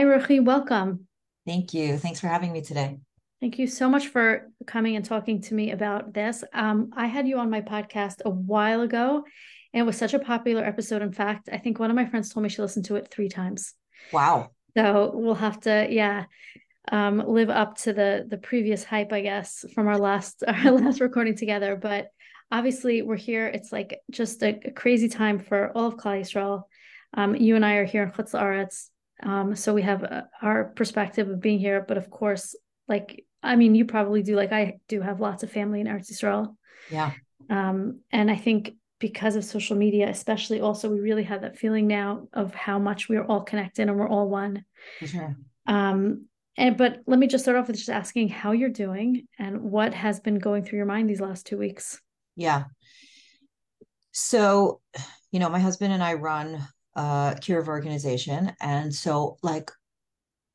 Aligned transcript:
Hi, 0.00 0.06
Ruchi. 0.06 0.42
Welcome. 0.42 1.06
Thank 1.46 1.74
you. 1.74 1.98
Thanks 1.98 2.20
for 2.20 2.28
having 2.28 2.52
me 2.52 2.62
today. 2.62 2.96
Thank 3.38 3.58
you 3.58 3.66
so 3.66 3.86
much 3.86 4.06
for 4.06 4.50
coming 4.66 4.96
and 4.96 5.04
talking 5.04 5.42
to 5.42 5.54
me 5.54 5.72
about 5.72 6.14
this. 6.14 6.42
Um, 6.54 6.88
I 6.96 7.06
had 7.06 7.28
you 7.28 7.36
on 7.36 7.50
my 7.50 7.60
podcast 7.60 8.22
a 8.24 8.30
while 8.30 8.80
ago, 8.80 9.22
and 9.74 9.82
it 9.82 9.84
was 9.84 9.98
such 9.98 10.14
a 10.14 10.18
popular 10.18 10.64
episode. 10.64 11.02
In 11.02 11.12
fact, 11.12 11.50
I 11.52 11.58
think 11.58 11.78
one 11.78 11.90
of 11.90 11.96
my 11.96 12.06
friends 12.06 12.30
told 12.30 12.44
me 12.44 12.48
she 12.48 12.62
listened 12.62 12.86
to 12.86 12.96
it 12.96 13.08
three 13.10 13.28
times. 13.28 13.74
Wow. 14.10 14.52
So 14.74 15.10
we'll 15.12 15.34
have 15.34 15.60
to, 15.64 15.86
yeah, 15.90 16.24
um, 16.90 17.18
live 17.18 17.50
up 17.50 17.76
to 17.80 17.92
the 17.92 18.24
the 18.26 18.38
previous 18.38 18.82
hype, 18.82 19.12
I 19.12 19.20
guess, 19.20 19.66
from 19.74 19.86
our 19.86 19.98
last 19.98 20.42
our 20.48 20.70
last 20.70 21.02
recording 21.02 21.36
together. 21.36 21.76
But 21.76 22.08
obviously, 22.50 23.02
we're 23.02 23.16
here. 23.16 23.48
It's 23.48 23.70
like 23.70 24.00
just 24.10 24.42
a, 24.42 24.58
a 24.64 24.70
crazy 24.70 25.10
time 25.10 25.40
for 25.40 25.72
all 25.74 25.88
of 25.88 25.96
Klal 25.96 26.22
Yisrael. 26.22 26.62
Um, 27.12 27.36
you 27.36 27.54
and 27.54 27.66
I 27.66 27.74
are 27.74 27.84
here 27.84 28.02
in 28.02 28.12
Chutz 28.12 28.32
La'aretz. 28.32 28.89
Um, 29.22 29.54
so 29.56 29.74
we 29.74 29.82
have 29.82 30.04
uh, 30.04 30.22
our 30.42 30.64
perspective 30.64 31.28
of 31.28 31.40
being 31.40 31.58
here, 31.58 31.84
but 31.86 31.98
of 31.98 32.10
course, 32.10 32.54
like 32.88 33.24
I 33.42 33.56
mean, 33.56 33.74
you 33.74 33.84
probably 33.84 34.22
do. 34.22 34.36
Like 34.36 34.52
I 34.52 34.78
do 34.88 35.00
have 35.00 35.20
lots 35.20 35.42
of 35.42 35.50
family 35.50 35.80
in 35.80 35.86
Eretz 35.86 36.10
Yisrael. 36.10 36.56
Yeah. 36.90 37.12
Um, 37.48 38.00
and 38.10 38.30
I 38.30 38.36
think 38.36 38.74
because 38.98 39.36
of 39.36 39.44
social 39.44 39.76
media, 39.76 40.08
especially, 40.08 40.60
also 40.60 40.90
we 40.90 41.00
really 41.00 41.24
have 41.24 41.42
that 41.42 41.58
feeling 41.58 41.86
now 41.86 42.28
of 42.32 42.54
how 42.54 42.78
much 42.78 43.08
we're 43.08 43.24
all 43.24 43.40
connected 43.40 43.88
and 43.88 43.98
we're 43.98 44.08
all 44.08 44.28
one. 44.28 44.64
Sure. 45.04 45.36
Um, 45.66 46.26
and 46.56 46.76
but 46.76 47.00
let 47.06 47.18
me 47.18 47.26
just 47.26 47.44
start 47.44 47.56
off 47.56 47.68
with 47.68 47.76
just 47.76 47.88
asking 47.88 48.28
how 48.28 48.52
you're 48.52 48.68
doing 48.68 49.26
and 49.38 49.62
what 49.62 49.94
has 49.94 50.20
been 50.20 50.38
going 50.38 50.64
through 50.64 50.76
your 50.76 50.86
mind 50.86 51.08
these 51.08 51.20
last 51.20 51.46
two 51.46 51.56
weeks. 51.56 52.00
Yeah. 52.36 52.64
So, 54.12 54.80
you 55.30 55.38
know, 55.38 55.48
my 55.48 55.60
husband 55.60 55.92
and 55.92 56.02
I 56.02 56.14
run 56.14 56.66
uh 57.00 57.34
kiruv 57.34 57.68
organization. 57.68 58.52
And 58.60 58.94
so 58.94 59.38
like 59.42 59.70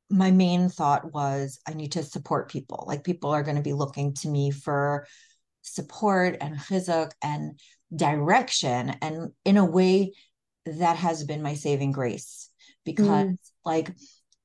my 0.08 0.30
main 0.30 0.68
thought 0.68 1.12
was 1.12 1.58
i 1.66 1.72
need 1.74 1.92
to 1.92 2.02
support 2.02 2.50
people. 2.50 2.84
Like 2.86 3.02
people 3.02 3.30
are 3.30 3.42
going 3.42 3.56
to 3.56 3.70
be 3.70 3.72
looking 3.72 4.14
to 4.20 4.28
me 4.28 4.50
for 4.50 5.06
support 5.62 6.36
and 6.40 6.56
chizuk 6.56 7.10
and 7.22 7.58
direction. 7.94 8.94
And 9.02 9.32
in 9.44 9.56
a 9.56 9.64
way 9.64 10.12
that 10.66 10.96
has 10.96 11.24
been 11.24 11.42
my 11.42 11.54
saving 11.54 11.92
grace 11.92 12.50
because 12.84 13.26
mm. 13.26 13.36
like 13.64 13.90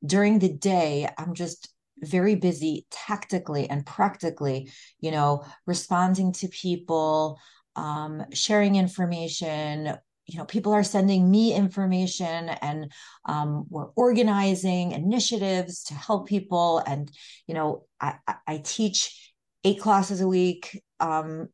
during 0.05 0.39
the 0.39 0.51
day 0.51 1.09
i'm 1.17 1.33
just 1.33 1.73
very 2.03 2.35
busy 2.35 2.85
tactically 2.89 3.69
and 3.69 3.85
practically 3.85 4.71
you 4.99 5.11
know 5.11 5.43
responding 5.67 6.31
to 6.31 6.47
people 6.47 7.39
um, 7.75 8.25
sharing 8.33 8.75
information 8.75 9.95
you 10.25 10.37
know 10.37 10.45
people 10.45 10.73
are 10.73 10.83
sending 10.83 11.29
me 11.29 11.53
information 11.53 12.49
and 12.49 12.91
um, 13.25 13.65
we're 13.69 13.89
organizing 13.95 14.91
initiatives 14.91 15.83
to 15.83 15.93
help 15.93 16.27
people. 16.27 16.81
And 16.85 17.11
you 17.47 17.55
know 17.55 17.83
i, 17.99 18.15
I 18.47 18.61
teach 18.63 19.33
eight 19.63 19.79
classes 19.79 20.21
a 20.21 20.27
week 20.27 20.81
um, 20.99 21.49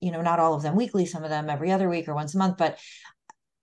you 0.00 0.10
know 0.12 0.22
not 0.22 0.38
all 0.38 0.54
of 0.54 0.62
them 0.62 0.76
weekly 0.76 1.06
some 1.06 1.24
of 1.24 1.30
them 1.30 1.48
every 1.48 1.72
other 1.72 1.88
week 1.88 2.08
or 2.08 2.14
once 2.14 2.34
a 2.34 2.38
month 2.38 2.56
but 2.58 2.78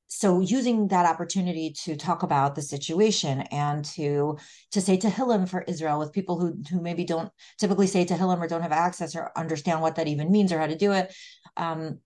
so 0.10 0.40
using 0.40 0.88
that 0.88 1.06
opportunity 1.06 1.74
to 1.84 1.96
talk 1.98 2.24
about 2.24 2.56
the 2.56 2.62
situation 2.62 3.42
and 3.52 3.84
to 3.84 4.38
to 4.72 4.82
say 4.82 4.98
Tehillim 4.98 5.48
for 5.48 5.62
Israel 5.64 6.00
with 6.00 6.14
people 6.14 6.40
who 6.40 6.58
who 6.72 6.82
maybe 6.82 7.04
don't 7.04 7.30
typically 7.60 7.88
say 7.88 8.06
Tehillim 8.06 8.40
or 8.40 8.48
don't 8.48 8.62
have 8.62 8.72
access 8.72 9.16
or 9.16 9.32
understand 9.36 9.82
what 9.82 9.96
that 9.96 10.08
even 10.08 10.32
means 10.32 10.52
or 10.52 10.60
how 10.60 10.68
to 10.68 10.78
do 10.78 10.94
it 10.94 11.14
um, 11.58 12.00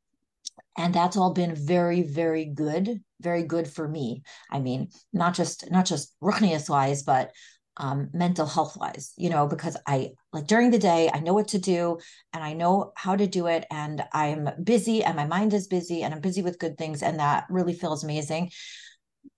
and 0.77 0.93
that's 0.93 1.17
all 1.17 1.33
been 1.33 1.55
very 1.55 2.01
very 2.01 2.45
good 2.45 3.01
very 3.21 3.43
good 3.43 3.67
for 3.67 3.87
me. 3.87 4.23
I 4.49 4.59
mean 4.59 4.89
not 5.13 5.35
just 5.35 5.69
not 5.71 5.85
just 5.85 6.15
ruchnius 6.21 6.69
wise 6.69 7.03
but 7.03 7.31
um, 7.77 8.09
mental 8.13 8.45
health 8.45 8.75
wise 8.77 9.13
you 9.17 9.29
know 9.29 9.47
because 9.47 9.77
i 9.87 10.09
like 10.33 10.45
during 10.45 10.71
the 10.71 10.77
day 10.77 11.09
i 11.13 11.19
know 11.19 11.33
what 11.33 11.47
to 11.47 11.57
do 11.57 11.97
and 12.33 12.43
i 12.43 12.51
know 12.51 12.91
how 12.97 13.15
to 13.15 13.25
do 13.25 13.47
it 13.47 13.65
and 13.71 14.03
i'm 14.11 14.49
busy 14.61 15.01
and 15.03 15.15
my 15.15 15.25
mind 15.25 15.53
is 15.53 15.67
busy 15.67 16.03
and 16.03 16.13
i'm 16.13 16.19
busy 16.19 16.41
with 16.41 16.59
good 16.59 16.77
things 16.77 17.01
and 17.01 17.19
that 17.19 17.45
really 17.49 17.73
feels 17.73 18.03
amazing. 18.03 18.51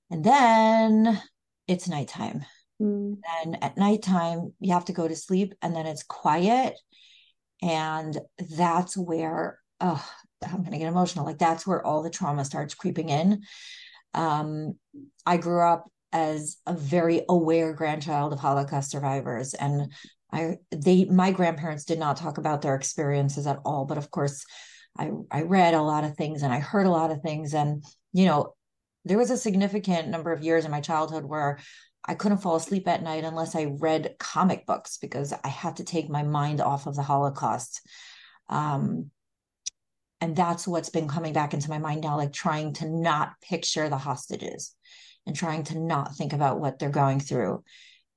And 0.09 0.23
then 0.23 1.21
it's 1.67 1.88
nighttime. 1.88 2.45
Mm. 2.81 3.17
and 3.43 3.63
at 3.63 3.77
nighttime 3.77 4.51
you 4.59 4.73
have 4.73 4.85
to 4.85 4.93
go 4.93 5.07
to 5.07 5.15
sleep 5.15 5.53
and 5.61 5.75
then 5.75 5.85
it's 5.85 6.03
quiet. 6.03 6.77
And 7.61 8.19
that's 8.57 8.97
where 8.97 9.59
oh 9.79 10.03
I'm 10.45 10.59
going 10.59 10.71
to 10.71 10.77
get 10.77 10.87
emotional. 10.87 11.25
Like 11.25 11.37
that's 11.37 11.65
where 11.65 11.85
all 11.85 12.03
the 12.03 12.09
trauma 12.09 12.45
starts 12.45 12.73
creeping 12.73 13.09
in. 13.09 13.43
Um, 14.13 14.75
I 15.25 15.37
grew 15.37 15.61
up 15.61 15.89
as 16.11 16.57
a 16.67 16.73
very 16.73 17.23
aware 17.27 17.73
grandchild 17.73 18.33
of 18.33 18.39
Holocaust 18.39 18.91
survivors, 18.91 19.53
and 19.53 19.91
I 20.31 20.57
they 20.71 21.05
my 21.05 21.31
grandparents 21.31 21.85
did 21.85 21.99
not 21.99 22.17
talk 22.17 22.37
about 22.37 22.61
their 22.61 22.75
experiences 22.75 23.47
at 23.47 23.59
all. 23.65 23.85
But 23.85 23.97
of 23.97 24.11
course, 24.11 24.45
I 24.97 25.11
I 25.31 25.41
read 25.41 25.73
a 25.73 25.81
lot 25.81 26.03
of 26.03 26.15
things 26.15 26.43
and 26.43 26.53
I 26.53 26.59
heard 26.59 26.85
a 26.85 26.91
lot 26.91 27.11
of 27.11 27.21
things, 27.21 27.53
and 27.53 27.83
you 28.11 28.25
know, 28.25 28.53
there 29.05 29.17
was 29.17 29.31
a 29.31 29.37
significant 29.37 30.09
number 30.09 30.31
of 30.31 30.43
years 30.43 30.65
in 30.65 30.71
my 30.71 30.81
childhood 30.81 31.25
where 31.25 31.59
I 32.05 32.15
couldn't 32.15 32.39
fall 32.39 32.55
asleep 32.55 32.87
at 32.87 33.01
night 33.01 33.23
unless 33.23 33.55
I 33.55 33.75
read 33.79 34.15
comic 34.19 34.65
books 34.65 34.97
because 34.97 35.33
I 35.43 35.47
had 35.47 35.77
to 35.77 35.85
take 35.85 36.09
my 36.09 36.23
mind 36.23 36.61
off 36.61 36.85
of 36.85 36.95
the 36.95 37.01
Holocaust. 37.01 37.81
Um, 38.49 39.09
and 40.23 40.38
that's 40.38 40.66
what's 40.66 40.89
been 40.89 41.09
coming 41.09 41.34
back 41.34 41.53
into 41.53 41.69
my 41.69 41.79
mind 41.79 42.00
now 42.00 42.16
like 42.16 42.31
trying 42.31 42.72
to 42.72 42.89
not 42.89 43.34
picture 43.41 43.89
the 43.89 43.97
hostages 43.97 44.73
and 45.28 45.35
trying 45.35 45.63
to 45.63 45.78
not 45.78 46.16
think 46.16 46.31
about 46.31 46.61
what 46.61 46.79
they're 46.79 46.89
going 46.89 47.19
through 47.19 47.61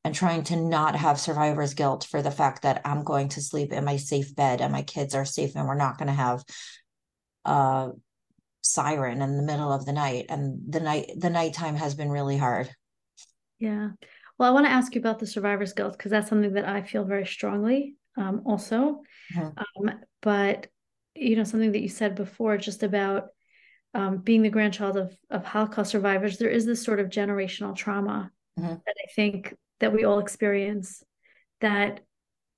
and 0.04 0.14
trying 0.14 0.44
to 0.44 0.54
not 0.54 0.94
have 0.94 1.18
survivor's 1.18 1.74
guilt 1.74 2.06
for 2.08 2.22
the 2.22 2.30
fact 2.30 2.62
that 2.62 2.80
I'm 2.84 3.02
going 3.02 3.30
to 3.30 3.42
sleep 3.42 3.72
in 3.72 3.84
my 3.84 3.96
safe 3.96 4.36
bed 4.36 4.60
and 4.60 4.70
my 4.70 4.82
kids 4.82 5.16
are 5.16 5.24
safe 5.24 5.56
and 5.56 5.66
we're 5.66 5.74
not 5.74 5.98
going 5.98 6.06
to 6.06 6.12
have 6.12 6.44
a 7.44 7.90
siren 8.62 9.20
in 9.20 9.36
the 9.36 9.42
middle 9.42 9.72
of 9.72 9.84
the 9.84 9.92
night. 9.92 10.26
And 10.28 10.60
the 10.68 10.78
night 10.78 11.10
the 11.16 11.30
nighttime 11.30 11.74
has 11.74 11.96
been 11.96 12.10
really 12.10 12.36
hard. 12.36 12.70
Yeah. 13.58 13.90
Well 14.38 14.48
i 14.48 14.52
want 14.54 14.66
to 14.66 14.72
ask 14.72 14.94
you 14.94 15.00
about 15.00 15.18
the 15.18 15.26
survivor's 15.26 15.72
guilt 15.72 15.98
because 15.98 16.12
that's 16.12 16.28
something 16.28 16.52
that 16.52 16.68
i 16.68 16.82
feel 16.82 17.04
very 17.04 17.26
strongly 17.26 17.96
um, 18.16 18.42
also. 18.46 19.02
Mm-hmm. 19.34 19.88
um, 19.88 19.94
but 20.22 20.68
you 21.18 21.36
know 21.36 21.44
something 21.44 21.72
that 21.72 21.82
you 21.82 21.88
said 21.88 22.14
before 22.14 22.56
just 22.56 22.82
about 22.82 23.28
um, 23.94 24.18
being 24.18 24.42
the 24.42 24.50
grandchild 24.50 24.96
of 24.96 25.16
of 25.30 25.44
holocaust 25.44 25.90
survivors 25.90 26.38
there 26.38 26.50
is 26.50 26.66
this 26.66 26.82
sort 26.82 27.00
of 27.00 27.08
generational 27.08 27.74
trauma 27.74 28.30
mm-hmm. 28.58 28.68
that 28.68 28.94
i 29.04 29.12
think 29.14 29.54
that 29.80 29.92
we 29.92 30.04
all 30.04 30.18
experience 30.18 31.02
that 31.60 32.00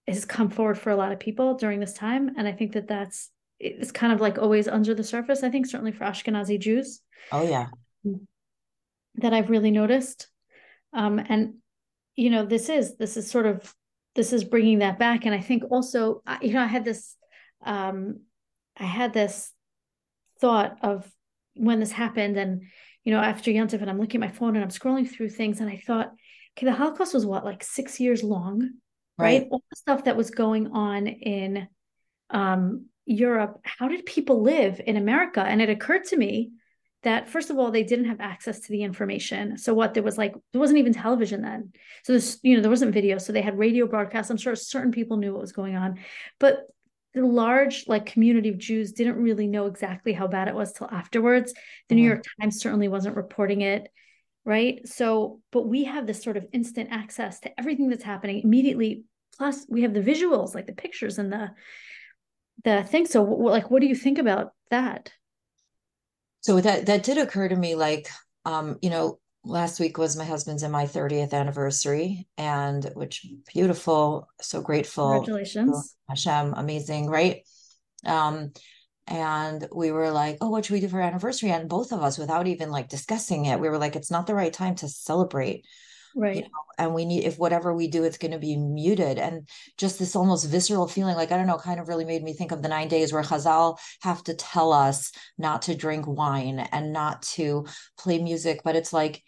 has 0.08 0.24
come 0.24 0.50
forward 0.50 0.78
for 0.78 0.90
a 0.90 0.96
lot 0.96 1.12
of 1.12 1.20
people 1.20 1.54
during 1.54 1.80
this 1.80 1.92
time. 1.92 2.34
And 2.36 2.48
i 2.48 2.52
think 2.52 2.72
that 2.72 2.88
that's 2.88 3.30
it's 3.60 3.92
kind 3.92 4.12
of 4.12 4.20
like 4.20 4.38
always 4.38 4.68
under 4.68 4.94
the 4.94 5.02
surface 5.02 5.42
i 5.42 5.50
think 5.50 5.66
certainly 5.66 5.92
for 5.92 6.04
ashkenazi 6.04 6.58
jews. 6.58 7.00
Oh 7.32 7.46
yeah. 7.46 7.68
That 9.16 9.32
i've 9.34 9.50
really 9.50 9.70
noticed. 9.70 10.28
Um, 10.92 11.18
and 11.18 11.54
you 12.16 12.30
know 12.30 12.46
this 12.46 12.68
is 12.68 12.96
this 12.96 13.16
is 13.16 13.30
sort 13.30 13.46
of 13.46 13.74
this 14.14 14.32
is 14.32 14.44
bringing 14.44 14.78
that 14.78 14.98
back. 14.98 15.26
And 15.26 15.34
i 15.34 15.40
think 15.40 15.64
also 15.70 16.22
you 16.40 16.54
know 16.54 16.62
i 16.62 16.66
had 16.66 16.84
this 16.84 17.16
um, 17.64 18.20
I 18.78 18.84
had 18.84 19.12
this 19.12 19.52
thought 20.40 20.78
of 20.82 21.10
when 21.54 21.80
this 21.80 21.92
happened 21.92 22.36
and 22.36 22.62
you 23.04 23.12
know 23.12 23.20
after 23.20 23.50
Yontif 23.50 23.80
and 23.80 23.90
I'm 23.90 23.98
looking 24.00 24.22
at 24.22 24.28
my 24.30 24.34
phone 24.34 24.54
and 24.54 24.64
I'm 24.64 24.70
scrolling 24.70 25.08
through 25.08 25.30
things 25.30 25.60
and 25.60 25.68
I 25.68 25.82
thought 25.84 26.12
okay 26.56 26.66
the 26.66 26.72
Holocaust 26.72 27.14
was 27.14 27.26
what 27.26 27.44
like 27.44 27.64
6 27.64 27.98
years 28.00 28.22
long 28.22 28.60
right, 29.18 29.42
right? 29.42 29.48
all 29.50 29.62
the 29.70 29.76
stuff 29.76 30.04
that 30.04 30.16
was 30.16 30.30
going 30.30 30.68
on 30.68 31.06
in 31.06 31.68
um, 32.30 32.86
Europe 33.06 33.60
how 33.64 33.88
did 33.88 34.04
people 34.06 34.42
live 34.42 34.80
in 34.84 34.96
America? 34.96 35.40
And 35.40 35.62
it 35.62 35.70
occurred 35.70 36.04
to 36.04 36.16
me 36.16 36.52
that 37.02 37.28
first 37.28 37.48
of 37.48 37.58
all 37.58 37.70
they 37.70 37.84
didn't 37.84 38.06
have 38.06 38.20
access 38.20 38.60
to 38.60 38.72
the 38.72 38.82
information. 38.82 39.56
So 39.56 39.72
what 39.72 39.94
there 39.94 40.02
was 40.02 40.18
like 40.18 40.34
there 40.52 40.60
wasn't 40.60 40.78
even 40.78 40.92
television 40.92 41.42
then. 41.42 41.72
So 42.04 42.12
there's 42.12 42.38
you 42.42 42.54
know 42.54 42.60
there 42.60 42.70
wasn't 42.70 42.92
video. 42.92 43.18
So 43.18 43.32
they 43.32 43.40
had 43.40 43.58
radio 43.58 43.86
broadcasts. 43.86 44.30
I'm 44.30 44.36
sure 44.36 44.54
certain 44.54 44.92
people 44.92 45.16
knew 45.16 45.32
what 45.32 45.40
was 45.40 45.52
going 45.52 45.76
on. 45.76 45.98
But 46.38 46.66
the 47.20 47.26
large 47.26 47.86
like 47.88 48.06
community 48.06 48.48
of 48.48 48.58
Jews 48.58 48.92
didn't 48.92 49.16
really 49.16 49.46
know 49.46 49.66
exactly 49.66 50.12
how 50.12 50.26
bad 50.26 50.48
it 50.48 50.54
was 50.54 50.72
till 50.72 50.88
afterwards. 50.90 51.52
The 51.52 51.58
mm-hmm. 51.58 51.96
New 51.96 52.08
York 52.08 52.24
Times 52.40 52.60
certainly 52.60 52.88
wasn't 52.88 53.16
reporting 53.16 53.62
it, 53.62 53.90
right? 54.44 54.86
So, 54.86 55.40
but 55.52 55.66
we 55.66 55.84
have 55.84 56.06
this 56.06 56.22
sort 56.22 56.36
of 56.36 56.46
instant 56.52 56.90
access 56.92 57.40
to 57.40 57.58
everything 57.58 57.88
that's 57.88 58.04
happening 58.04 58.42
immediately. 58.42 59.04
Plus, 59.36 59.66
we 59.68 59.82
have 59.82 59.94
the 59.94 60.00
visuals, 60.00 60.54
like 60.54 60.66
the 60.66 60.72
pictures 60.72 61.18
and 61.18 61.32
the 61.32 61.50
the 62.64 62.82
thing. 62.82 63.06
So, 63.06 63.22
like, 63.22 63.70
what 63.70 63.80
do 63.80 63.86
you 63.86 63.94
think 63.94 64.18
about 64.18 64.52
that? 64.70 65.12
So 66.40 66.60
that 66.60 66.86
that 66.86 67.02
did 67.02 67.18
occur 67.18 67.48
to 67.48 67.56
me, 67.56 67.74
like, 67.74 68.08
um, 68.44 68.78
you 68.82 68.90
know, 68.90 69.18
last 69.48 69.80
week 69.80 69.96
was 69.96 70.16
my 70.16 70.24
husband's 70.24 70.62
and 70.62 70.72
my 70.72 70.84
30th 70.84 71.32
anniversary 71.32 72.28
and 72.36 72.84
which 72.94 73.26
beautiful 73.52 74.28
so 74.40 74.60
grateful. 74.60 75.12
Congratulations. 75.12 75.96
Hashem 76.08 76.54
amazing 76.54 77.08
right? 77.08 77.42
Um 78.04 78.52
and 79.06 79.66
we 79.74 79.90
were 79.90 80.10
like 80.10 80.36
oh 80.42 80.50
what 80.50 80.66
should 80.66 80.74
we 80.74 80.80
do 80.80 80.88
for 80.88 81.00
anniversary? 81.00 81.50
And 81.50 81.68
both 81.68 81.92
of 81.92 82.02
us 82.02 82.18
without 82.18 82.46
even 82.46 82.70
like 82.70 82.88
discussing 82.88 83.46
it 83.46 83.58
we 83.58 83.68
were 83.68 83.78
like 83.78 83.96
it's 83.96 84.10
not 84.10 84.26
the 84.26 84.34
right 84.34 84.52
time 84.52 84.74
to 84.76 84.88
celebrate. 84.88 85.64
Right. 86.16 86.36
you 86.36 86.42
know, 86.42 86.48
and 86.78 86.94
we 86.94 87.04
need 87.04 87.24
if 87.24 87.38
whatever 87.38 87.72
we 87.72 87.86
do 87.86 88.02
it's 88.04 88.18
going 88.18 88.32
to 88.32 88.38
be 88.38 88.56
muted. 88.56 89.18
And 89.18 89.48
just 89.78 89.98
this 89.98 90.16
almost 90.16 90.48
visceral 90.48 90.88
feeling 90.88 91.16
like 91.16 91.32
i 91.32 91.36
don't 91.36 91.46
know 91.46 91.58
kind 91.58 91.80
of 91.80 91.88
really 91.88 92.04
made 92.04 92.22
me 92.22 92.34
think 92.34 92.52
of 92.52 92.60
the 92.60 92.68
nine 92.68 92.88
days 92.88 93.12
where 93.12 93.22
chazal 93.22 93.78
have 94.02 94.22
to 94.24 94.34
tell 94.34 94.72
us 94.72 95.12
not 95.38 95.62
to 95.62 95.74
drink 95.74 96.06
wine 96.06 96.58
and 96.58 96.92
not 96.92 97.22
to 97.22 97.66
play 97.98 98.18
music. 98.18 98.60
But 98.64 98.76
it's 98.76 98.92
like 98.92 99.22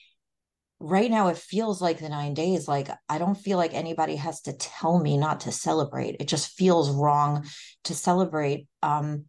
right 0.81 1.11
now 1.11 1.29
it 1.29 1.37
feels 1.37 1.83
like 1.83 1.99
the 1.99 2.09
nine 2.09 2.33
days 2.33 2.67
like 2.67 2.89
i 3.09 3.19
don't 3.19 3.37
feel 3.37 3.59
like 3.59 3.75
anybody 3.75 4.17
has 4.17 4.41
to 4.41 4.53
tell 4.55 4.99
me 4.99 5.19
not 5.19 5.41
to 5.41 5.53
celebrate 5.53 6.17
it 6.19 6.27
just 6.27 6.57
feels 6.57 6.91
wrong 6.91 7.47
to 7.85 7.95
celebrate 7.95 8.67
um 8.83 9.27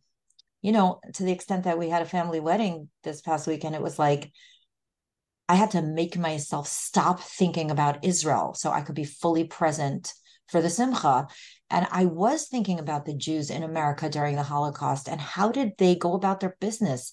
you 0.61 0.71
know 0.71 1.01
to 1.13 1.23
the 1.23 1.31
extent 1.31 1.65
that 1.65 1.77
we 1.77 1.89
had 1.89 2.01
a 2.01 2.05
family 2.05 2.39
wedding 2.39 2.87
this 3.03 3.21
past 3.21 3.47
weekend 3.47 3.75
it 3.75 3.81
was 3.81 3.99
like 3.99 4.31
I 5.51 5.55
had 5.55 5.71
to 5.71 5.81
make 5.81 6.17
myself 6.17 6.65
stop 6.65 7.19
thinking 7.19 7.71
about 7.71 8.05
Israel 8.05 8.53
so 8.53 8.71
I 8.71 8.79
could 8.79 8.95
be 8.95 9.03
fully 9.03 9.43
present 9.43 10.13
for 10.47 10.61
the 10.61 10.69
Simcha. 10.69 11.27
And 11.69 11.87
I 11.91 12.05
was 12.05 12.47
thinking 12.47 12.79
about 12.79 13.03
the 13.03 13.13
Jews 13.13 13.49
in 13.49 13.61
America 13.61 14.09
during 14.09 14.37
the 14.37 14.43
Holocaust 14.43 15.09
and 15.09 15.19
how 15.19 15.51
did 15.51 15.73
they 15.77 15.95
go 15.95 16.13
about 16.13 16.39
their 16.39 16.55
business? 16.61 17.11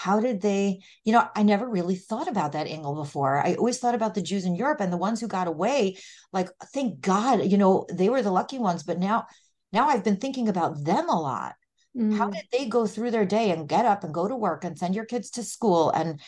How 0.00 0.18
did 0.18 0.40
they, 0.40 0.80
you 1.04 1.12
know, 1.12 1.28
I 1.36 1.42
never 1.42 1.68
really 1.68 1.96
thought 1.96 2.26
about 2.26 2.52
that 2.52 2.66
angle 2.66 2.94
before. 2.94 3.44
I 3.44 3.52
always 3.52 3.78
thought 3.78 3.94
about 3.94 4.14
the 4.14 4.22
Jews 4.22 4.46
in 4.46 4.54
Europe 4.54 4.80
and 4.80 4.90
the 4.90 4.96
ones 4.96 5.20
who 5.20 5.28
got 5.28 5.46
away. 5.46 5.98
Like, 6.32 6.48
thank 6.72 7.02
God, 7.02 7.44
you 7.44 7.58
know, 7.58 7.84
they 7.92 8.08
were 8.08 8.22
the 8.22 8.30
lucky 8.30 8.58
ones. 8.58 8.82
But 8.82 8.98
now, 8.98 9.26
now 9.74 9.88
I've 9.88 10.02
been 10.02 10.16
thinking 10.16 10.48
about 10.48 10.82
them 10.84 11.10
a 11.10 11.20
lot. 11.20 11.54
Mm. 11.94 12.16
How 12.16 12.30
did 12.30 12.44
they 12.50 12.64
go 12.64 12.86
through 12.86 13.10
their 13.10 13.26
day 13.26 13.50
and 13.50 13.68
get 13.68 13.84
up 13.84 14.02
and 14.02 14.14
go 14.14 14.26
to 14.26 14.34
work 14.34 14.64
and 14.64 14.78
send 14.78 14.94
your 14.94 15.04
kids 15.04 15.32
to 15.32 15.42
school 15.42 15.90
and 15.90 16.18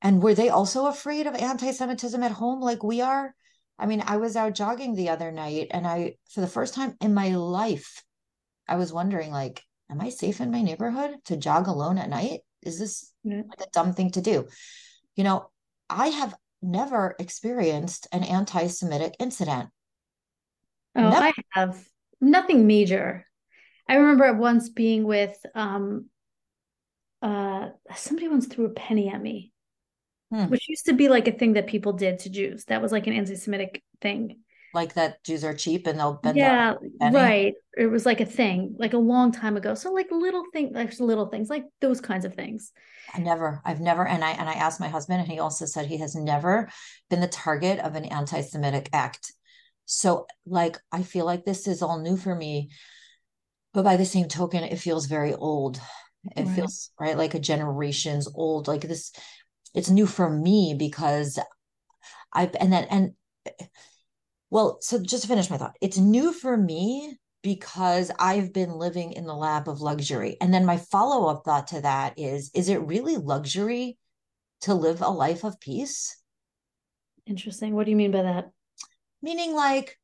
and 0.00 0.22
were 0.22 0.34
they 0.34 0.48
also 0.48 0.86
afraid 0.86 1.26
of 1.26 1.34
anti-Semitism 1.34 2.22
at 2.22 2.30
home 2.30 2.60
like 2.60 2.84
we 2.84 3.00
are? 3.00 3.34
I 3.76 3.86
mean, 3.86 4.04
I 4.06 4.18
was 4.18 4.36
out 4.36 4.54
jogging 4.54 4.94
the 4.94 5.08
other 5.08 5.32
night 5.32 5.66
and 5.72 5.84
I, 5.84 6.14
for 6.32 6.40
the 6.40 6.46
first 6.46 6.74
time 6.74 6.94
in 7.00 7.12
my 7.12 7.30
life, 7.30 8.04
I 8.68 8.76
was 8.76 8.92
wondering, 8.92 9.32
like, 9.32 9.64
am 9.90 10.00
I 10.00 10.10
safe 10.10 10.40
in 10.40 10.52
my 10.52 10.62
neighborhood 10.62 11.16
to 11.24 11.36
jog 11.36 11.66
alone 11.66 11.98
at 11.98 12.08
night? 12.08 12.42
Is 12.68 12.78
this 12.78 13.12
yeah. 13.24 13.42
like 13.48 13.60
a 13.60 13.70
dumb 13.72 13.92
thing 13.92 14.10
to 14.12 14.20
do? 14.20 14.46
You 15.16 15.24
know, 15.24 15.50
I 15.90 16.08
have 16.08 16.34
never 16.62 17.16
experienced 17.18 18.06
an 18.12 18.22
anti 18.22 18.68
Semitic 18.68 19.14
incident. 19.18 19.70
Oh, 20.94 21.10
never. 21.10 21.26
I 21.26 21.32
have 21.50 21.84
nothing 22.20 22.66
major. 22.66 23.26
I 23.88 23.96
remember 23.96 24.32
once 24.34 24.68
being 24.68 25.04
with 25.04 25.36
um 25.54 26.06
uh 27.22 27.70
somebody 27.96 28.28
once 28.28 28.46
threw 28.46 28.66
a 28.66 28.70
penny 28.70 29.08
at 29.08 29.20
me 29.20 29.52
hmm. 30.30 30.44
which 30.44 30.68
used 30.68 30.86
to 30.86 30.92
be 30.92 31.08
like 31.08 31.28
a 31.28 31.32
thing 31.32 31.54
that 31.54 31.66
people 31.66 31.92
did 31.92 32.20
to 32.20 32.30
Jews. 32.30 32.64
That 32.66 32.82
was 32.82 32.92
like 32.92 33.06
an 33.06 33.12
anti-Semitic 33.12 33.82
thing. 34.00 34.40
Like 34.74 34.94
that 34.94 35.24
Jews 35.24 35.44
are 35.44 35.54
cheap 35.54 35.86
and 35.86 35.98
they'll 35.98 36.14
bend 36.14 36.36
yeah, 36.36 36.74
right. 37.00 37.54
It 37.76 37.86
was 37.86 38.04
like 38.04 38.20
a 38.20 38.26
thing, 38.26 38.76
like 38.78 38.92
a 38.92 38.98
long 38.98 39.32
time 39.32 39.56
ago. 39.56 39.74
So 39.74 39.92
like 39.92 40.08
little 40.10 40.44
things, 40.52 40.74
like 40.74 40.98
little 41.00 41.26
things, 41.26 41.48
like 41.48 41.64
those 41.80 42.00
kinds 42.00 42.24
of 42.24 42.34
things. 42.34 42.72
I 43.14 43.20
never, 43.20 43.62
I've 43.64 43.80
never, 43.80 44.06
and 44.06 44.22
I 44.22 44.32
and 44.32 44.48
I 44.48 44.54
asked 44.54 44.80
my 44.80 44.88
husband, 44.88 45.20
and 45.20 45.30
he 45.30 45.38
also 45.38 45.64
said 45.64 45.86
he 45.86 45.98
has 45.98 46.14
never 46.14 46.68
been 47.08 47.20
the 47.20 47.28
target 47.28 47.78
of 47.78 47.94
an 47.94 48.04
anti-Semitic 48.04 48.90
act. 48.92 49.32
So 49.86 50.26
like 50.46 50.76
I 50.92 51.02
feel 51.02 51.24
like 51.24 51.44
this 51.44 51.66
is 51.66 51.82
all 51.82 51.98
new 52.00 52.16
for 52.16 52.34
me. 52.34 52.70
But 53.72 53.84
by 53.84 53.96
the 53.96 54.04
same 54.04 54.28
token, 54.28 54.64
it 54.64 54.78
feels 54.78 55.06
very 55.06 55.34
old. 55.34 55.80
It 56.36 56.44
right. 56.44 56.54
feels 56.54 56.90
right 57.00 57.16
like 57.16 57.34
a 57.34 57.38
generations 57.38 58.28
old. 58.34 58.68
Like 58.68 58.82
this 58.82 59.12
it's 59.74 59.90
new 59.90 60.06
for 60.06 60.28
me 60.28 60.74
because 60.78 61.38
I've 62.32 62.54
and 62.60 62.72
then 62.72 62.84
and 62.90 63.12
well, 64.50 64.78
so 64.80 64.98
just 65.02 65.22
to 65.22 65.28
finish 65.28 65.50
my 65.50 65.58
thought, 65.58 65.76
it's 65.80 65.98
new 65.98 66.32
for 66.32 66.56
me 66.56 67.16
because 67.42 68.10
I've 68.18 68.52
been 68.52 68.72
living 68.72 69.12
in 69.12 69.24
the 69.24 69.34
lap 69.34 69.68
of 69.68 69.80
luxury. 69.80 70.36
And 70.40 70.52
then 70.52 70.64
my 70.64 70.76
follow-up 70.76 71.42
thought 71.44 71.68
to 71.68 71.80
that 71.82 72.18
is 72.18 72.50
is 72.54 72.68
it 72.68 72.82
really 72.82 73.16
luxury 73.16 73.98
to 74.62 74.74
live 74.74 75.02
a 75.02 75.08
life 75.08 75.44
of 75.44 75.60
peace? 75.60 76.16
Interesting. 77.26 77.74
What 77.74 77.84
do 77.84 77.90
you 77.90 77.96
mean 77.96 78.10
by 78.10 78.22
that? 78.22 78.50
Meaning 79.22 79.54
like 79.54 79.98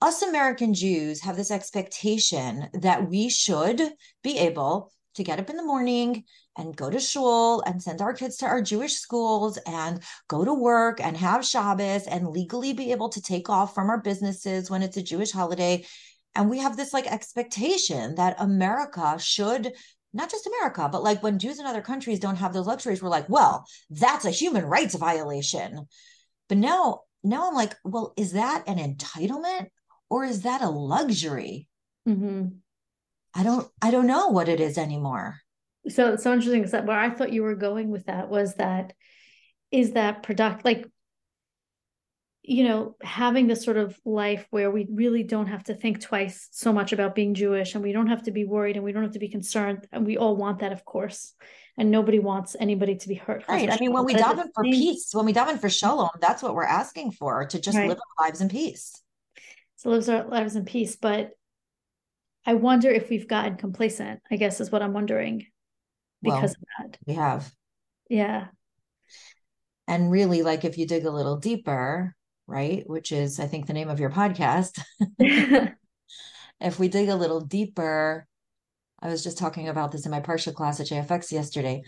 us 0.00 0.22
American 0.22 0.74
Jews 0.74 1.20
have 1.22 1.36
this 1.36 1.50
expectation 1.50 2.68
that 2.74 3.08
we 3.08 3.28
should 3.28 3.82
be 4.22 4.38
able 4.38 4.92
to 5.14 5.24
get 5.24 5.40
up 5.40 5.50
in 5.50 5.56
the 5.56 5.64
morning 5.64 6.24
and 6.58 6.76
go 6.76 6.90
to 6.90 6.98
shul 6.98 7.62
and 7.62 7.80
send 7.80 8.02
our 8.02 8.12
kids 8.12 8.36
to 8.38 8.46
our 8.46 8.60
Jewish 8.60 8.94
schools 8.94 9.58
and 9.64 10.02
go 10.26 10.44
to 10.44 10.52
work 10.52 11.00
and 11.00 11.16
have 11.16 11.46
Shabbos 11.46 12.06
and 12.08 12.28
legally 12.28 12.72
be 12.72 12.90
able 12.90 13.08
to 13.10 13.22
take 13.22 13.48
off 13.48 13.74
from 13.74 13.88
our 13.88 14.00
businesses 14.00 14.68
when 14.68 14.82
it's 14.82 14.96
a 14.96 15.02
Jewish 15.02 15.30
holiday. 15.30 15.86
And 16.34 16.50
we 16.50 16.58
have 16.58 16.76
this 16.76 16.92
like 16.92 17.06
expectation 17.06 18.16
that 18.16 18.36
America 18.40 19.16
should 19.18 19.72
not 20.12 20.30
just 20.30 20.46
America, 20.48 20.88
but 20.90 21.02
like 21.02 21.22
when 21.22 21.38
Jews 21.38 21.60
in 21.60 21.66
other 21.66 21.82
countries 21.82 22.18
don't 22.18 22.36
have 22.36 22.52
those 22.52 22.66
luxuries, 22.66 23.02
we're 23.02 23.08
like, 23.08 23.28
well, 23.28 23.64
that's 23.90 24.24
a 24.24 24.30
human 24.30 24.64
rights 24.64 24.94
violation. 24.94 25.86
But 26.48 26.58
now, 26.58 27.02
now 27.22 27.48
I'm 27.48 27.54
like, 27.54 27.74
well, 27.84 28.14
is 28.16 28.32
that 28.32 28.64
an 28.66 28.78
entitlement 28.78 29.68
or 30.10 30.24
is 30.24 30.42
that 30.42 30.62
a 30.62 30.70
luxury? 30.70 31.68
Mm-hmm. 32.08 32.46
I 33.34 33.42
don't, 33.42 33.68
I 33.82 33.90
don't 33.90 34.06
know 34.06 34.28
what 34.28 34.48
it 34.48 34.60
is 34.60 34.78
anymore 34.78 35.40
so 35.88 36.12
it's 36.12 36.22
so 36.22 36.32
interesting 36.32 36.64
is 36.64 36.72
that 36.72 36.86
where 36.86 36.98
I 36.98 37.10
thought 37.10 37.32
you 37.32 37.42
were 37.42 37.54
going 37.54 37.90
with 37.90 38.06
that 38.06 38.28
was 38.28 38.54
that 38.54 38.92
is 39.70 39.92
that 39.92 40.22
product 40.22 40.64
like 40.64 40.86
you 42.42 42.64
know 42.64 42.96
having 43.02 43.46
this 43.46 43.64
sort 43.64 43.76
of 43.76 43.98
life 44.04 44.46
where 44.50 44.70
we 44.70 44.86
really 44.90 45.22
don't 45.22 45.48
have 45.48 45.64
to 45.64 45.74
think 45.74 46.00
twice 46.00 46.48
so 46.50 46.72
much 46.72 46.92
about 46.92 47.14
being 47.14 47.34
Jewish 47.34 47.74
and 47.74 47.84
we 47.84 47.92
don't 47.92 48.06
have 48.08 48.22
to 48.24 48.30
be 48.30 48.44
worried 48.44 48.76
and 48.76 48.84
we 48.84 48.92
don't 48.92 49.02
have 49.02 49.12
to 49.12 49.18
be 49.18 49.28
concerned 49.28 49.86
and 49.92 50.06
we 50.06 50.16
all 50.16 50.36
want 50.36 50.60
that 50.60 50.72
of 50.72 50.84
course 50.84 51.34
and 51.76 51.90
nobody 51.90 52.18
wants 52.18 52.56
anybody 52.58 52.96
to 52.96 53.08
be 53.08 53.14
hurt. 53.14 53.44
Right 53.48 53.70
I 53.70 53.78
mean 53.78 53.92
when 53.92 54.04
we 54.04 54.14
daven 54.14 54.48
for 54.54 54.64
peace 54.64 55.10
when 55.12 55.26
we 55.26 55.34
daven 55.34 55.60
for 55.60 55.68
shalom 55.68 56.10
that's 56.20 56.42
what 56.42 56.54
we're 56.54 56.64
asking 56.64 57.12
for 57.12 57.46
to 57.46 57.60
just 57.60 57.76
right. 57.76 57.88
live 57.88 57.98
our 57.98 58.26
lives 58.26 58.40
in 58.40 58.48
peace. 58.48 59.00
To 59.82 59.90
live 59.90 60.08
our 60.08 60.26
lives 60.26 60.56
in 60.56 60.64
peace 60.64 60.96
but 60.96 61.30
I 62.46 62.54
wonder 62.54 62.88
if 62.88 63.10
we've 63.10 63.28
gotten 63.28 63.56
complacent 63.56 64.20
I 64.30 64.36
guess 64.36 64.60
is 64.60 64.70
what 64.70 64.82
I'm 64.82 64.94
wondering 64.94 65.46
because 66.22 66.56
well, 66.78 66.86
of 66.86 66.92
that. 66.92 66.98
We 67.06 67.14
have. 67.14 67.52
Yeah. 68.08 68.46
And 69.86 70.10
really, 70.10 70.42
like 70.42 70.64
if 70.64 70.78
you 70.78 70.86
dig 70.86 71.04
a 71.04 71.10
little 71.10 71.36
deeper, 71.36 72.14
right, 72.46 72.82
which 72.86 73.12
is, 73.12 73.40
I 73.40 73.46
think, 73.46 73.66
the 73.66 73.72
name 73.72 73.88
of 73.88 74.00
your 74.00 74.10
podcast, 74.10 74.80
if 76.60 76.78
we 76.78 76.88
dig 76.88 77.08
a 77.08 77.16
little 77.16 77.40
deeper, 77.40 78.26
I 79.00 79.08
was 79.08 79.22
just 79.22 79.38
talking 79.38 79.68
about 79.68 79.92
this 79.92 80.04
in 80.04 80.10
my 80.10 80.20
parsha 80.20 80.54
class 80.54 80.80
at 80.80 80.88
JFX 80.88 81.32
yesterday. 81.32 81.82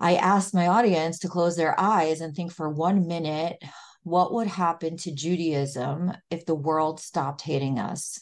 I 0.00 0.16
asked 0.16 0.54
my 0.54 0.68
audience 0.68 1.18
to 1.20 1.28
close 1.28 1.56
their 1.56 1.78
eyes 1.78 2.20
and 2.20 2.34
think 2.34 2.52
for 2.52 2.68
one 2.68 3.06
minute 3.06 3.62
what 4.02 4.32
would 4.32 4.46
happen 4.46 4.96
to 4.96 5.12
Judaism 5.12 6.12
if 6.30 6.46
the 6.46 6.54
world 6.54 7.00
stopped 7.00 7.42
hating 7.42 7.78
us? 7.78 8.18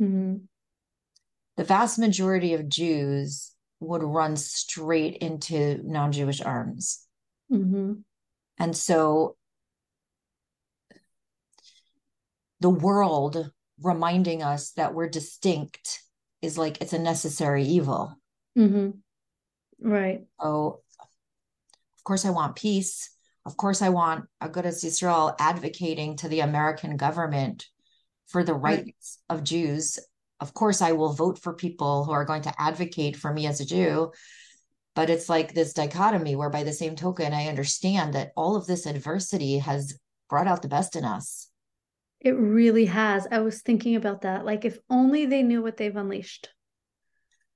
Mm-hmm 0.00 0.36
the 1.58 1.64
vast 1.64 1.98
majority 1.98 2.54
of 2.54 2.68
Jews 2.68 3.52
would 3.80 4.04
run 4.04 4.36
straight 4.36 5.16
into 5.16 5.80
non 5.84 6.12
Jewish 6.12 6.40
arms. 6.40 7.04
Mm-hmm. 7.52 7.94
And 8.60 8.76
so 8.76 9.36
the 12.60 12.70
world 12.70 13.50
reminding 13.82 14.42
us 14.42 14.70
that 14.72 14.94
we're 14.94 15.08
distinct 15.08 16.00
is 16.42 16.56
like 16.56 16.80
it's 16.80 16.92
a 16.92 16.98
necessary 16.98 17.64
evil. 17.64 18.16
Mm-hmm. 18.56 18.90
Right. 19.80 20.20
Oh, 20.38 20.80
of 21.00 22.04
course, 22.04 22.24
I 22.24 22.30
want 22.30 22.54
peace. 22.54 23.10
Of 23.44 23.56
course, 23.56 23.82
I 23.82 23.88
want 23.88 24.26
a 24.40 24.48
Agudas 24.48 24.84
Yisrael 24.84 25.34
advocating 25.40 26.16
to 26.18 26.28
the 26.28 26.40
American 26.40 26.96
government 26.96 27.66
for 28.28 28.44
the 28.44 28.54
rights 28.54 29.18
right. 29.28 29.36
of 29.36 29.42
Jews 29.42 29.98
of 30.40 30.54
course 30.54 30.80
I 30.82 30.92
will 30.92 31.12
vote 31.12 31.38
for 31.38 31.52
people 31.52 32.04
who 32.04 32.12
are 32.12 32.24
going 32.24 32.42
to 32.42 32.54
advocate 32.58 33.16
for 33.16 33.32
me 33.32 33.46
as 33.46 33.60
a 33.60 33.66
Jew. 33.66 34.12
But 34.94 35.10
it's 35.10 35.28
like 35.28 35.54
this 35.54 35.74
dichotomy 35.74 36.34
where, 36.34 36.50
by 36.50 36.64
the 36.64 36.72
same 36.72 36.96
token, 36.96 37.32
I 37.32 37.46
understand 37.46 38.14
that 38.14 38.32
all 38.36 38.56
of 38.56 38.66
this 38.66 38.84
adversity 38.84 39.58
has 39.58 39.96
brought 40.28 40.48
out 40.48 40.62
the 40.62 40.68
best 40.68 40.96
in 40.96 41.04
us. 41.04 41.48
It 42.20 42.32
really 42.32 42.86
has. 42.86 43.26
I 43.30 43.38
was 43.38 43.62
thinking 43.62 43.94
about 43.94 44.22
that. 44.22 44.44
Like, 44.44 44.64
if 44.64 44.76
only 44.90 45.26
they 45.26 45.44
knew 45.44 45.62
what 45.62 45.76
they've 45.76 45.94
unleashed. 45.94 46.48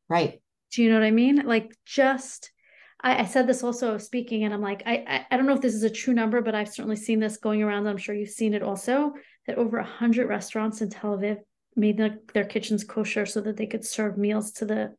Right. 0.09 0.41
Do 0.71 0.83
you 0.83 0.91
know 0.91 1.01
what 1.01 1.07
I 1.07 1.11
mean? 1.11 1.45
Like, 1.45 1.75
just, 1.85 2.53
I, 3.01 3.23
I 3.23 3.25
said 3.25 3.49
this 3.49 3.65
also 3.65 3.99
speaking, 3.99 4.45
and 4.45 4.55
I'm 4.55 4.63
like, 4.63 4.85
I, 4.87 5.05
I, 5.09 5.27
I 5.33 5.37
don't 5.37 5.47
know 5.47 5.55
if 5.55 5.61
this 5.61 5.75
is 5.75 5.83
a 5.83 5.91
true 5.91 6.15
number, 6.15 6.43
but 6.43 6.55
I've 6.55 6.73
certainly 6.73 6.97
seen 6.97 7.19
this 7.19 7.39
going 7.39 7.61
around. 7.61 7.89
I'm 7.89 7.97
sure 7.97 8.15
you've 8.15 8.31
seen 8.31 8.55
it 8.55 8.63
also. 8.63 9.15
That 9.49 9.59
over 9.59 9.79
a 9.79 9.85
hundred 9.85 10.29
restaurants 10.29 10.81
in 10.81 10.91
Tel 10.91 11.19
Aviv 11.19 11.39
made 11.77 11.97
the, 11.97 12.19
their 12.35 12.45
kitchens 12.45 12.85
kosher 12.85 13.27
so 13.27 13.41
that 13.41 13.57
they 13.57 13.67
could 13.67 13.85
serve 13.85 14.19
meals 14.19 14.53
to 14.53 14.67
the 14.67 14.95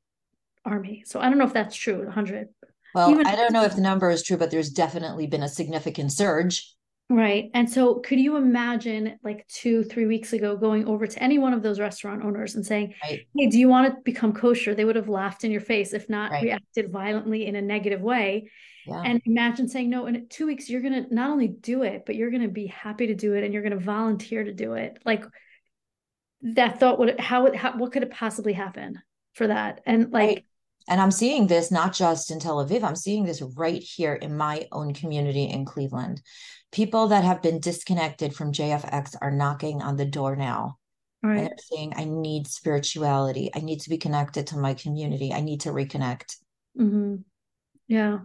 army. 0.66 1.04
So 1.06 1.20
I 1.20 1.30
don't 1.30 1.38
know 1.38 1.46
if 1.46 1.54
that's 1.54 1.76
true, 1.76 2.04
100. 2.04 2.48
Well, 2.96 3.12
Even 3.12 3.26
I 3.26 3.36
don't 3.36 3.54
know 3.54 3.64
if 3.64 3.76
the 3.76 3.82
number 3.82 4.10
is 4.10 4.24
true, 4.24 4.38
but 4.38 4.52
there's 4.52 4.70
definitely 4.70 5.28
been 5.28 5.44
a 5.44 5.50
significant 5.50 6.12
surge. 6.12 6.74
Right. 7.10 7.52
And 7.54 7.70
so 7.70 7.96
could 7.96 8.20
you 8.20 8.38
imagine 8.38 9.20
like 9.24 9.46
two, 9.48 9.84
three 9.84 10.06
weeks 10.06 10.34
ago 10.34 10.56
going 10.56 10.88
over 10.88 11.06
to 11.06 11.22
any 11.22 11.38
one 11.38 11.54
of 11.54 11.62
those 11.62 11.80
restaurant 11.80 12.24
owners 12.24 12.56
and 12.56 12.66
saying, 12.66 12.94
right. 13.04 13.22
Hey, 13.36 13.48
do 13.48 13.60
you 13.60 13.68
want 13.68 13.94
to 13.94 14.02
become 14.04 14.34
kosher? 14.34 14.74
They 14.74 14.86
would 14.86 14.96
have 14.96 15.10
laughed 15.10 15.44
in 15.44 15.52
your 15.52 15.62
face, 15.62 15.94
if 15.94 16.10
not 16.10 16.32
right. 16.32 16.44
reacted 16.44 16.92
violently 16.92 17.46
in 17.46 17.56
a 17.56 17.62
negative 17.62 18.02
way. 18.02 18.50
Yeah. 18.88 19.02
And 19.02 19.22
imagine 19.26 19.68
saying, 19.68 19.90
no, 19.90 20.06
in 20.08 20.28
two 20.30 20.46
weeks, 20.46 20.70
you're 20.70 20.82
going 20.82 21.06
to 21.06 21.14
not 21.14 21.30
only 21.30 21.48
do 21.48 21.84
it, 21.84 22.04
but 22.06 22.16
you're 22.16 22.32
going 22.32 22.44
to 22.44 22.50
be 22.50 22.68
happy 22.68 23.08
to 23.08 23.16
do 23.16 23.34
it 23.34 23.44
and 23.44 23.54
you're 23.54 23.64
going 23.64 23.78
to 23.78 23.84
volunteer 23.84 24.44
to 24.44 24.54
do 24.54 24.74
it. 24.74 25.00
Like 25.06 25.26
that 26.44 26.80
thought 26.80 27.00
would, 27.00 27.20
how, 27.20 27.54
how 27.56 27.78
what 27.78 27.92
could 27.92 28.04
it 28.04 28.12
possibly 28.12 28.54
happen 28.54 29.02
for 29.34 29.48
that? 29.48 29.82
And 29.86 30.12
like, 30.12 30.28
right. 30.28 30.46
And 30.90 31.00
I'm 31.00 31.12
seeing 31.12 31.48
this 31.48 31.72
not 31.72 31.94
just 31.94 32.30
in 32.30 32.40
Tel 32.40 32.58
Aviv, 32.58 32.84
I'm 32.84 32.96
seeing 32.96 33.24
this 33.24 33.42
right 33.42 33.82
here 33.82 34.14
in 34.14 34.36
my 34.36 34.68
own 34.72 34.94
community 34.94 35.46
in 35.46 35.64
Cleveland. 35.66 36.22
People 36.72 37.08
that 37.08 37.24
have 37.24 37.42
been 37.42 37.60
disconnected 37.60 38.36
from 38.36 38.52
JFX 38.52 39.16
are 39.22 39.32
knocking 39.32 39.82
on 39.82 39.96
the 39.96 40.06
door 40.06 40.36
now. 40.36 40.78
Right. 41.22 41.38
And 41.38 41.48
they're 41.48 41.58
saying, 41.58 41.94
I 41.96 42.04
need 42.04 42.48
spirituality. 42.48 43.50
I 43.56 43.60
need 43.60 43.80
to 43.82 43.90
be 43.90 43.98
connected 43.98 44.48
to 44.48 44.58
my 44.58 44.74
community. 44.74 45.32
I 45.32 45.40
need 45.40 45.62
to 45.62 45.70
reconnect. 45.70 46.36
Mm-hmm. 46.78 47.16
Yeah. 47.88 48.20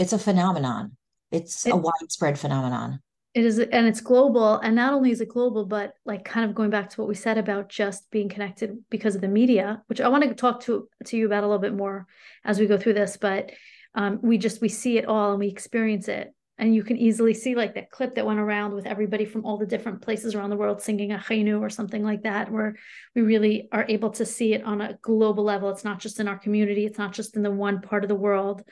It's 0.00 0.12
a 0.12 0.18
phenomenon. 0.18 0.96
It's 1.30 1.64
it, 1.64 1.72
a 1.72 1.76
widespread 1.76 2.38
phenomenon. 2.40 3.00
It 3.38 3.44
is, 3.44 3.60
and 3.60 3.86
it's 3.86 4.00
global. 4.00 4.58
And 4.58 4.74
not 4.74 4.92
only 4.92 5.12
is 5.12 5.20
it 5.20 5.28
global, 5.28 5.64
but 5.64 5.94
like 6.04 6.24
kind 6.24 6.44
of 6.44 6.56
going 6.56 6.70
back 6.70 6.90
to 6.90 7.00
what 7.00 7.08
we 7.08 7.14
said 7.14 7.38
about 7.38 7.68
just 7.68 8.10
being 8.10 8.28
connected 8.28 8.76
because 8.90 9.14
of 9.14 9.20
the 9.20 9.28
media, 9.28 9.80
which 9.86 10.00
I 10.00 10.08
want 10.08 10.24
to 10.24 10.34
talk 10.34 10.62
to 10.62 10.88
to 11.04 11.16
you 11.16 11.26
about 11.26 11.44
a 11.44 11.46
little 11.46 11.60
bit 11.60 11.72
more 11.72 12.08
as 12.44 12.58
we 12.58 12.66
go 12.66 12.76
through 12.76 12.94
this. 12.94 13.16
But 13.16 13.52
um, 13.94 14.18
we 14.22 14.38
just 14.38 14.60
we 14.60 14.68
see 14.68 14.98
it 14.98 15.04
all 15.04 15.30
and 15.30 15.38
we 15.38 15.46
experience 15.46 16.08
it, 16.08 16.34
and 16.58 16.74
you 16.74 16.82
can 16.82 16.96
easily 16.96 17.32
see 17.32 17.54
like 17.54 17.76
that 17.76 17.92
clip 17.92 18.16
that 18.16 18.26
went 18.26 18.40
around 18.40 18.74
with 18.74 18.86
everybody 18.86 19.24
from 19.24 19.44
all 19.44 19.56
the 19.56 19.66
different 19.66 20.02
places 20.02 20.34
around 20.34 20.50
the 20.50 20.56
world 20.56 20.82
singing 20.82 21.10
Acheinu 21.10 21.60
or 21.60 21.70
something 21.70 22.02
like 22.02 22.24
that, 22.24 22.50
where 22.50 22.74
we 23.14 23.22
really 23.22 23.68
are 23.70 23.86
able 23.88 24.10
to 24.10 24.26
see 24.26 24.52
it 24.52 24.64
on 24.64 24.80
a 24.80 24.98
global 25.00 25.44
level. 25.44 25.70
It's 25.70 25.84
not 25.84 26.00
just 26.00 26.18
in 26.18 26.26
our 26.26 26.38
community. 26.38 26.86
It's 26.86 26.98
not 26.98 27.12
just 27.12 27.36
in 27.36 27.44
the 27.44 27.52
one 27.52 27.82
part 27.82 28.02
of 28.02 28.08
the 28.08 28.16
world. 28.16 28.64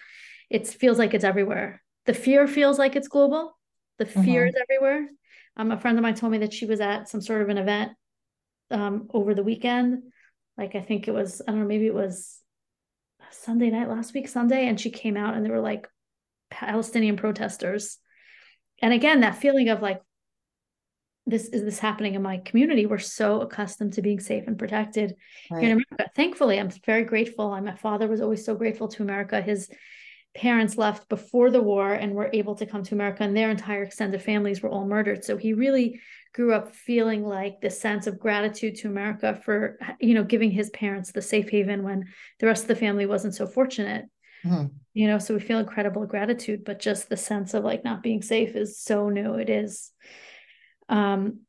It 0.50 0.66
feels 0.66 0.98
like 0.98 1.14
it's 1.14 1.22
everywhere. 1.22 1.82
The 2.06 2.14
fear 2.14 2.48
feels 2.48 2.80
like 2.80 2.96
it's 2.96 3.06
global 3.06 3.56
the 3.98 4.06
fear 4.06 4.42
mm-hmm. 4.42 4.48
is 4.48 4.54
everywhere. 4.60 5.08
Um, 5.56 5.72
a 5.72 5.80
friend 5.80 5.98
of 5.98 6.02
mine 6.02 6.14
told 6.14 6.32
me 6.32 6.38
that 6.38 6.52
she 6.52 6.66
was 6.66 6.80
at 6.80 7.08
some 7.08 7.20
sort 7.20 7.42
of 7.42 7.48
an 7.48 7.58
event 7.58 7.92
um, 8.70 9.08
over 9.12 9.34
the 9.34 9.42
weekend. 9.44 10.02
Like 10.58 10.74
I 10.74 10.80
think 10.80 11.08
it 11.08 11.12
was, 11.12 11.42
I 11.46 11.50
don't 11.50 11.60
know, 11.60 11.66
maybe 11.66 11.86
it 11.86 11.94
was 11.94 12.40
Sunday 13.30 13.70
night 13.70 13.88
last 13.88 14.14
week, 14.14 14.28
Sunday, 14.28 14.68
and 14.68 14.80
she 14.80 14.90
came 14.90 15.16
out 15.16 15.34
and 15.34 15.44
there 15.44 15.52
were 15.52 15.60
like 15.60 15.88
Palestinian 16.50 17.16
protesters. 17.16 17.98
And 18.82 18.92
again, 18.92 19.20
that 19.20 19.38
feeling 19.38 19.68
of 19.68 19.82
like, 19.82 20.02
this 21.28 21.48
is 21.48 21.64
this 21.64 21.80
happening 21.80 22.14
in 22.14 22.22
my 22.22 22.38
community. 22.38 22.86
We're 22.86 22.98
so 22.98 23.40
accustomed 23.40 23.94
to 23.94 24.02
being 24.02 24.20
safe 24.20 24.46
and 24.46 24.58
protected 24.58 25.16
right. 25.50 25.60
here 25.60 25.70
in 25.72 25.82
America. 25.82 26.10
Thankfully, 26.14 26.60
I'm 26.60 26.70
very 26.84 27.02
grateful. 27.02 27.52
And 27.52 27.66
my 27.66 27.74
father 27.74 28.06
was 28.06 28.20
always 28.20 28.44
so 28.44 28.54
grateful 28.54 28.86
to 28.88 29.02
America. 29.02 29.40
His 29.40 29.68
parents 30.36 30.76
left 30.76 31.08
before 31.08 31.50
the 31.50 31.62
war 31.62 31.92
and 31.92 32.14
were 32.14 32.30
able 32.32 32.54
to 32.56 32.66
come 32.66 32.82
to 32.84 32.94
America, 32.94 33.24
and 33.24 33.36
their 33.36 33.50
entire 33.50 33.82
extended 33.82 34.22
families 34.22 34.62
were 34.62 34.68
all 34.68 34.86
murdered. 34.86 35.24
So 35.24 35.36
he 35.36 35.54
really 35.54 36.00
grew 36.34 36.52
up 36.52 36.76
feeling 36.76 37.24
like 37.24 37.60
the 37.60 37.70
sense 37.70 38.06
of 38.06 38.18
gratitude 38.18 38.76
to 38.76 38.88
America 38.88 39.40
for, 39.44 39.78
you 39.98 40.12
know, 40.12 40.24
giving 40.24 40.50
his 40.50 40.68
parents 40.70 41.10
the 41.10 41.22
safe 41.22 41.48
haven 41.48 41.82
when 41.82 42.04
the 42.38 42.46
rest 42.46 42.64
of 42.64 42.68
the 42.68 42.76
family 42.76 43.06
wasn't 43.06 43.34
so 43.34 43.46
fortunate. 43.46 44.04
Mm-hmm. 44.44 44.66
You 44.92 45.06
know, 45.08 45.18
so 45.18 45.32
we 45.32 45.40
feel 45.40 45.58
incredible 45.58 46.04
gratitude, 46.06 46.64
but 46.64 46.78
just 46.78 47.08
the 47.08 47.16
sense 47.16 47.54
of 47.54 47.64
like 47.64 47.84
not 47.84 48.02
being 48.02 48.22
safe 48.22 48.54
is 48.54 48.78
so 48.78 49.08
new. 49.08 49.34
It 49.34 49.48
is. 49.48 49.90
Um, 50.88 51.40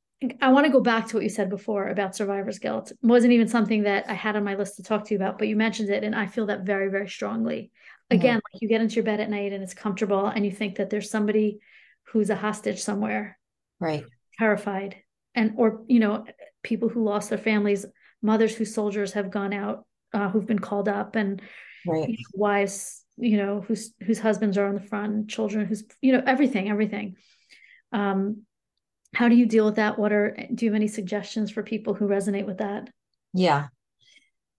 I 0.42 0.52
want 0.52 0.66
to 0.66 0.72
go 0.72 0.82
back 0.82 1.08
to 1.08 1.18
what 1.18 1.24
you 1.24 1.30
said 1.30 1.50
before 1.50 1.90
about 1.90 2.16
survivor's 2.16 2.58
guilt. 2.58 2.92
It 2.92 2.98
wasn't 3.04 3.34
even 3.34 3.48
something 3.48 3.84
that 3.84 4.10
I 4.10 4.14
had 4.14 4.36
on 4.36 4.44
my 4.44 4.56
list 4.56 4.78
to 4.78 4.84
talk 4.84 5.06
to 5.06 5.14
you 5.14 5.18
about, 5.18 5.38
but 5.38 5.48
you 5.48 5.56
mentioned 5.56 5.90
it, 5.90 6.04
and 6.04 6.16
I 6.16 6.26
feel 6.26 6.48
that 6.48 6.62
very, 6.62 6.90
very 6.90 7.08
strongly. 7.08 7.72
Mm-hmm. 8.12 8.20
again 8.20 8.38
mm-hmm. 8.38 8.54
like 8.54 8.62
you 8.62 8.70
get 8.70 8.82
into 8.82 8.96
your 8.96 9.04
bed 9.04 9.20
at 9.20 9.30
night 9.30 9.52
and 9.52 9.62
it's 9.62 9.74
comfortable 9.74 10.28
and 10.28 10.46
you 10.46 10.52
think 10.52 10.76
that 10.76 10.90
there's 10.90 11.10
somebody 11.10 11.60
who's 12.12 12.30
a 12.30 12.36
hostage 12.36 12.80
somewhere 12.80 13.38
right 13.82 14.06
terrified 14.40 14.96
and 15.36 15.54
or 15.58 15.84
you 15.88 16.00
know 16.00 16.26
people 16.64 16.88
who 16.88 17.04
lost 17.04 17.30
their 17.30 17.38
families 17.38 17.86
mothers 18.22 18.56
whose 18.56 18.74
soldiers 18.74 19.14
have 19.14 19.30
gone 19.30 19.54
out 19.54 19.86
uh, 20.14 20.30
who've 20.30 20.46
been 20.46 20.60
called 20.60 20.88
up 20.88 21.16
and 21.18 21.42
right. 21.86 22.08
you 22.08 22.16
know, 22.16 22.24
wives 22.34 23.04
you 23.18 23.36
know 23.36 23.62
whose 23.68 23.94
whose 24.02 24.20
husbands 24.20 24.58
are 24.58 24.68
on 24.68 24.76
the 24.76 24.82
front 24.82 25.30
children 25.30 25.66
who's 25.66 25.84
you 26.02 26.14
know 26.14 26.24
everything 26.26 26.70
everything 26.70 27.16
um 27.92 28.44
how 29.14 29.28
do 29.28 29.36
you 29.36 29.46
deal 29.46 29.66
with 29.66 29.76
that 29.76 30.00
what 30.00 30.14
are 30.14 30.38
do 30.54 30.66
you 30.66 30.72
have 30.72 30.76
any 30.76 30.88
suggestions 30.88 31.52
for 31.52 31.62
people 31.62 31.94
who 31.94 32.08
resonate 32.08 32.46
with 32.46 32.60
that 32.60 32.90
yeah 33.34 33.68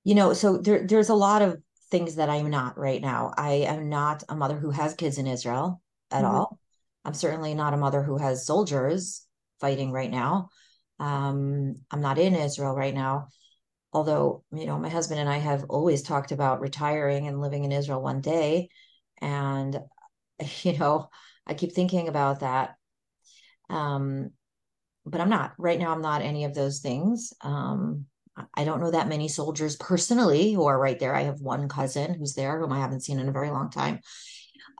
you 0.04 0.14
know 0.14 0.34
so 0.34 0.58
there 0.58 0.86
there's 0.86 1.08
a 1.08 1.14
lot 1.14 1.40
of 1.40 1.56
things 1.90 2.16
that 2.16 2.28
I'm 2.28 2.50
not 2.50 2.78
right 2.78 3.00
now. 3.00 3.32
I 3.36 3.52
am 3.66 3.88
not 3.88 4.24
a 4.28 4.36
mother 4.36 4.58
who 4.58 4.70
has 4.70 4.94
kids 4.94 5.18
in 5.18 5.26
Israel 5.26 5.80
at 6.10 6.24
mm-hmm. 6.24 6.34
all. 6.34 6.58
I'm 7.04 7.14
certainly 7.14 7.54
not 7.54 7.74
a 7.74 7.78
mother 7.78 8.02
who 8.02 8.18
has 8.18 8.46
soldiers 8.46 9.26
fighting 9.60 9.92
right 9.92 10.10
now. 10.10 10.50
Um, 11.00 11.76
I'm 11.90 12.00
not 12.00 12.18
in 12.18 12.34
Israel 12.34 12.74
right 12.74 12.94
now. 12.94 13.28
Although, 13.92 14.44
you 14.52 14.66
know, 14.66 14.78
my 14.78 14.90
husband 14.90 15.20
and 15.20 15.28
I 15.28 15.38
have 15.38 15.64
always 15.70 16.02
talked 16.02 16.32
about 16.32 16.60
retiring 16.60 17.26
and 17.26 17.40
living 17.40 17.64
in 17.64 17.72
Israel 17.72 18.02
one 18.02 18.20
day. 18.20 18.68
And, 19.20 19.78
you 20.62 20.76
know, 20.76 21.08
I 21.46 21.54
keep 21.54 21.72
thinking 21.72 22.08
about 22.08 22.40
that. 22.40 22.74
Um, 23.70 24.30
but 25.06 25.20
I'm 25.20 25.30
not 25.30 25.54
right 25.56 25.78
now. 25.78 25.92
I'm 25.92 26.02
not 26.02 26.22
any 26.22 26.44
of 26.44 26.54
those 26.54 26.80
things. 26.80 27.32
Um, 27.40 28.06
I 28.54 28.64
don't 28.64 28.80
know 28.80 28.90
that 28.90 29.08
many 29.08 29.28
soldiers 29.28 29.76
personally 29.76 30.52
who 30.52 30.64
are 30.66 30.78
right 30.78 30.98
there. 30.98 31.14
I 31.14 31.22
have 31.22 31.40
one 31.40 31.68
cousin 31.68 32.14
who's 32.14 32.34
there 32.34 32.58
whom 32.58 32.72
I 32.72 32.80
haven't 32.80 33.02
seen 33.02 33.18
in 33.18 33.28
a 33.28 33.32
very 33.32 33.50
long 33.50 33.70
time. 33.70 34.00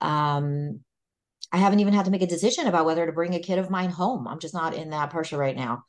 Um, 0.01 0.81
I 1.53 1.59
haven't 1.59 1.81
even 1.81 1.95
had 1.95 2.05
to 2.05 2.11
make 2.11 2.23
a 2.23 2.27
decision 2.27 2.67
about 2.67 2.85
whether 2.85 3.07
to 3.07 3.13
bring 3.13 3.35
a 3.35 3.41
kid 3.41 3.59
of 3.59 3.71
mine 3.71 3.91
home. 3.91 4.29
I'm 4.29 4.39
just 4.39 4.55
not 4.55 4.75
in 4.75 4.91
that 4.91 5.11
pressure 5.11 5.39
right 5.39 5.57
now. 5.57 5.85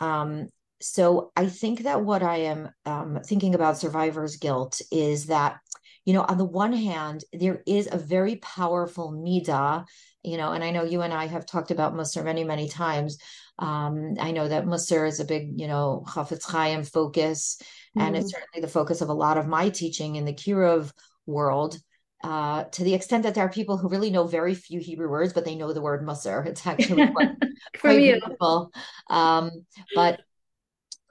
Um, 0.00 0.48
so 0.80 1.32
I 1.36 1.46
think 1.46 1.82
that 1.82 2.02
what 2.02 2.22
I 2.22 2.36
am 2.38 2.70
um, 2.86 3.18
thinking 3.24 3.54
about 3.54 3.78
survivor's 3.78 4.36
guilt 4.36 4.80
is 4.90 5.26
that, 5.26 5.58
you 6.04 6.14
know, 6.14 6.22
on 6.22 6.38
the 6.38 6.44
one 6.44 6.72
hand, 6.72 7.24
there 7.32 7.62
is 7.66 7.88
a 7.90 7.98
very 7.98 8.36
powerful 8.36 9.12
midah, 9.12 9.84
you 10.22 10.36
know, 10.36 10.52
and 10.52 10.64
I 10.64 10.70
know 10.70 10.84
you 10.84 11.02
and 11.02 11.12
I 11.12 11.26
have 11.26 11.46
talked 11.46 11.70
about 11.70 11.94
Musar 11.94 12.24
many, 12.24 12.44
many 12.44 12.68
times 12.68 13.18
um, 13.60 14.16
I 14.18 14.32
know 14.32 14.48
that 14.48 14.64
Musar 14.64 15.06
is 15.06 15.20
a 15.20 15.24
big, 15.24 15.60
you 15.60 15.68
know, 15.68 16.02
Chafetz 16.08 16.50
Chaim 16.50 16.82
focus, 16.82 17.60
mm-hmm. 17.60 18.00
and 18.00 18.16
it's 18.16 18.32
mm-hmm. 18.32 18.40
certainly 18.40 18.66
the 18.66 18.72
focus 18.72 19.02
of 19.02 19.10
a 19.10 19.14
lot 19.14 19.36
of 19.36 19.46
my 19.46 19.68
teaching 19.68 20.16
in 20.16 20.24
the 20.24 20.32
Kiruv 20.32 20.90
world. 21.26 21.78
Uh, 22.24 22.64
to 22.64 22.84
the 22.84 22.92
extent 22.92 23.22
that 23.22 23.34
there 23.34 23.44
are 23.44 23.50
people 23.50 23.78
who 23.78 23.88
really 23.88 24.10
know 24.10 24.26
very 24.26 24.54
few 24.54 24.80
Hebrew 24.80 25.08
words, 25.08 25.32
but 25.32 25.44
they 25.44 25.54
know 25.54 25.72
the 25.72 25.82
word 25.82 26.02
Musar. 26.02 26.46
It's 26.50 26.66
actually 26.66 27.06
quite, 27.12 27.30
quite 27.78 27.98
beautiful. 27.98 28.72
Um, 29.08 29.50
but 29.94 30.20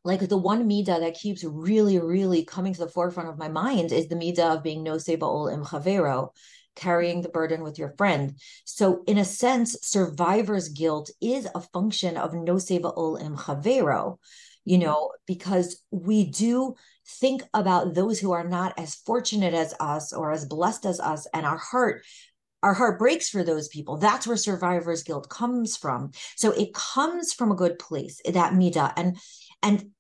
like 0.04 0.28
the 0.28 0.38
one 0.38 0.68
midah 0.68 1.00
that 1.00 1.16
keeps 1.16 1.44
really, 1.44 2.00
really 2.00 2.44
coming 2.44 2.74
to 2.74 2.80
the 2.80 2.90
forefront 2.90 3.30
of 3.30 3.38
my 3.38 3.50
mind 3.50 3.92
is 3.92 4.08
the 4.08 4.16
midah 4.16 4.56
of 4.56 4.64
being 4.64 4.84
no 4.84 4.96
ba'ol 4.96 5.54
im 5.54 5.64
chavero, 5.64 6.30
carrying 6.80 7.22
the 7.22 7.30
burden 7.30 7.62
with 7.62 7.78
your 7.78 7.94
friend. 7.98 8.40
So, 8.66 9.04
in 9.06 9.18
a 9.18 9.26
sense, 9.26 9.78
survivor's 9.82 10.70
guilt 10.70 11.10
is 11.22 11.48
a 11.54 11.62
function 11.62 12.18
of 12.18 12.34
no 12.34 12.56
seva 12.56 12.94
ol 12.96 13.18
im 13.18 13.36
chavero, 13.36 14.18
you 14.64 14.78
know, 14.78 15.12
because 15.28 15.82
we 15.92 16.26
do 16.26 16.76
think 17.20 17.44
about 17.54 17.94
those 17.94 18.20
who 18.20 18.32
are 18.32 18.48
not 18.48 18.74
as 18.78 18.96
fortunate 18.96 19.54
as 19.54 19.74
us 19.80 20.14
or 20.14 20.32
as 20.32 20.46
blessed 20.46 20.86
as 20.86 21.00
us, 21.00 21.28
and 21.34 21.46
our 21.46 21.58
heart 21.58 22.04
our 22.62 22.74
heart 22.74 23.00
breaks 23.00 23.30
for 23.30 23.44
those 23.44 23.70
people. 23.70 23.98
That's 23.98 24.28
where 24.28 24.36
survivor's 24.38 25.04
guilt 25.04 25.30
comes 25.30 25.78
from. 25.78 26.12
So 26.36 26.52
it 26.52 26.74
comes 26.74 27.34
from 27.34 27.52
a 27.52 27.56
good 27.56 27.80
place, 27.80 28.20
that 28.26 28.54
midah. 28.54 28.94
And 28.98 29.18
and 29.64 29.92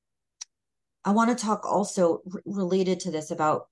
I 1.06 1.12
want 1.12 1.36
to 1.36 1.42
talk 1.42 1.66
also 1.66 2.22
r- 2.34 2.42
related 2.46 3.00
to 3.02 3.12
this 3.12 3.32
about 3.32 3.68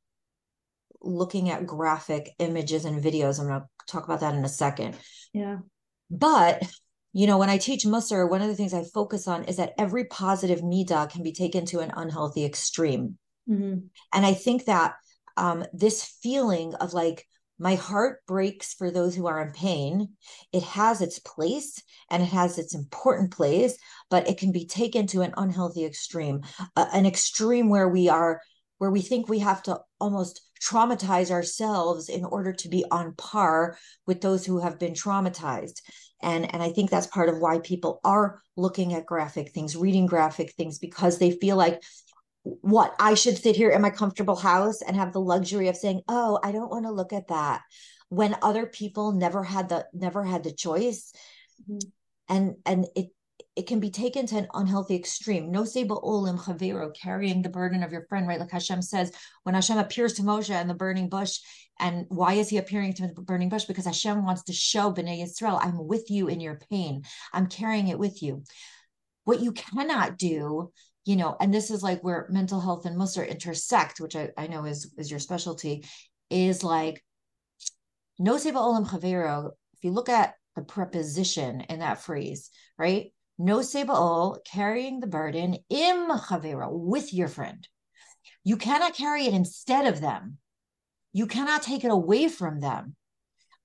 looking 1.01 1.49
at 1.49 1.65
graphic 1.65 2.31
images 2.39 2.85
and 2.85 3.03
videos. 3.03 3.39
I'm 3.39 3.47
going 3.47 3.61
to 3.61 3.67
talk 3.87 4.05
about 4.05 4.21
that 4.21 4.35
in 4.35 4.43
a 4.43 4.49
second. 4.49 4.95
Yeah. 5.33 5.57
But, 6.09 6.63
you 7.13 7.27
know, 7.27 7.37
when 7.37 7.49
I 7.49 7.57
teach 7.57 7.85
Musar, 7.85 8.29
one 8.29 8.41
of 8.41 8.47
the 8.47 8.55
things 8.55 8.73
I 8.73 8.83
focus 8.83 9.27
on 9.27 9.43
is 9.45 9.57
that 9.57 9.73
every 9.77 10.05
positive 10.05 10.61
midah 10.61 11.09
can 11.09 11.23
be 11.23 11.33
taken 11.33 11.65
to 11.67 11.79
an 11.79 11.91
unhealthy 11.95 12.45
extreme. 12.45 13.17
Mm-hmm. 13.49 13.87
And 14.13 14.25
I 14.25 14.33
think 14.33 14.65
that 14.65 14.95
um, 15.35 15.65
this 15.73 16.03
feeling 16.21 16.75
of 16.75 16.93
like, 16.93 17.25
my 17.59 17.73
heart 17.73 18.19
breaks 18.27 18.75
for 18.75 18.91
those 18.91 19.15
who 19.15 19.25
are 19.25 19.41
in 19.41 19.51
pain. 19.51 20.09
It 20.53 20.61
has 20.61 21.01
its 21.01 21.17
place 21.17 21.81
and 22.11 22.21
it 22.21 22.27
has 22.27 22.59
its 22.59 22.75
important 22.75 23.31
place, 23.31 23.79
but 24.11 24.29
it 24.29 24.37
can 24.37 24.51
be 24.51 24.67
taken 24.67 25.07
to 25.07 25.21
an 25.21 25.33
unhealthy 25.35 25.83
extreme, 25.83 26.41
uh, 26.75 26.85
an 26.93 27.07
extreme 27.07 27.67
where 27.67 27.89
we 27.89 28.09
are 28.09 28.41
where 28.77 28.91
we 28.91 29.01
think 29.01 29.27
we 29.27 29.39
have 29.39 29.63
to 29.63 29.79
almost 29.99 30.41
traumatize 30.61 31.31
ourselves 31.31 32.09
in 32.09 32.25
order 32.25 32.53
to 32.53 32.69
be 32.69 32.85
on 32.91 33.13
par 33.15 33.77
with 34.05 34.21
those 34.21 34.45
who 34.45 34.59
have 34.59 34.79
been 34.79 34.93
traumatized. 34.93 35.81
And 36.21 36.51
and 36.51 36.63
i 36.63 36.69
think 36.69 36.89
that's 36.89 37.07
part 37.07 37.29
of 37.29 37.37
why 37.37 37.59
people 37.59 37.99
are 38.03 38.41
looking 38.55 38.95
at 38.95 39.05
graphic 39.05 39.51
things 39.51 39.75
reading 39.75 40.07
graphic 40.07 40.53
things 40.53 40.79
because 40.79 41.19
they 41.19 41.31
feel 41.31 41.55
like 41.57 41.83
what? 42.61 42.95
I 42.97 43.15
should 43.15 43.37
sit 43.37 43.57
here 43.57 43.71
in 43.71 43.81
my 43.81 43.89
comfortable 43.89 44.37
house 44.37 44.81
and 44.81 44.95
have 44.95 45.11
the 45.11 45.19
luxury 45.19 45.67
of 45.67 45.75
saying 45.75 46.01
oh 46.07 46.39
i 46.43 46.51
don't 46.51 46.71
want 46.71 46.85
to 46.85 46.91
look 46.91 47.13
at 47.13 47.27
that 47.27 47.61
when 48.09 48.35
other 48.41 48.65
people 48.65 49.11
never 49.11 49.43
had 49.43 49.69
the 49.69 49.85
never 49.93 50.23
had 50.23 50.43
the 50.43 50.53
choice. 50.53 51.11
Mm-hmm. 51.69 51.89
and 52.29 52.55
and 52.65 52.85
it 52.95 53.07
it 53.57 53.65
can 53.65 53.79
be 53.79 53.89
taken 53.89 54.27
to 54.27 54.37
an 54.37 54.47
unhealthy 54.53 54.95
extreme. 54.95 55.51
No 55.51 55.65
seba 55.65 55.95
olim 55.95 56.37
chavero, 56.37 56.95
carrying 56.95 57.41
the 57.41 57.49
burden 57.49 57.81
of 57.81 57.91
your 57.91 58.05
friend, 58.05 58.27
right? 58.27 58.39
Like 58.39 58.51
Hashem 58.51 58.83
says, 58.83 59.11
when 59.41 59.55
Hashem 59.55 59.79
appears 59.79 60.13
to 60.13 60.21
Moshe 60.21 60.61
in 60.61 60.67
the 60.67 60.75
burning 60.75 61.09
bush, 61.09 61.39
and 61.79 62.05
why 62.09 62.33
is 62.33 62.49
he 62.49 62.59
appearing 62.59 62.93
to 62.93 63.07
the 63.07 63.21
burning 63.21 63.49
bush? 63.49 63.65
Because 63.65 63.85
Hashem 63.85 64.23
wants 64.23 64.43
to 64.43 64.53
show 64.53 64.93
Bnei 64.93 65.23
Yisrael, 65.23 65.59
I'm 65.59 65.87
with 65.87 66.11
you 66.11 66.27
in 66.27 66.39
your 66.39 66.59
pain. 66.69 67.01
I'm 67.33 67.47
carrying 67.47 67.87
it 67.87 67.97
with 67.97 68.21
you. 68.21 68.43
What 69.23 69.41
you 69.41 69.53
cannot 69.53 70.19
do, 70.19 70.71
you 71.05 71.15
know, 71.15 71.35
and 71.41 71.51
this 71.51 71.71
is 71.71 71.81
like 71.81 72.03
where 72.03 72.27
mental 72.29 72.61
health 72.61 72.85
and 72.85 72.95
Musar 72.95 73.27
intersect, 73.27 73.99
which 73.99 74.15
I, 74.15 74.29
I 74.37 74.45
know 74.45 74.65
is, 74.65 74.93
is 74.99 75.09
your 75.09 75.19
specialty, 75.19 75.83
is 76.29 76.63
like 76.63 77.03
no 78.19 78.37
seba 78.37 78.59
olim 78.59 78.85
chavero. 78.85 79.51
If 79.73 79.83
you 79.83 79.91
look 79.91 80.09
at 80.09 80.35
the 80.55 80.61
preposition 80.61 81.61
in 81.61 81.79
that 81.79 82.03
phrase, 82.03 82.51
right? 82.77 83.11
No 83.37 83.59
seba'ol, 83.59 84.43
carrying 84.45 84.99
the 84.99 85.07
burden 85.07 85.57
im 85.69 86.09
chavera, 86.09 86.69
with 86.71 87.13
your 87.13 87.27
friend. 87.27 87.67
You 88.43 88.57
cannot 88.57 88.95
carry 88.95 89.25
it 89.25 89.33
instead 89.33 89.85
of 89.85 90.01
them. 90.01 90.37
You 91.13 91.27
cannot 91.27 91.63
take 91.63 91.83
it 91.83 91.91
away 91.91 92.27
from 92.27 92.59
them. 92.59 92.95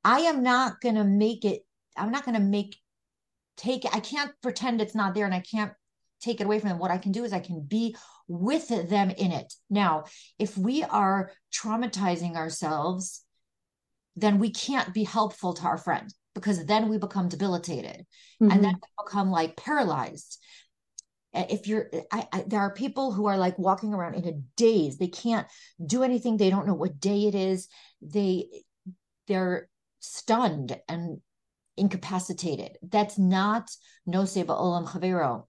I 0.05 0.21
am 0.21 0.43
not 0.43 0.81
going 0.81 0.97
to 0.97 1.05
make 1.05 1.45
it, 1.45 1.63
I'm 1.97 2.11
not 2.11 2.25
going 2.25 2.35
to 2.35 2.41
make, 2.41 2.77
take 3.57 3.85
I 3.95 4.01
can't 4.01 4.33
pretend 4.43 4.81
it's 4.81 4.95
not 4.95 5.15
there 5.15 5.27
and 5.27 5.35
I 5.35 5.41
can't 5.41 5.73
take 6.21 6.41
it 6.41 6.45
away 6.45 6.59
from 6.59 6.71
them. 6.71 6.79
What 6.79 6.91
I 6.91 6.99
can 6.99 7.13
do 7.13 7.25
is 7.25 7.33
I 7.33 7.41
can 7.41 7.61
be 7.63 7.97
with 8.29 8.69
them 8.69 9.11
in 9.11 9.33
it. 9.33 9.53
Now, 9.71 10.05
if 10.39 10.57
we 10.57 10.83
are 10.85 11.31
traumatizing 11.53 12.37
ourselves, 12.37 13.23
then 14.17 14.39
we 14.39 14.51
can't 14.51 14.93
be 14.93 15.05
helpful 15.05 15.55
to 15.55 15.63
our 15.63 15.79
friend 15.79 16.13
because 16.35 16.65
then 16.65 16.89
we 16.89 16.99
become 16.99 17.29
debilitated 17.29 18.07
mm-hmm. 18.41 18.51
and 18.51 18.65
then 18.65 18.75
we 18.75 19.05
become 19.05 19.31
like 19.31 19.57
paralyzed. 19.57 20.39
If 21.35 21.67
you're 21.67 21.91
I, 22.11 22.29
I, 22.33 22.45
there 22.47 22.61
are 22.61 22.75
people 22.75 23.13
who 23.13 23.27
are 23.27 23.39
like 23.39 23.59
walking 23.59 23.95
around 23.95 24.15
in 24.17 24.29
a 24.29 24.41
daze. 24.57 24.99
They 24.99 25.09
can't 25.09 25.47
do 25.85 26.03
anything. 26.03 26.37
They 26.37 26.51
don't 26.51 26.67
know 26.67 26.75
what 26.75 27.01
day 27.01 27.27
it 27.27 27.35
is. 27.35 27.69
They 28.03 28.49
they're 29.29 29.69
stunned 30.01 30.79
and 30.89 31.21
incapacitated. 31.77 32.77
That's 32.83 33.19
not 33.19 33.71
no 34.05 34.25
seba 34.25 34.53
olam 34.53 34.87
chavero. 34.87 35.47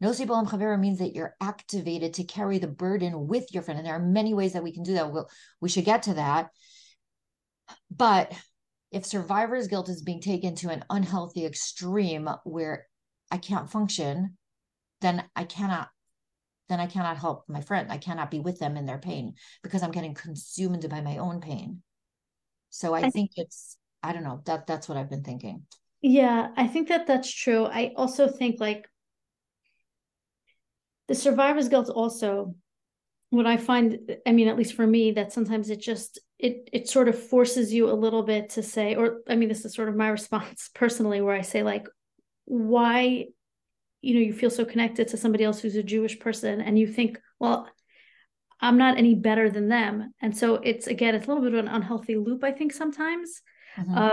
No 0.00 0.12
seba 0.12 0.32
olam 0.32 0.48
chavero 0.48 0.78
means 0.80 1.00
that 1.00 1.14
you're 1.14 1.36
activated 1.40 2.14
to 2.14 2.24
carry 2.24 2.58
the 2.58 2.66
burden 2.66 3.26
with 3.26 3.52
your 3.52 3.62
friend 3.62 3.78
and 3.78 3.86
there 3.86 3.94
are 3.94 4.00
many 4.00 4.32
ways 4.32 4.54
that 4.54 4.64
we 4.64 4.72
can 4.72 4.84
do 4.84 4.94
that. 4.94 5.12
We'll, 5.12 5.28
we 5.60 5.68
should 5.68 5.84
get 5.84 6.04
to 6.04 6.14
that. 6.14 6.48
But 7.90 8.32
if 8.90 9.04
survivor's 9.04 9.68
guilt 9.68 9.88
is 9.88 10.02
being 10.02 10.20
taken 10.20 10.54
to 10.56 10.70
an 10.70 10.84
unhealthy 10.90 11.44
extreme 11.44 12.28
where 12.44 12.86
I 13.30 13.38
can't 13.38 13.70
function, 13.70 14.36
then 15.00 15.24
I 15.34 15.44
cannot 15.44 15.88
then 16.68 16.80
I 16.80 16.86
cannot 16.86 17.16
help 17.16 17.44
my 17.48 17.60
friend. 17.60 17.92
I 17.92 17.98
cannot 17.98 18.30
be 18.30 18.40
with 18.40 18.58
them 18.58 18.76
in 18.76 18.86
their 18.86 18.98
pain 18.98 19.34
because 19.62 19.84
I'm 19.84 19.92
getting 19.92 20.14
consumed 20.14 20.88
by 20.88 21.00
my 21.00 21.18
own 21.18 21.40
pain. 21.40 21.82
So 22.70 22.92
I, 22.92 23.02
I 23.02 23.10
think 23.10 23.32
it's 23.36 23.76
I 24.02 24.12
don't 24.12 24.24
know 24.24 24.40
that 24.46 24.66
that's 24.66 24.88
what 24.88 24.98
I've 24.98 25.10
been 25.10 25.22
thinking. 25.22 25.62
Yeah, 26.02 26.48
I 26.56 26.66
think 26.66 26.88
that 26.88 27.06
that's 27.06 27.32
true. 27.32 27.66
I 27.66 27.92
also 27.96 28.28
think 28.28 28.60
like 28.60 28.88
the 31.08 31.14
survivor's 31.14 31.68
guilt 31.68 31.88
also 31.88 32.54
what 33.30 33.46
I 33.46 33.56
find 33.56 34.16
I 34.26 34.32
mean 34.32 34.48
at 34.48 34.56
least 34.56 34.74
for 34.74 34.86
me 34.86 35.12
that 35.12 35.32
sometimes 35.32 35.70
it 35.70 35.80
just 35.80 36.18
it 36.38 36.68
it 36.72 36.88
sort 36.88 37.08
of 37.08 37.18
forces 37.18 37.72
you 37.72 37.90
a 37.90 37.92
little 37.92 38.22
bit 38.22 38.50
to 38.50 38.62
say 38.62 38.94
or 38.94 39.20
i 39.28 39.34
mean 39.34 39.48
this 39.48 39.64
is 39.64 39.74
sort 39.74 39.88
of 39.88 39.96
my 39.96 40.08
response 40.20 40.70
personally 40.74 41.20
where 41.20 41.34
i 41.34 41.42
say 41.42 41.62
like 41.62 41.88
why 42.44 43.24
you 44.02 44.14
know 44.14 44.20
you 44.20 44.32
feel 44.32 44.50
so 44.50 44.64
connected 44.64 45.08
to 45.08 45.16
somebody 45.16 45.44
else 45.44 45.60
who's 45.60 45.76
a 45.76 45.82
jewish 45.82 46.18
person 46.18 46.60
and 46.60 46.78
you 46.78 46.86
think 46.86 47.18
well 47.38 47.68
i'm 48.60 48.78
not 48.78 48.98
any 48.98 49.14
better 49.14 49.50
than 49.50 49.68
them 49.68 50.12
and 50.20 50.36
so 50.36 50.56
it's 50.56 50.86
again 50.86 51.14
it's 51.14 51.26
a 51.26 51.28
little 51.28 51.42
bit 51.42 51.54
of 51.54 51.64
an 51.64 51.68
unhealthy 51.68 52.16
loop 52.16 52.44
i 52.44 52.52
think 52.52 52.72
sometimes 52.72 53.42
mm-hmm. 53.76 53.96
of 53.96 54.12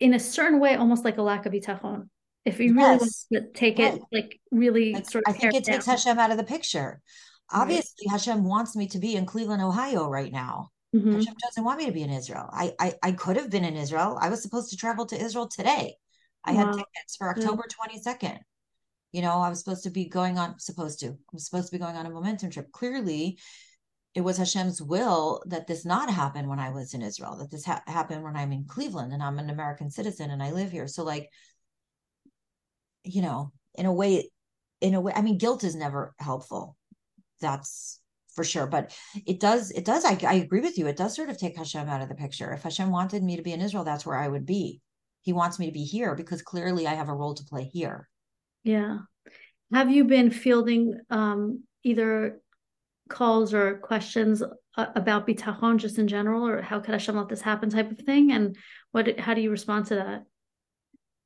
in 0.00 0.14
a 0.14 0.20
certain 0.20 0.60
way 0.60 0.74
almost 0.74 1.04
like 1.04 1.18
a 1.18 1.22
lack 1.22 1.46
of 1.46 1.52
bitachon 1.52 2.08
if 2.44 2.60
you 2.60 2.74
really 2.74 2.90
yes. 2.92 3.26
want 3.30 3.44
to 3.44 3.52
take 3.58 3.78
it 3.78 4.00
like 4.12 4.38
really 4.50 4.92
like, 4.92 5.08
sort 5.08 5.24
of 5.26 5.34
i 5.34 5.38
think 5.38 5.54
it 5.54 5.64
takes 5.64 5.86
hashem 5.86 6.18
out 6.18 6.30
of 6.30 6.36
the 6.36 6.44
picture 6.44 7.00
obviously 7.50 8.06
right. 8.06 8.12
hashem 8.12 8.44
wants 8.44 8.76
me 8.76 8.86
to 8.86 8.98
be 8.98 9.16
in 9.16 9.24
cleveland 9.24 9.62
ohio 9.62 10.08
right 10.08 10.32
now 10.32 10.68
Mm-hmm. 10.94 11.14
Hashem 11.14 11.34
doesn't 11.42 11.64
want 11.64 11.78
me 11.78 11.86
to 11.86 11.92
be 11.92 12.02
in 12.02 12.10
Israel. 12.10 12.48
I, 12.52 12.72
I 12.78 12.94
I 13.02 13.12
could 13.12 13.36
have 13.36 13.50
been 13.50 13.64
in 13.64 13.76
Israel. 13.76 14.16
I 14.20 14.28
was 14.28 14.42
supposed 14.42 14.70
to 14.70 14.76
travel 14.76 15.06
to 15.06 15.20
Israel 15.20 15.48
today. 15.48 15.96
I 16.44 16.52
wow. 16.52 16.66
had 16.66 16.72
tickets 16.72 17.16
for 17.18 17.28
October 17.28 17.64
twenty 17.68 18.00
second. 18.00 18.38
You 19.10 19.22
know, 19.22 19.38
I 19.38 19.48
was 19.48 19.58
supposed 19.58 19.84
to 19.84 19.90
be 19.90 20.04
going 20.06 20.38
on. 20.38 20.58
Supposed 20.60 21.00
to. 21.00 21.06
I'm 21.06 21.38
supposed 21.38 21.66
to 21.66 21.72
be 21.72 21.82
going 21.82 21.96
on 21.96 22.06
a 22.06 22.10
momentum 22.10 22.50
trip. 22.50 22.70
Clearly, 22.70 23.38
it 24.14 24.20
was 24.20 24.36
Hashem's 24.36 24.80
will 24.80 25.42
that 25.46 25.66
this 25.66 25.84
not 25.84 26.08
happen 26.10 26.48
when 26.48 26.60
I 26.60 26.70
was 26.70 26.94
in 26.94 27.02
Israel. 27.02 27.36
That 27.38 27.50
this 27.50 27.64
ha- 27.64 27.82
happened 27.88 28.22
when 28.22 28.36
I'm 28.36 28.52
in 28.52 28.64
Cleveland 28.64 29.12
and 29.12 29.22
I'm 29.22 29.40
an 29.40 29.50
American 29.50 29.90
citizen 29.90 30.30
and 30.30 30.42
I 30.42 30.52
live 30.52 30.70
here. 30.70 30.86
So, 30.86 31.02
like, 31.02 31.28
you 33.02 33.22
know, 33.22 33.52
in 33.74 33.86
a 33.86 33.92
way, 33.92 34.30
in 34.80 34.94
a 34.94 35.00
way, 35.00 35.12
I 35.14 35.22
mean, 35.22 35.38
guilt 35.38 35.64
is 35.64 35.74
never 35.74 36.14
helpful. 36.18 36.76
That's 37.40 38.00
for 38.34 38.44
sure. 38.44 38.66
But 38.66 38.96
it 39.26 39.40
does, 39.40 39.70
it 39.70 39.84
does, 39.84 40.04
I, 40.04 40.18
I 40.26 40.34
agree 40.34 40.60
with 40.60 40.78
you. 40.78 40.86
It 40.86 40.96
does 40.96 41.14
sort 41.14 41.30
of 41.30 41.38
take 41.38 41.56
Hashem 41.56 41.88
out 41.88 42.02
of 42.02 42.08
the 42.08 42.14
picture. 42.14 42.52
If 42.52 42.62
Hashem 42.62 42.90
wanted 42.90 43.22
me 43.22 43.36
to 43.36 43.42
be 43.42 43.52
in 43.52 43.60
Israel, 43.60 43.84
that's 43.84 44.04
where 44.04 44.18
I 44.18 44.28
would 44.28 44.46
be. 44.46 44.80
He 45.22 45.32
wants 45.32 45.58
me 45.58 45.66
to 45.66 45.72
be 45.72 45.84
here 45.84 46.14
because 46.14 46.42
clearly 46.42 46.86
I 46.86 46.94
have 46.94 47.08
a 47.08 47.14
role 47.14 47.34
to 47.34 47.44
play 47.44 47.64
here. 47.64 48.08
Yeah. 48.62 48.98
Have 49.72 49.90
you 49.90 50.04
been 50.04 50.30
fielding 50.30 50.98
um, 51.10 51.62
either 51.82 52.40
calls 53.08 53.54
or 53.54 53.78
questions 53.78 54.42
uh, 54.76 54.86
about 54.94 55.26
bitachon 55.26 55.78
just 55.78 55.98
in 55.98 56.08
general, 56.08 56.46
or 56.46 56.62
how 56.62 56.80
could 56.80 56.92
Hashem 56.92 57.16
let 57.16 57.28
this 57.28 57.40
happen 57.40 57.70
type 57.70 57.90
of 57.90 57.98
thing? 57.98 58.32
And 58.32 58.56
what, 58.92 59.18
how 59.18 59.34
do 59.34 59.40
you 59.40 59.50
respond 59.50 59.86
to 59.86 59.96
that? 59.96 60.24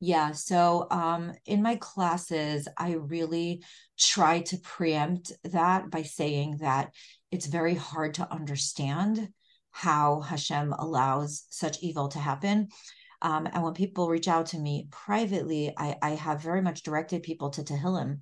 Yeah. 0.00 0.30
So 0.32 0.86
um, 0.90 1.32
in 1.44 1.60
my 1.62 1.76
classes, 1.76 2.68
I 2.76 2.92
really 2.92 3.64
try 3.98 4.42
to 4.42 4.58
preempt 4.58 5.32
that 5.44 5.90
by 5.90 6.02
saying 6.02 6.58
that 6.60 6.94
it's 7.32 7.46
very 7.46 7.74
hard 7.74 8.14
to 8.14 8.32
understand 8.32 9.28
how 9.72 10.20
Hashem 10.20 10.72
allows 10.72 11.44
such 11.50 11.82
evil 11.82 12.08
to 12.08 12.18
happen. 12.18 12.68
Um, 13.22 13.48
and 13.52 13.64
when 13.64 13.74
people 13.74 14.08
reach 14.08 14.28
out 14.28 14.46
to 14.46 14.58
me 14.58 14.86
privately, 14.92 15.74
I, 15.76 15.96
I 16.00 16.10
have 16.10 16.42
very 16.42 16.62
much 16.62 16.84
directed 16.84 17.24
people 17.24 17.50
to 17.50 17.62
Tehillim, 17.62 18.20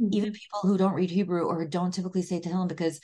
mm-hmm. 0.00 0.08
even 0.12 0.32
people 0.32 0.60
who 0.62 0.78
don't 0.78 0.94
read 0.94 1.10
Hebrew 1.10 1.42
or 1.42 1.66
don't 1.66 1.92
typically 1.92 2.22
say 2.22 2.40
Tehillim, 2.40 2.68
because, 2.68 3.00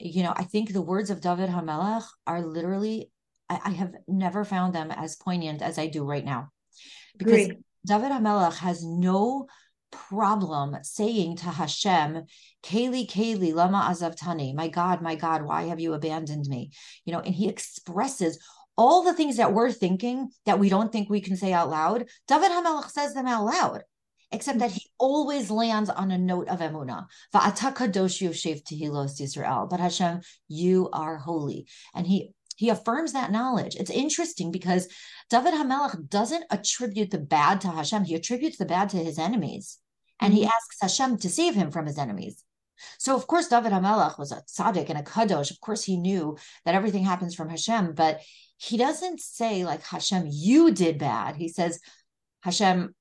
you 0.00 0.24
know, 0.24 0.32
I 0.34 0.42
think 0.42 0.72
the 0.72 0.82
words 0.82 1.10
of 1.10 1.20
David 1.20 1.48
HaMelech 1.48 2.04
are 2.26 2.42
literally, 2.42 3.12
I, 3.48 3.60
I 3.66 3.70
have 3.70 3.94
never 4.08 4.44
found 4.44 4.74
them 4.74 4.90
as 4.90 5.14
poignant 5.14 5.62
as 5.62 5.78
I 5.78 5.86
do 5.86 6.04
right 6.04 6.24
now 6.24 6.50
because 7.20 7.46
Great. 7.46 7.58
David 7.86 8.10
HaMelech 8.10 8.56
has 8.56 8.84
no 8.84 9.46
problem 9.92 10.76
saying 10.82 11.36
to 11.36 11.46
Hashem, 11.46 12.24
Kayli, 12.62 13.08
Kayli, 13.08 13.54
Lama 13.54 13.88
Azavtani, 13.90 14.54
my 14.54 14.68
God, 14.68 15.02
my 15.02 15.14
God, 15.14 15.42
why 15.42 15.64
have 15.64 15.80
you 15.80 15.94
abandoned 15.94 16.46
me? 16.46 16.70
You 17.04 17.12
know, 17.12 17.20
and 17.20 17.34
he 17.34 17.48
expresses 17.48 18.38
all 18.76 19.02
the 19.02 19.12
things 19.12 19.36
that 19.36 19.52
we're 19.52 19.72
thinking 19.72 20.30
that 20.46 20.58
we 20.58 20.68
don't 20.68 20.90
think 20.90 21.10
we 21.10 21.20
can 21.20 21.36
say 21.36 21.52
out 21.52 21.68
loud. 21.68 22.06
David 22.26 22.50
HaMelech 22.50 22.90
says 22.90 23.14
them 23.14 23.26
out 23.26 23.44
loud, 23.44 23.82
except 24.32 24.60
that 24.60 24.70
he 24.70 24.90
always 24.98 25.50
lands 25.50 25.90
on 25.90 26.10
a 26.10 26.18
note 26.18 26.48
of 26.48 26.60
emunah. 26.60 27.06
But 27.32 27.42
Hashem, 29.80 30.20
you 30.48 30.88
are 30.92 31.18
holy. 31.18 31.66
And 31.94 32.06
he 32.06 32.32
he 32.60 32.68
affirms 32.68 33.14
that 33.14 33.32
knowledge. 33.32 33.74
It's 33.74 33.90
interesting 33.90 34.50
because 34.50 34.86
David 35.30 35.54
Hamelech 35.54 36.10
doesn't 36.10 36.44
attribute 36.50 37.10
the 37.10 37.16
bad 37.16 37.62
to 37.62 37.68
Hashem. 37.68 38.04
He 38.04 38.14
attributes 38.14 38.58
the 38.58 38.66
bad 38.66 38.90
to 38.90 38.98
his 38.98 39.18
enemies. 39.18 39.78
And 40.20 40.34
mm-hmm. 40.34 40.42
he 40.42 40.46
asks 40.46 40.76
Hashem 40.82 41.16
to 41.20 41.30
save 41.30 41.54
him 41.54 41.70
from 41.70 41.86
his 41.86 41.96
enemies. 41.96 42.44
So, 42.98 43.16
of 43.16 43.26
course, 43.26 43.48
David 43.48 43.72
Hamelech 43.72 44.18
was 44.18 44.30
a 44.30 44.42
tzaddik 44.42 44.90
and 44.90 44.98
a 44.98 45.02
kadosh. 45.02 45.50
Of 45.50 45.58
course, 45.62 45.82
he 45.82 45.96
knew 45.96 46.36
that 46.66 46.74
everything 46.74 47.02
happens 47.02 47.34
from 47.34 47.48
Hashem, 47.48 47.94
but 47.94 48.20
he 48.58 48.76
doesn't 48.76 49.20
say, 49.22 49.64
like, 49.64 49.82
Hashem, 49.82 50.24
you 50.30 50.70
did 50.70 50.98
bad. 50.98 51.36
He 51.36 51.48
says, 51.48 51.80
Hashem, 52.42 52.94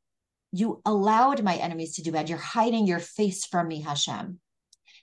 you 0.54 0.82
allowed 0.86 1.44
my 1.44 1.58
enemies 1.58 1.96
to 1.96 2.02
do 2.02 2.14
bad. 2.14 2.30
You're 2.30 2.38
hiding 2.38 2.88
your 2.88 3.00
face 3.00 3.46
from 3.46 3.68
me, 3.68 3.82
Hashem. 3.82 4.40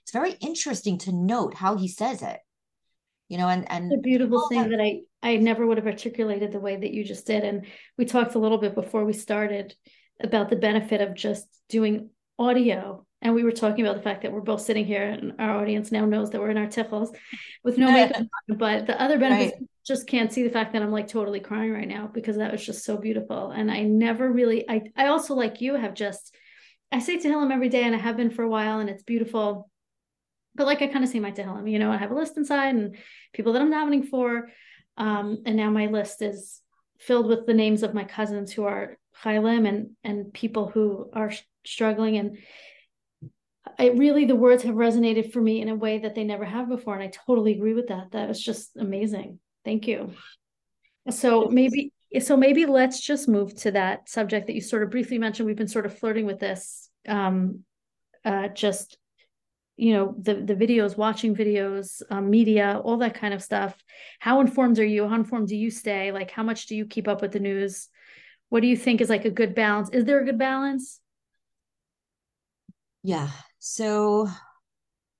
it's 0.01 0.11
very 0.11 0.31
interesting 0.31 0.97
to 0.99 1.11
note 1.11 1.53
how 1.53 1.77
he 1.77 1.87
says 1.87 2.23
it 2.23 2.39
you 3.29 3.37
know 3.37 3.47
and 3.47 3.69
and 3.71 3.91
a 3.91 3.97
beautiful 3.97 4.47
thing 4.47 4.69
that 4.69 4.79
i 4.79 5.01
i 5.23 5.35
never 5.37 5.65
would 5.65 5.77
have 5.77 5.87
articulated 5.87 6.51
the 6.51 6.59
way 6.59 6.75
that 6.75 6.93
you 6.93 7.03
just 7.03 7.25
did. 7.27 7.43
And 7.43 7.65
we 7.97 8.05
talked 8.05 8.35
a 8.35 8.39
little 8.39 8.57
bit 8.57 8.75
before 8.75 9.05
we 9.05 9.13
started 9.13 9.75
about 10.21 10.49
the 10.49 10.55
benefit 10.55 11.01
of 11.01 11.15
just 11.15 11.47
doing 11.69 12.09
audio. 12.39 13.05
And 13.21 13.33
we 13.33 13.43
were 13.43 13.51
talking 13.51 13.83
about 13.83 13.97
the 13.97 14.03
fact 14.03 14.21
that 14.21 14.31
we're 14.31 14.41
both 14.41 14.61
sitting 14.61 14.85
here 14.85 15.03
and 15.03 15.33
our 15.39 15.57
audience 15.57 15.91
now 15.91 16.05
knows 16.05 16.29
that 16.29 16.39
we're 16.39 16.51
in 16.51 16.57
our 16.57 16.67
tichels 16.67 17.15
with 17.63 17.77
no 17.79 17.91
makeup 17.91 18.27
but 18.47 18.85
the 18.85 19.01
other 19.01 19.17
benefits 19.17 19.53
right. 19.53 19.69
just 19.87 20.07
can't 20.07 20.31
see 20.31 20.43
the 20.43 20.51
fact 20.51 20.71
that 20.73 20.83
i'm 20.83 20.91
like 20.91 21.07
totally 21.07 21.39
crying 21.39 21.73
right 21.73 21.87
now 21.87 22.07
because 22.13 22.37
that 22.37 22.51
was 22.51 22.63
just 22.63 22.85
so 22.85 22.95
beautiful. 22.95 23.49
And 23.49 23.71
i 23.71 23.81
never 23.81 24.31
really 24.31 24.69
i 24.69 24.83
i 24.95 25.07
also 25.07 25.33
like 25.33 25.61
you 25.61 25.73
have 25.73 25.95
just 25.95 26.35
i 26.91 26.99
say 26.99 27.17
Tehillim 27.17 27.51
every 27.51 27.69
day 27.69 27.85
and 27.85 27.95
i 27.95 27.97
have 27.97 28.17
been 28.17 28.29
for 28.29 28.43
a 28.43 28.49
while 28.49 28.79
and 28.79 28.89
it's 28.89 29.01
beautiful 29.01 29.67
but 30.57 30.65
like 30.65 30.81
i 30.81 30.87
kind 30.87 31.03
of 31.03 31.09
say 31.09 31.19
my 31.19 31.31
Tehillim 31.31 31.71
you 31.71 31.79
know 31.79 31.91
i 31.91 31.97
have 31.97 32.11
a 32.11 32.15
list 32.15 32.37
inside 32.37 32.75
and 32.75 32.97
people 33.33 33.53
that 33.53 33.61
i'm 33.61 33.71
davening 33.71 34.07
for 34.09 34.49
um 34.97 35.43
and 35.45 35.55
now 35.55 35.69
my 35.69 35.85
list 35.85 36.21
is 36.21 36.61
filled 36.99 37.27
with 37.27 37.45
the 37.45 37.53
names 37.53 37.83
of 37.83 37.93
my 37.93 38.03
cousins 38.03 38.51
who 38.51 38.65
are 38.65 38.97
chaylim 39.23 39.67
and 39.67 39.91
and 40.03 40.33
people 40.33 40.67
who 40.67 41.09
are 41.13 41.31
struggling 41.65 42.17
and 42.17 42.37
I 43.79 43.89
really 43.89 44.25
the 44.25 44.35
words 44.35 44.63
have 44.63 44.75
resonated 44.75 45.31
for 45.31 45.41
me 45.41 45.61
in 45.61 45.69
a 45.69 45.75
way 45.75 45.99
that 45.99 46.15
they 46.15 46.23
never 46.23 46.45
have 46.45 46.69
before 46.69 46.95
and 46.95 47.03
I 47.03 47.11
totally 47.25 47.53
agree 47.53 47.73
with 47.73 47.87
that. 47.87 48.11
That 48.11 48.27
was 48.27 48.41
just 48.41 48.75
amazing. 48.77 49.39
Thank 49.65 49.87
you. 49.87 50.13
So 51.09 51.47
maybe 51.47 51.91
so 52.19 52.37
maybe 52.37 52.65
let's 52.65 53.01
just 53.01 53.27
move 53.27 53.55
to 53.57 53.71
that 53.71 54.09
subject 54.09 54.47
that 54.47 54.55
you 54.55 54.61
sort 54.61 54.83
of 54.83 54.89
briefly 54.89 55.17
mentioned. 55.17 55.45
We've 55.45 55.57
been 55.57 55.67
sort 55.67 55.85
of 55.85 55.97
flirting 55.97 56.25
with 56.25 56.39
this 56.39 56.89
um 57.07 57.63
uh 58.25 58.47
just 58.49 58.97
you 59.77 59.93
know 59.93 60.15
the 60.19 60.35
the 60.35 60.55
videos 60.55 60.97
watching 60.97 61.35
videos 61.35 62.01
um, 62.09 62.29
media 62.29 62.81
all 62.83 62.97
that 62.97 63.13
kind 63.13 63.33
of 63.33 63.43
stuff. 63.43 63.75
How 64.19 64.41
informed 64.41 64.79
are 64.79 64.85
you? 64.85 65.07
How 65.07 65.15
informed 65.15 65.47
do 65.47 65.55
you 65.55 65.71
stay? 65.71 66.11
Like 66.11 66.31
how 66.31 66.43
much 66.43 66.65
do 66.65 66.75
you 66.75 66.85
keep 66.85 67.07
up 67.07 67.21
with 67.21 67.31
the 67.31 67.39
news? 67.39 67.87
What 68.49 68.61
do 68.61 68.67
you 68.67 68.77
think 68.77 69.01
is 69.01 69.09
like 69.09 69.25
a 69.25 69.29
good 69.29 69.53
balance? 69.53 69.89
Is 69.91 70.05
there 70.05 70.19
a 70.19 70.25
good 70.25 70.39
balance? 70.39 70.99
Yeah. 73.03 73.29
So 73.59 74.27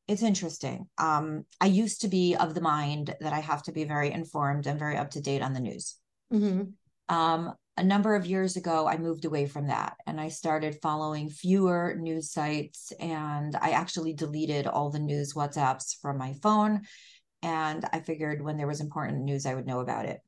it's 0.08 0.24
interesting. 0.24 0.88
Um, 0.98 1.46
I 1.62 1.68
used 1.68 2.02
to 2.02 2.08
be 2.08 2.36
of 2.36 2.54
the 2.54 2.62
mind 2.62 3.14
that 3.20 3.34
I 3.34 3.40
have 3.40 3.64
to 3.64 3.72
be 3.72 3.84
very 3.84 4.12
informed 4.12 4.66
and 4.66 4.80
very 4.80 4.98
up 4.98 5.12
to 5.12 5.22
date 5.22 5.42
on 5.42 5.54
the 5.54 5.60
news. 5.60 5.96
Mm-hmm. 6.34 7.16
Um, 7.16 7.54
a 7.78 7.84
number 7.84 8.16
of 8.16 8.26
years 8.26 8.58
ago, 8.58 8.88
I 8.88 8.98
moved 8.98 9.26
away 9.26 9.46
from 9.46 9.68
that 9.68 9.98
and 10.08 10.20
I 10.20 10.30
started 10.30 10.80
following 10.82 11.30
fewer 11.30 11.96
news 11.98 12.32
sites. 12.32 12.92
And 13.00 13.56
I 13.56 13.72
actually 13.72 14.14
deleted 14.14 14.66
all 14.66 14.90
the 14.90 15.00
news 15.00 15.36
WhatsApps 15.36 15.96
from 16.02 16.18
my 16.18 16.34
phone. 16.42 16.82
And 17.44 17.86
I 17.94 18.00
figured 18.00 18.42
when 18.42 18.58
there 18.58 18.68
was 18.68 18.82
important 18.82 19.24
news, 19.24 19.46
I 19.46 19.54
would 19.54 19.68
know 19.68 19.80
about 19.80 20.06
it. 20.06 20.20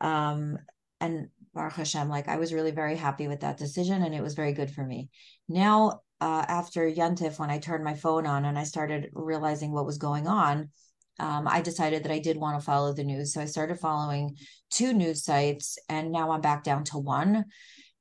Um, 0.00 0.58
and 1.00 1.28
Baruch 1.52 1.74
Hashem, 1.74 2.08
like 2.08 2.28
I 2.28 2.38
was 2.38 2.54
really 2.54 2.70
very 2.70 2.96
happy 2.96 3.28
with 3.28 3.40
that 3.40 3.58
decision 3.58 4.02
and 4.02 4.14
it 4.14 4.22
was 4.22 4.34
very 4.34 4.52
good 4.52 4.70
for 4.70 4.84
me. 4.84 5.10
Now 5.48 6.00
uh, 6.20 6.44
after 6.48 6.90
Yontif, 6.90 7.38
when 7.38 7.50
I 7.50 7.58
turned 7.58 7.84
my 7.84 7.94
phone 7.94 8.26
on 8.26 8.46
and 8.46 8.58
I 8.58 8.64
started 8.64 9.10
realizing 9.12 9.70
what 9.72 9.84
was 9.84 9.98
going 9.98 10.26
on, 10.26 10.70
um, 11.18 11.46
I 11.48 11.60
decided 11.60 12.04
that 12.04 12.12
I 12.12 12.18
did 12.18 12.36
want 12.36 12.58
to 12.58 12.64
follow 12.64 12.92
the 12.92 13.04
news. 13.04 13.32
So 13.32 13.40
I 13.40 13.46
started 13.46 13.78
following 13.78 14.36
two 14.70 14.92
news 14.92 15.24
sites, 15.24 15.78
and 15.88 16.12
now 16.12 16.30
I'm 16.30 16.40
back 16.40 16.64
down 16.64 16.84
to 16.84 16.98
one 16.98 17.44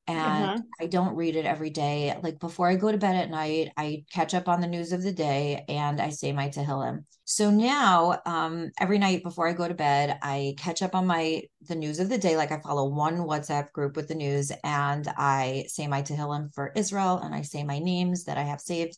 and 0.05 0.19
uh-huh. 0.19 0.59
I 0.81 0.87
don't 0.87 1.15
read 1.15 1.37
it 1.37 1.45
every 1.45 1.69
day. 1.69 2.17
Like 2.21 2.39
before 2.39 2.67
I 2.67 2.75
go 2.75 2.91
to 2.91 2.97
bed 2.97 3.15
at 3.15 3.29
night, 3.29 3.69
I 3.77 4.03
catch 4.11 4.33
up 4.33 4.49
on 4.49 4.59
the 4.59 4.67
news 4.67 4.91
of 4.91 5.01
the 5.01 5.13
day 5.13 5.63
and 5.69 6.01
I 6.01 6.09
say 6.09 6.33
my 6.33 6.49
Tehillim. 6.49 7.05
So 7.23 7.49
now, 7.49 8.19
um, 8.25 8.71
every 8.79 8.97
night 8.97 9.23
before 9.23 9.47
I 9.47 9.53
go 9.53 9.65
to 9.65 9.73
bed, 9.73 10.19
I 10.21 10.55
catch 10.57 10.81
up 10.81 10.93
on 10.93 11.07
my 11.07 11.43
the 11.69 11.75
news 11.75 11.99
of 11.99 12.09
the 12.09 12.17
day. 12.17 12.35
Like 12.35 12.51
I 12.51 12.59
follow 12.59 12.89
one 12.89 13.19
WhatsApp 13.19 13.71
group 13.71 13.95
with 13.95 14.09
the 14.09 14.15
news 14.15 14.51
and 14.63 15.07
I 15.07 15.65
say 15.67 15.87
my 15.87 16.01
Tehillim 16.01 16.53
for 16.53 16.73
Israel 16.75 17.19
and 17.23 17.33
I 17.33 17.43
say 17.43 17.63
my 17.63 17.79
names 17.79 18.25
that 18.25 18.37
I 18.37 18.43
have 18.43 18.59
saved. 18.59 18.97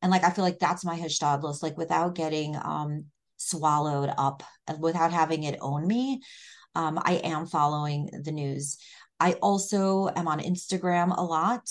And 0.00 0.10
like 0.10 0.24
I 0.24 0.30
feel 0.30 0.44
like 0.44 0.58
that's 0.58 0.84
my 0.84 0.98
hishtadlus, 0.98 1.62
like 1.62 1.76
without 1.76 2.14
getting 2.14 2.56
um 2.56 3.04
swallowed 3.38 4.12
up 4.18 4.42
without 4.78 5.12
having 5.12 5.44
it 5.44 5.58
own 5.60 5.86
me. 5.86 6.20
Um, 6.74 7.00
I 7.02 7.14
am 7.14 7.46
following 7.46 8.10
the 8.22 8.32
news. 8.32 8.78
I 9.18 9.32
also 9.34 10.08
am 10.14 10.28
on 10.28 10.40
Instagram 10.40 11.16
a 11.16 11.22
lot, 11.22 11.66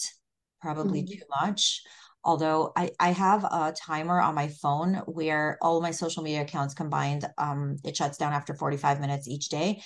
probably 0.62 1.04
mm-hmm. 1.04 1.20
too 1.20 1.26
much. 1.40 1.82
Although 2.24 2.74
I, 2.76 2.92
I 3.00 3.12
have 3.12 3.46
a 3.46 3.74
timer 3.78 4.20
on 4.20 4.36
my 4.36 4.50
phone 4.50 4.96
where 5.06 5.58
all 5.62 5.80
my 5.80 5.92
social 5.92 6.24
media 6.24 6.42
accounts 6.42 6.74
combined, 6.74 7.26
um, 7.38 7.78
it 7.86 7.96
shuts 7.96 8.18
down 8.18 8.34
after 8.34 8.54
45 8.54 9.00
minutes 9.00 9.30
each 9.30 9.48
day. 9.48 9.82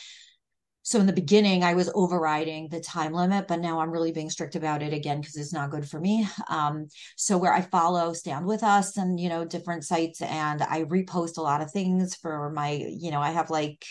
So 0.83 0.99
in 0.99 1.05
the 1.05 1.13
beginning, 1.13 1.63
I 1.63 1.75
was 1.75 1.91
overriding 1.93 2.67
the 2.67 2.79
time 2.79 3.13
limit, 3.13 3.47
but 3.47 3.59
now 3.59 3.79
I'm 3.79 3.91
really 3.91 4.11
being 4.11 4.29
strict 4.31 4.55
about 4.55 4.81
it 4.81 4.93
again 4.93 5.21
because 5.21 5.35
it's 5.37 5.53
not 5.53 5.69
good 5.69 5.87
for 5.87 5.99
me. 5.99 6.27
Um, 6.49 6.87
so 7.15 7.37
where 7.37 7.53
I 7.53 7.61
follow 7.61 8.13
Stand 8.13 8.45
With 8.45 8.63
Us 8.63 8.97
and 8.97 9.19
you 9.19 9.29
know 9.29 9.45
different 9.45 9.85
sites, 9.85 10.21
and 10.21 10.61
I 10.63 10.83
repost 10.85 11.37
a 11.37 11.41
lot 11.41 11.61
of 11.61 11.71
things 11.71 12.15
for 12.15 12.49
my, 12.49 12.83
you 12.89 13.11
know, 13.11 13.21
I 13.21 13.31
have 13.31 13.49
like 13.49 13.85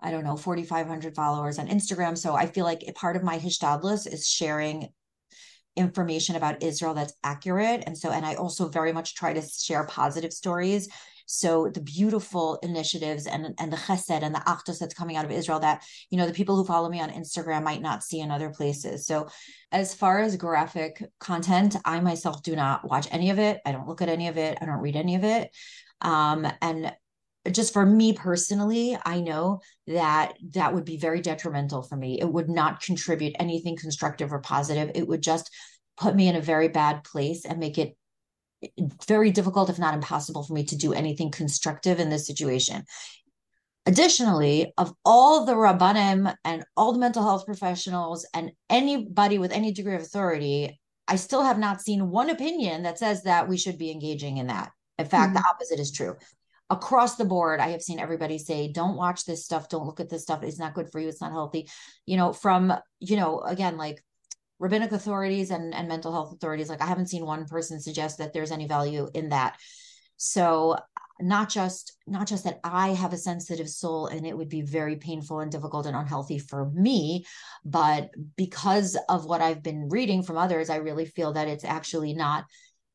I 0.00 0.10
don't 0.10 0.24
know, 0.24 0.36
4,500 0.36 1.14
followers 1.14 1.58
on 1.58 1.68
Instagram. 1.68 2.18
So 2.18 2.34
I 2.34 2.46
feel 2.46 2.64
like 2.64 2.82
part 2.94 3.16
of 3.16 3.22
my 3.22 3.38
hishtadlus 3.38 4.06
is 4.06 4.28
sharing 4.28 4.88
information 5.74 6.36
about 6.36 6.62
Israel 6.62 6.94
that's 6.94 7.14
accurate. 7.22 7.84
And 7.86 7.96
so, 7.96 8.10
and 8.10 8.24
I 8.24 8.34
also 8.34 8.68
very 8.68 8.92
much 8.92 9.14
try 9.14 9.32
to 9.32 9.42
share 9.42 9.84
positive 9.84 10.32
stories. 10.32 10.88
So 11.26 11.68
the 11.68 11.80
beautiful 11.80 12.58
initiatives 12.62 13.26
and, 13.26 13.54
and 13.58 13.72
the 13.72 13.76
chesed 13.76 14.22
and 14.22 14.34
the 14.34 14.40
achdus 14.40 14.78
that's 14.78 14.94
coming 14.94 15.16
out 15.16 15.24
of 15.24 15.30
Israel 15.30 15.60
that, 15.60 15.84
you 16.10 16.16
know, 16.16 16.26
the 16.26 16.32
people 16.32 16.56
who 16.56 16.64
follow 16.64 16.88
me 16.88 17.00
on 17.00 17.10
Instagram 17.10 17.64
might 17.64 17.82
not 17.82 18.02
see 18.02 18.20
in 18.20 18.30
other 18.30 18.50
places. 18.50 19.06
So 19.06 19.28
as 19.72 19.94
far 19.94 20.20
as 20.20 20.36
graphic 20.36 21.02
content, 21.18 21.76
I 21.84 22.00
myself 22.00 22.42
do 22.42 22.56
not 22.56 22.88
watch 22.88 23.08
any 23.10 23.30
of 23.30 23.38
it. 23.38 23.60
I 23.66 23.72
don't 23.72 23.88
look 23.88 24.02
at 24.02 24.08
any 24.08 24.28
of 24.28 24.38
it. 24.38 24.58
I 24.60 24.64
don't 24.64 24.80
read 24.80 24.96
any 24.96 25.16
of 25.16 25.24
it. 25.24 25.50
Um, 26.00 26.46
and 26.62 26.94
just 27.50 27.72
for 27.72 27.86
me 27.86 28.12
personally, 28.12 28.98
I 29.04 29.20
know 29.20 29.60
that 29.86 30.34
that 30.54 30.74
would 30.74 30.84
be 30.84 30.96
very 30.96 31.20
detrimental 31.20 31.82
for 31.82 31.96
me. 31.96 32.20
It 32.20 32.28
would 32.28 32.48
not 32.48 32.80
contribute 32.80 33.36
anything 33.38 33.76
constructive 33.76 34.32
or 34.32 34.40
positive. 34.40 34.90
It 34.94 35.06
would 35.06 35.22
just 35.22 35.50
put 35.96 36.14
me 36.14 36.28
in 36.28 36.36
a 36.36 36.40
very 36.40 36.68
bad 36.68 37.04
place 37.04 37.44
and 37.44 37.58
make 37.58 37.78
it 37.78 37.96
very 39.06 39.30
difficult, 39.30 39.70
if 39.70 39.78
not 39.78 39.94
impossible, 39.94 40.42
for 40.42 40.54
me 40.54 40.64
to 40.64 40.76
do 40.76 40.92
anything 40.92 41.30
constructive 41.30 42.00
in 42.00 42.10
this 42.10 42.26
situation. 42.26 42.84
Additionally, 43.86 44.72
of 44.78 44.92
all 45.04 45.44
the 45.44 45.54
rabbanim 45.54 46.34
and 46.44 46.64
all 46.76 46.92
the 46.92 46.98
mental 46.98 47.22
health 47.22 47.46
professionals 47.46 48.26
and 48.34 48.50
anybody 48.68 49.38
with 49.38 49.52
any 49.52 49.72
degree 49.72 49.94
of 49.94 50.02
authority, 50.02 50.80
I 51.06 51.16
still 51.16 51.42
have 51.42 51.58
not 51.58 51.80
seen 51.80 52.10
one 52.10 52.30
opinion 52.30 52.82
that 52.82 52.98
says 52.98 53.22
that 53.22 53.48
we 53.48 53.56
should 53.56 53.78
be 53.78 53.92
engaging 53.92 54.38
in 54.38 54.48
that. 54.48 54.72
In 54.98 55.06
fact, 55.06 55.34
mm-hmm. 55.34 55.42
the 55.42 55.48
opposite 55.48 55.78
is 55.78 55.92
true 55.92 56.16
across 56.68 57.16
the 57.16 57.24
board 57.24 57.60
i 57.60 57.68
have 57.68 57.82
seen 57.82 58.00
everybody 58.00 58.38
say 58.38 58.70
don't 58.72 58.96
watch 58.96 59.24
this 59.24 59.44
stuff 59.44 59.68
don't 59.68 59.86
look 59.86 60.00
at 60.00 60.08
this 60.08 60.22
stuff 60.22 60.42
it's 60.42 60.58
not 60.58 60.74
good 60.74 60.90
for 60.90 61.00
you 61.00 61.08
it's 61.08 61.20
not 61.20 61.32
healthy 61.32 61.68
you 62.06 62.16
know 62.16 62.32
from 62.32 62.72
you 62.98 63.16
know 63.16 63.40
again 63.40 63.76
like 63.76 64.02
rabbinic 64.58 64.92
authorities 64.92 65.50
and, 65.50 65.74
and 65.74 65.88
mental 65.88 66.12
health 66.12 66.32
authorities 66.32 66.68
like 66.68 66.82
i 66.82 66.86
haven't 66.86 67.08
seen 67.08 67.24
one 67.24 67.44
person 67.46 67.80
suggest 67.80 68.18
that 68.18 68.32
there's 68.32 68.52
any 68.52 68.66
value 68.66 69.08
in 69.14 69.28
that. 69.30 69.56
So 70.16 70.76
not 71.20 71.48
just 71.48 71.96
not 72.06 72.26
just 72.26 72.44
that 72.44 72.60
i 72.62 72.88
have 72.88 73.12
a 73.14 73.18
sensitive 73.18 73.68
soul 73.68 74.06
and 74.06 74.26
it 74.26 74.36
would 74.36 74.50
be 74.50 74.60
very 74.60 74.96
painful 74.96 75.40
and 75.40 75.50
difficult 75.50 75.86
and 75.86 75.96
unhealthy 75.96 76.38
for 76.38 76.70
me 76.72 77.24
but 77.64 78.10
because 78.36 78.98
of 79.08 79.24
what 79.24 79.40
i've 79.40 79.62
been 79.62 79.88
reading 79.88 80.22
from 80.22 80.36
others 80.36 80.68
i 80.68 80.76
really 80.76 81.06
feel 81.06 81.32
that 81.32 81.48
it's 81.48 81.64
actually 81.64 82.12
not 82.12 82.44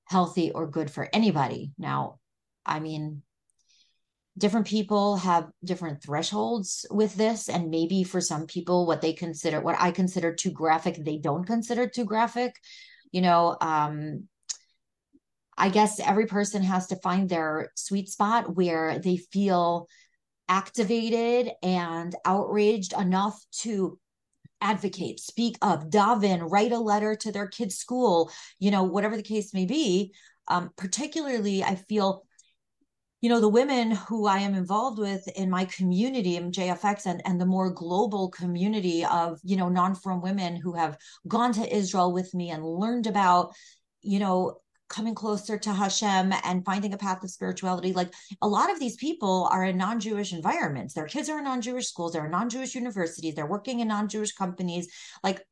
healthy 0.05 0.51
or 0.51 0.67
good 0.67 0.91
for 0.91 1.07
anybody. 1.13 1.71
Now 1.77 2.19
i 2.65 2.79
mean 2.79 3.23
different 4.41 4.65
people 4.65 5.17
have 5.17 5.51
different 5.63 6.01
thresholds 6.01 6.83
with 6.89 7.13
this 7.13 7.47
and 7.47 7.69
maybe 7.69 8.03
for 8.03 8.19
some 8.19 8.47
people 8.47 8.87
what 8.87 8.99
they 8.99 9.13
consider 9.13 9.61
what 9.61 9.75
i 9.79 9.91
consider 9.91 10.33
too 10.33 10.49
graphic 10.49 10.97
they 10.97 11.17
don't 11.17 11.45
consider 11.45 11.87
too 11.87 12.03
graphic 12.03 12.55
you 13.11 13.21
know 13.21 13.55
um 13.61 14.27
i 15.57 15.69
guess 15.69 15.99
every 15.99 16.25
person 16.25 16.63
has 16.63 16.87
to 16.87 16.95
find 16.97 17.29
their 17.29 17.71
sweet 17.75 18.09
spot 18.09 18.55
where 18.55 18.97
they 18.97 19.15
feel 19.15 19.87
activated 20.49 21.51
and 21.61 22.15
outraged 22.25 22.93
enough 22.99 23.39
to 23.51 23.99
advocate 24.59 25.19
speak 25.19 25.55
up 25.61 25.87
daven 25.91 26.49
write 26.49 26.71
a 26.71 26.79
letter 26.79 27.15
to 27.15 27.31
their 27.31 27.47
kids 27.47 27.77
school 27.77 28.31
you 28.57 28.71
know 28.71 28.83
whatever 28.83 29.15
the 29.15 29.23
case 29.23 29.53
may 29.53 29.65
be. 29.65 30.13
Um, 30.47 30.71
particularly 30.75 31.63
i 31.63 31.75
feel 31.75 32.25
you 33.21 33.29
know 33.29 33.39
the 33.39 33.47
women 33.47 33.91
who 33.91 34.25
i 34.25 34.39
am 34.39 34.53
involved 34.53 34.99
with 34.99 35.27
in 35.29 35.49
my 35.49 35.65
community 35.65 36.35
in 36.35 36.51
jfx 36.51 37.05
and, 37.05 37.21
and 37.25 37.39
the 37.39 37.45
more 37.45 37.69
global 37.69 38.29
community 38.29 39.05
of 39.05 39.39
you 39.43 39.55
know 39.55 39.69
non-frum 39.69 40.21
women 40.21 40.55
who 40.55 40.73
have 40.73 40.97
gone 41.27 41.53
to 41.53 41.75
israel 41.75 42.11
with 42.11 42.33
me 42.33 42.49
and 42.49 42.65
learned 42.65 43.07
about 43.07 43.53
you 44.01 44.19
know 44.19 44.57
coming 44.91 45.15
closer 45.15 45.57
to 45.57 45.71
Hashem 45.71 46.33
and 46.43 46.65
finding 46.65 46.93
a 46.93 46.97
path 46.97 47.23
of 47.23 47.31
spirituality. 47.31 47.93
Like 47.93 48.13
a 48.41 48.47
lot 48.47 48.69
of 48.69 48.77
these 48.77 48.97
people 48.97 49.47
are 49.49 49.63
in 49.63 49.77
non-Jewish 49.77 50.33
environments. 50.33 50.93
Their 50.93 51.05
kids 51.05 51.29
are 51.29 51.37
in 51.37 51.45
non-Jewish 51.45 51.87
schools, 51.87 52.11
they're 52.11 52.25
in 52.25 52.31
non-Jewish 52.31 52.75
universities, 52.75 53.33
they're 53.33 53.47
working 53.47 53.79
in 53.79 53.87
non-Jewish 53.87 54.33
companies. 54.33 54.89
Like 55.23 55.45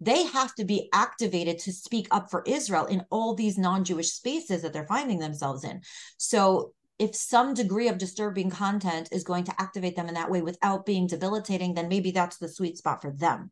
they 0.00 0.24
have 0.24 0.54
to 0.56 0.64
be 0.64 0.88
activated 0.92 1.60
to 1.60 1.72
speak 1.72 2.08
up 2.10 2.30
for 2.30 2.42
Israel 2.46 2.86
in 2.86 3.04
all 3.10 3.34
these 3.34 3.56
non-Jewish 3.56 4.10
spaces 4.10 4.62
that 4.62 4.72
they're 4.72 4.86
finding 4.86 5.20
themselves 5.20 5.62
in. 5.62 5.82
So 6.16 6.72
if 7.00 7.16
some 7.16 7.54
degree 7.54 7.88
of 7.88 7.96
disturbing 7.96 8.50
content 8.50 9.08
is 9.10 9.24
going 9.24 9.44
to 9.44 9.54
activate 9.58 9.96
them 9.96 10.06
in 10.06 10.14
that 10.14 10.30
way 10.30 10.42
without 10.42 10.84
being 10.84 11.06
debilitating, 11.06 11.72
then 11.72 11.88
maybe 11.88 12.10
that's 12.10 12.36
the 12.36 12.48
sweet 12.48 12.76
spot 12.76 13.00
for 13.00 13.10
them. 13.10 13.50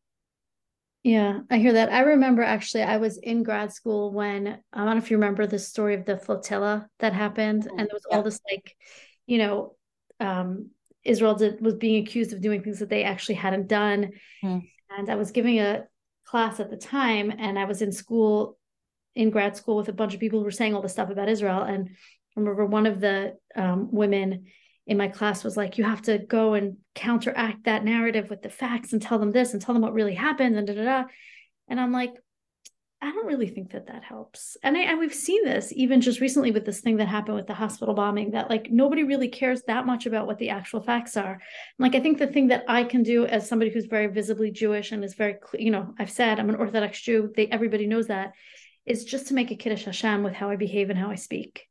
Yeah, 1.03 1.41
I 1.51 1.57
hear 1.57 1.73
that. 1.73 1.91
I 1.91 2.01
remember 2.01 2.43
actually, 2.43 2.83
I 2.83 2.99
was 2.99 3.17
in 3.17 3.43
grad 3.43 3.73
school 3.73 4.13
when 4.13 4.59
I 4.73 4.85
don't 4.85 4.91
know 4.91 4.97
if 4.99 5.11
you 5.11 5.17
remember 5.17 5.47
the 5.47 5.59
story 5.59 5.95
of 5.95 6.05
the 6.05 6.19
flotilla 6.19 6.89
that 6.99 7.15
happened, 7.15 7.67
and 7.67 7.79
there 7.79 7.89
was 7.91 8.05
yeah. 8.11 8.17
all 8.17 8.23
this 8.23 8.39
like, 8.51 8.77
you 9.27 9.39
know, 9.39 9.77
um, 10.21 10.71
Israel 11.03 11.35
did, 11.35 11.63
was 11.63 11.77
being 11.77 12.05
accused 12.05 12.35
of 12.35 12.43
doing 12.43 12.63
things 12.63 12.81
that 12.81 12.91
they 12.91 13.05
actually 13.05 13.37
hadn't 13.37 13.69
done. 13.69 14.11
Hmm. 14.43 14.59
And 14.99 15.09
I 15.09 15.15
was 15.15 15.31
giving 15.31 15.59
a 15.59 15.85
class 16.27 16.61
at 16.61 16.69
the 16.69 16.77
time, 16.77 17.33
and 17.39 17.59
I 17.59 17.65
was 17.65 17.81
in 17.81 17.93
school, 17.93 18.59
in 19.15 19.31
grad 19.31 19.57
school, 19.57 19.77
with 19.77 19.89
a 19.89 19.95
bunch 19.95 20.13
of 20.13 20.21
people 20.21 20.41
who 20.41 20.45
were 20.45 20.51
saying 20.51 20.75
all 20.75 20.83
this 20.83 20.93
stuff 20.93 21.09
about 21.09 21.31
Israel. 21.31 21.63
And 21.63 21.91
remember 22.38 22.66
one 22.66 22.87
of 22.87 23.01
the 23.01 23.37
um, 23.57 23.88
women 23.92 24.46
in 24.87 24.96
my 24.96 25.09
class 25.09 25.44
was 25.44 25.57
like, 25.57 25.77
you 25.77 25.85
have 25.85 26.03
to 26.03 26.18
go 26.18 26.55
and 26.55 26.77
counteract 26.94 27.64
that 27.64 27.85
narrative 27.85 28.31
with 28.31 28.42
the 28.42 28.48
facts 28.48 28.92
and 28.92 29.03
tell 29.03 29.18
them 29.18 29.33
this 29.33 29.53
and 29.53 29.61
tell 29.61 29.74
them 29.74 29.83
what 29.83 29.92
really 29.92 30.14
happened 30.14 30.57
and 30.57 30.66
da 30.66 30.74
da 30.74 30.85
da. 30.85 31.05
And 31.68 31.79
I'm 31.79 31.92
like, 31.92 32.14
I 33.01 33.12
don't 33.12 33.27
really 33.27 33.48
think 33.48 33.72
that 33.72 33.87
that 33.87 34.03
helps. 34.03 34.57
And, 34.62 34.77
I, 34.77 34.81
and 34.81 34.98
we've 34.98 35.14
seen 35.14 35.44
this 35.44 35.72
even 35.77 36.01
just 36.01 36.20
recently 36.20 36.51
with 36.51 36.64
this 36.64 36.81
thing 36.81 36.96
that 36.96 37.07
happened 37.07 37.37
with 37.37 37.46
the 37.46 37.55
hospital 37.55 37.94
bombing 37.94 38.33
that 38.33 38.51
like 38.51 38.72
nobody 38.72 39.05
really 39.05 39.29
cares 39.29 39.62
that 39.66 39.87
much 39.87 40.07
about 40.07 40.27
what 40.27 40.38
the 40.38 40.51
actual 40.51 40.81
facts 40.81 41.16
are. 41.16 41.38
Like 41.79 41.94
I 41.94 42.01
think 42.01 42.18
the 42.18 42.27
thing 42.27 42.48
that 42.48 42.64
I 42.66 42.83
can 42.83 43.05
do 43.05 43.24
as 43.24 43.48
somebody 43.48 43.70
who's 43.70 43.87
very 43.87 44.09
visibly 44.09 44.51
Jewish 44.51 44.90
and 44.90 45.05
is 45.05 45.14
very, 45.14 45.37
you 45.55 45.70
know, 45.70 45.94
I've 45.98 46.11
said 46.11 46.40
I'm 46.40 46.48
an 46.48 46.57
Orthodox 46.57 47.01
Jew. 47.01 47.31
They 47.37 47.46
everybody 47.46 47.87
knows 47.87 48.09
that 48.09 48.33
is 48.85 49.05
just 49.05 49.29
to 49.29 49.35
make 49.35 49.53
a 49.53 49.57
kiddush 49.57 49.85
Hashem 49.85 50.24
with 50.24 50.33
how 50.33 50.51
I 50.51 50.57
behave 50.57 50.90
and 50.90 50.98
how 50.98 51.11
I 51.11 51.16
speak. 51.16 51.68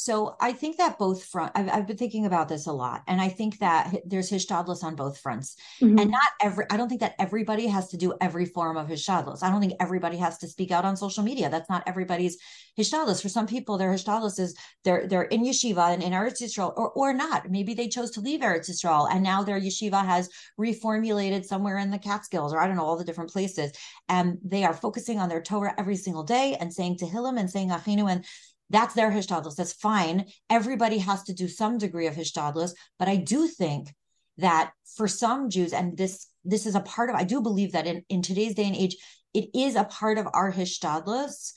So 0.00 0.36
I 0.40 0.52
think 0.52 0.76
that 0.76 0.96
both 0.96 1.24
front, 1.24 1.50
I've, 1.56 1.68
I've, 1.68 1.86
been 1.88 1.96
thinking 1.96 2.24
about 2.24 2.48
this 2.48 2.68
a 2.68 2.72
lot, 2.72 3.02
and 3.08 3.20
I 3.20 3.28
think 3.28 3.58
that 3.58 3.96
there's 4.06 4.30
hishtadlus 4.30 4.84
on 4.84 4.94
both 4.94 5.18
fronts, 5.18 5.56
mm-hmm. 5.80 5.98
and 5.98 6.12
not 6.12 6.30
every. 6.40 6.66
I 6.70 6.76
don't 6.76 6.88
think 6.88 7.00
that 7.00 7.16
everybody 7.18 7.66
has 7.66 7.88
to 7.88 7.96
do 7.96 8.14
every 8.20 8.44
form 8.44 8.76
of 8.76 8.86
hishtadlus. 8.86 9.42
I 9.42 9.50
don't 9.50 9.60
think 9.60 9.72
everybody 9.80 10.16
has 10.18 10.38
to 10.38 10.46
speak 10.46 10.70
out 10.70 10.84
on 10.84 10.96
social 10.96 11.24
media. 11.24 11.50
That's 11.50 11.68
not 11.68 11.82
everybody's 11.88 12.38
hishtadlus. 12.78 13.20
For 13.20 13.28
some 13.28 13.48
people, 13.48 13.76
their 13.76 13.92
hishtadlus 13.92 14.38
is 14.38 14.56
they're 14.84 15.08
they're 15.08 15.22
in 15.22 15.42
yeshiva 15.42 15.92
and 15.92 16.00
in 16.00 16.12
Eretz 16.12 16.40
Yisrael, 16.40 16.72
or 16.76 16.90
or 16.92 17.12
not. 17.12 17.50
Maybe 17.50 17.74
they 17.74 17.88
chose 17.88 18.12
to 18.12 18.20
leave 18.20 18.38
Eretz 18.38 18.70
Yisrael, 18.70 19.08
and 19.10 19.24
now 19.24 19.42
their 19.42 19.60
yeshiva 19.60 20.06
has 20.06 20.30
reformulated 20.60 21.44
somewhere 21.44 21.78
in 21.78 21.90
the 21.90 21.98
Catskills, 21.98 22.54
or 22.54 22.60
I 22.60 22.68
don't 22.68 22.76
know 22.76 22.84
all 22.84 22.98
the 22.98 23.04
different 23.04 23.32
places, 23.32 23.72
and 24.08 24.38
they 24.44 24.62
are 24.62 24.74
focusing 24.74 25.18
on 25.18 25.28
their 25.28 25.42
Torah 25.42 25.74
every 25.76 25.96
single 25.96 26.22
day 26.22 26.56
and 26.60 26.72
saying 26.72 26.98
Tehillim 26.98 27.36
and 27.36 27.50
saying 27.50 27.70
Achinu 27.70 28.08
and 28.08 28.24
that's 28.70 28.94
their 28.94 29.10
hishtadlus. 29.10 29.56
That's 29.56 29.72
fine. 29.72 30.26
Everybody 30.50 30.98
has 30.98 31.22
to 31.24 31.34
do 31.34 31.48
some 31.48 31.78
degree 31.78 32.06
of 32.06 32.14
hishtadlus, 32.14 32.72
but 32.98 33.08
I 33.08 33.16
do 33.16 33.48
think 33.48 33.94
that 34.38 34.72
for 34.96 35.08
some 35.08 35.50
Jews, 35.50 35.72
and 35.72 35.96
this 35.96 36.26
this 36.44 36.66
is 36.66 36.74
a 36.74 36.80
part 36.80 37.10
of, 37.10 37.16
I 37.16 37.24
do 37.24 37.40
believe 37.40 37.72
that 37.72 37.86
in, 37.86 38.04
in 38.08 38.22
today's 38.22 38.54
day 38.54 38.64
and 38.64 38.76
age, 38.76 38.96
it 39.34 39.50
is 39.54 39.76
a 39.76 39.84
part 39.84 40.18
of 40.18 40.28
our 40.32 40.52
hishtadlus 40.52 41.52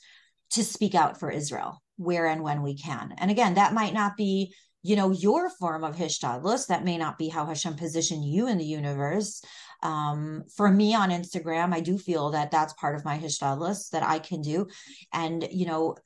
to 0.50 0.64
speak 0.64 0.94
out 0.94 1.18
for 1.18 1.30
Israel 1.30 1.82
where 1.96 2.26
and 2.26 2.42
when 2.42 2.62
we 2.62 2.76
can. 2.76 3.14
And 3.16 3.30
again, 3.30 3.54
that 3.54 3.72
might 3.72 3.94
not 3.94 4.16
be 4.16 4.54
you 4.82 4.96
know 4.96 5.12
your 5.12 5.48
form 5.48 5.84
of 5.84 5.96
hishtadlus 5.96 6.66
that 6.66 6.84
may 6.84 6.98
not 6.98 7.16
be 7.16 7.28
how 7.28 7.46
hashem 7.46 7.74
positioned 7.74 8.24
you 8.24 8.48
in 8.48 8.58
the 8.58 8.64
universe 8.64 9.42
um, 9.82 10.44
for 10.54 10.70
me 10.70 10.94
on 10.94 11.10
Instagram, 11.10 11.74
I 11.74 11.80
do 11.80 11.98
feel 11.98 12.30
that 12.30 12.50
that's 12.50 12.72
part 12.74 12.94
of 12.94 13.04
my 13.04 13.18
hishtadlus 13.18 13.90
that 13.90 14.02
I 14.02 14.18
can 14.18 14.40
do. 14.40 14.68
And, 15.12 15.46
you 15.50 15.66
know, 15.66 15.96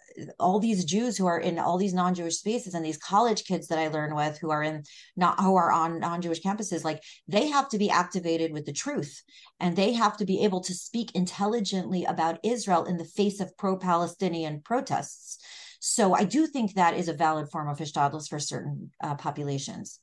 all 0.41 0.59
these 0.59 0.85
Jews 0.85 1.17
who 1.17 1.27
are 1.27 1.39
in 1.39 1.59
all 1.59 1.77
these 1.77 1.93
non-Jewish 1.93 2.37
spaces 2.37 2.75
and 2.75 2.85
these 2.85 2.97
college 2.97 3.45
kids 3.45 3.69
that 3.69 3.79
I 3.79 3.89
learn 3.89 4.15
with 4.15 4.39
who 4.39 4.51
are 4.51 4.63
in 4.63 4.85
not, 5.15 5.39
who 5.41 5.57
are 5.57 5.71
on 5.71 6.01
non-Jewish 6.01 6.41
campuses, 6.41 6.85
like 6.85 7.03
they 7.29 7.49
have 7.49 7.69
to 7.69 7.79
be 7.79 7.91
activated 7.91 8.53
with 8.53 8.65
the 8.65 8.73
truth 8.73 9.23
and 9.61 9.77
they 9.77 9.93
have 9.93 10.17
to 10.17 10.25
be 10.25 10.45
able 10.45 10.61
to 10.63 10.75
speak 10.75 11.15
intelligently 11.15 12.05
about 12.05 12.41
Israel 12.43 12.85
in 12.85 12.97
the 12.97 13.05
face 13.05 13.41
of 13.41 13.57
pro-Palestinian 13.57 14.63
protests. 14.63 15.39
So 15.81 16.15
I 16.15 16.25
do 16.25 16.47
think 16.47 16.75
that 16.75 16.97
is 16.97 17.09
a 17.09 17.13
valid 17.13 17.51
form 17.51 17.69
of 17.69 17.79
hishtadlus 17.79 18.29
for 18.29 18.39
certain 18.39 18.91
uh, 19.05 19.15
populations. 19.17 20.01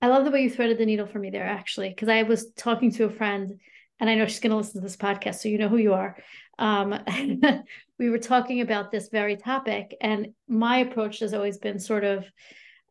I 0.00 0.08
love 0.08 0.24
the 0.24 0.30
way 0.30 0.42
you 0.42 0.50
threaded 0.50 0.78
the 0.78 0.86
needle 0.86 1.06
for 1.06 1.18
me 1.18 1.30
there, 1.30 1.46
actually, 1.46 1.88
because 1.88 2.08
I 2.08 2.22
was 2.22 2.52
talking 2.52 2.92
to 2.92 3.04
a 3.04 3.10
friend, 3.10 3.58
and 3.98 4.08
I 4.08 4.14
know 4.14 4.26
she's 4.26 4.40
going 4.40 4.50
to 4.50 4.56
listen 4.56 4.80
to 4.80 4.86
this 4.86 4.96
podcast, 4.96 5.36
so 5.36 5.48
you 5.48 5.58
know 5.58 5.68
who 5.68 5.76
you 5.76 5.94
are. 5.94 6.16
Um, 6.58 6.98
we 7.98 8.10
were 8.10 8.18
talking 8.18 8.60
about 8.60 8.92
this 8.92 9.08
very 9.08 9.36
topic, 9.36 9.96
and 10.00 10.28
my 10.46 10.78
approach 10.78 11.18
has 11.20 11.34
always 11.34 11.58
been 11.58 11.80
sort 11.80 12.04
of 12.04 12.24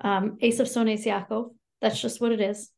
um, 0.01 0.37
Esav 0.41 0.67
Sones 0.67 1.05
Yaakov. 1.05 1.51
That's 1.81 2.01
just 2.01 2.19
what 2.19 2.33
it 2.33 2.41
is. 2.41 2.69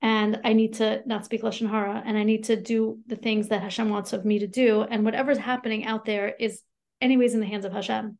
And 0.00 0.40
I 0.44 0.52
need 0.52 0.74
to 0.74 1.02
not 1.06 1.24
speak 1.24 1.42
lashon 1.42 1.68
hara, 1.68 2.02
and 2.04 2.16
I 2.16 2.22
need 2.22 2.44
to 2.44 2.60
do 2.60 3.00
the 3.06 3.16
things 3.16 3.48
that 3.48 3.62
Hashem 3.62 3.88
wants 3.88 4.12
of 4.12 4.24
me 4.24 4.38
to 4.40 4.46
do. 4.46 4.82
And 4.82 5.04
whatever's 5.04 5.38
happening 5.38 5.86
out 5.86 6.04
there 6.04 6.28
is, 6.38 6.62
anyways, 7.00 7.34
in 7.34 7.40
the 7.40 7.46
hands 7.46 7.64
of 7.64 7.72
Hashem. 7.72 8.16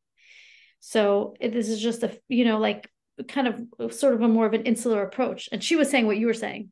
So 0.80 1.35
this 1.40 1.68
is 1.68 1.80
just 1.80 2.02
a, 2.02 2.18
you 2.28 2.44
know, 2.44 2.59
like 2.59 2.90
kind 3.24 3.48
of 3.48 3.92
sort 3.92 4.14
of 4.14 4.22
a 4.22 4.29
more 4.29 4.46
of 4.46 4.55
an 4.55 4.64
insular 4.64 5.02
approach. 5.02 5.48
And 5.52 5.62
she 5.62 5.76
was 5.76 5.90
saying 5.90 6.07
what 6.07 6.18
you 6.18 6.26
were 6.26 6.35
saying 6.35 6.70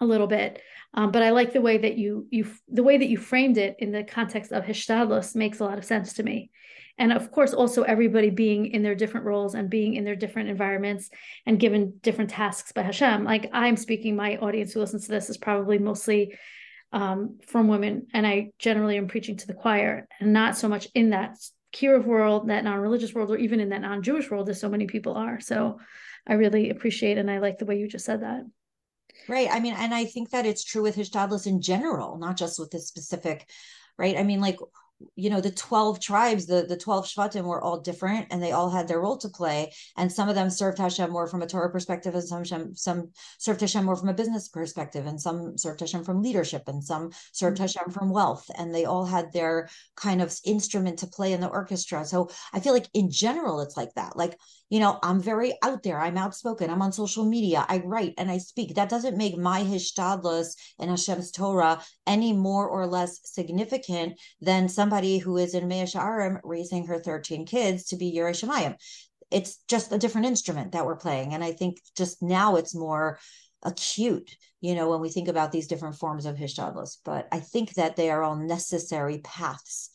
a 0.00 0.06
little 0.06 0.26
bit. 0.26 0.60
Um, 0.92 1.10
but 1.10 1.22
I 1.22 1.30
like 1.30 1.52
the 1.52 1.60
way 1.60 1.78
that 1.78 1.98
you 1.98 2.26
you 2.30 2.46
the 2.68 2.82
way 2.82 2.96
that 2.96 3.08
you 3.08 3.16
framed 3.16 3.58
it 3.58 3.76
in 3.78 3.90
the 3.90 4.04
context 4.04 4.52
of 4.52 4.64
Hishtadlus 4.64 5.34
makes 5.34 5.60
a 5.60 5.64
lot 5.64 5.78
of 5.78 5.84
sense 5.84 6.14
to 6.14 6.22
me. 6.22 6.50
And 6.96 7.12
of 7.12 7.32
course, 7.32 7.52
also 7.52 7.82
everybody 7.82 8.30
being 8.30 8.66
in 8.66 8.84
their 8.84 8.94
different 8.94 9.26
roles 9.26 9.54
and 9.54 9.68
being 9.68 9.94
in 9.94 10.04
their 10.04 10.14
different 10.14 10.48
environments 10.48 11.10
and 11.44 11.58
given 11.58 11.98
different 12.02 12.30
tasks 12.30 12.70
by 12.70 12.82
Hashem. 12.82 13.24
Like 13.24 13.50
I'm 13.52 13.76
speaking, 13.76 14.14
my 14.14 14.36
audience 14.36 14.72
who 14.72 14.80
listens 14.80 15.06
to 15.06 15.12
this 15.12 15.28
is 15.28 15.36
probably 15.36 15.78
mostly 15.78 16.36
um, 16.92 17.40
from 17.46 17.66
women, 17.66 18.06
and 18.14 18.24
I 18.24 18.52
generally 18.60 18.96
am 18.96 19.08
preaching 19.08 19.36
to 19.38 19.46
the 19.48 19.54
choir 19.54 20.06
and 20.20 20.32
not 20.32 20.56
so 20.56 20.68
much 20.68 20.86
in 20.94 21.10
that 21.10 21.36
kiruv 21.74 22.04
world, 22.04 22.48
that 22.48 22.64
non-religious 22.64 23.12
world, 23.12 23.30
or 23.30 23.36
even 23.36 23.60
in 23.60 23.68
that 23.70 23.82
non-Jewish 23.82 24.30
world, 24.30 24.48
as 24.48 24.60
so 24.60 24.68
many 24.68 24.86
people 24.86 25.14
are. 25.14 25.40
So 25.40 25.78
I 26.26 26.34
really 26.34 26.70
appreciate 26.70 27.18
and 27.18 27.30
I 27.30 27.38
like 27.38 27.58
the 27.58 27.66
way 27.66 27.78
you 27.78 27.88
just 27.88 28.06
said 28.06 28.22
that. 28.22 28.44
Right. 29.28 29.48
I 29.50 29.60
mean, 29.60 29.74
and 29.74 29.94
I 29.94 30.04
think 30.04 30.30
that 30.30 30.46
it's 30.46 30.64
true 30.64 30.82
with 30.82 30.96
Hishtadlus 30.96 31.46
in 31.46 31.60
general, 31.60 32.18
not 32.18 32.36
just 32.36 32.58
with 32.58 32.70
this 32.70 32.88
specific, 32.88 33.48
right? 33.98 34.16
I 34.16 34.22
mean, 34.22 34.40
like 34.40 34.58
you 35.16 35.28
know 35.28 35.40
the 35.40 35.50
12 35.50 36.00
tribes 36.00 36.46
the 36.46 36.62
the 36.68 36.76
12 36.76 37.06
shvatim 37.06 37.44
were 37.44 37.60
all 37.60 37.80
different 37.80 38.26
and 38.30 38.42
they 38.42 38.52
all 38.52 38.70
had 38.70 38.88
their 38.88 39.00
role 39.00 39.16
to 39.18 39.28
play. 39.28 39.72
And 39.96 40.10
some 40.10 40.28
of 40.28 40.34
them 40.34 40.50
served 40.50 40.78
Hashem 40.78 41.10
more 41.10 41.26
from 41.26 41.42
a 41.42 41.46
Torah 41.46 41.70
perspective 41.70 42.14
and 42.14 42.24
some 42.24 42.74
some 42.74 43.10
served 43.38 43.60
Hashem 43.60 43.84
more 43.84 43.96
from 43.96 44.08
a 44.08 44.14
business 44.14 44.48
perspective 44.48 45.06
and 45.06 45.20
some 45.20 45.58
served 45.58 45.80
Hashem 45.80 46.04
from 46.04 46.22
leadership 46.22 46.62
and 46.66 46.82
some 46.82 47.10
served 47.32 47.56
mm-hmm. 47.56 47.62
Hashem 47.62 47.90
from 47.90 48.10
wealth. 48.10 48.50
And 48.56 48.74
they 48.74 48.84
all 48.84 49.04
had 49.04 49.32
their 49.32 49.68
kind 49.96 50.22
of 50.22 50.34
instrument 50.44 51.00
to 51.00 51.06
play 51.06 51.32
in 51.32 51.40
the 51.40 51.48
orchestra. 51.48 52.04
So 52.04 52.30
I 52.52 52.60
feel 52.60 52.72
like 52.72 52.88
in 52.94 53.10
general 53.10 53.60
it's 53.60 53.76
like 53.76 53.94
that. 53.94 54.16
Like 54.16 54.38
you 54.70 54.80
know 54.80 54.98
I'm 55.02 55.20
very 55.20 55.54
out 55.62 55.82
there 55.82 56.00
I'm 56.00 56.18
outspoken 56.18 56.70
I'm 56.70 56.82
on 56.82 56.92
social 56.92 57.24
media 57.24 57.64
I 57.68 57.78
write 57.78 58.14
and 58.18 58.30
I 58.30 58.38
speak 58.38 58.74
that 58.74 58.88
doesn't 58.88 59.16
make 59.16 59.36
my 59.36 59.62
hishtadlus 59.62 60.56
and 60.78 60.90
Hashem's 60.90 61.30
Torah 61.30 61.82
any 62.06 62.32
more 62.32 62.68
or 62.68 62.86
less 62.86 63.20
significant 63.24 64.20
than 64.40 64.68
somebody 64.68 65.18
who 65.18 65.36
is 65.36 65.54
in 65.54 65.68
Mea 65.68 65.86
raising 66.42 66.86
her 66.86 66.98
13 66.98 67.46
kids 67.46 67.84
to 67.84 67.96
be 67.96 68.14
Yirei 68.14 68.30
Shemayim. 68.30 68.76
It's 69.30 69.58
just 69.68 69.92
a 69.92 69.98
different 69.98 70.26
instrument 70.26 70.72
that 70.72 70.86
we're 70.86 70.96
playing. 70.96 71.34
And 71.34 71.42
I 71.42 71.52
think 71.52 71.78
just 71.96 72.22
now 72.22 72.56
it's 72.56 72.74
more 72.74 73.18
acute, 73.62 74.36
you 74.60 74.74
know, 74.74 74.90
when 74.90 75.00
we 75.00 75.08
think 75.08 75.28
about 75.28 75.50
these 75.50 75.66
different 75.66 75.96
forms 75.96 76.26
of 76.26 76.36
Hishtadlus. 76.36 76.98
But 77.04 77.28
I 77.32 77.40
think 77.40 77.74
that 77.74 77.96
they 77.96 78.10
are 78.10 78.22
all 78.22 78.36
necessary 78.36 79.18
paths. 79.18 79.90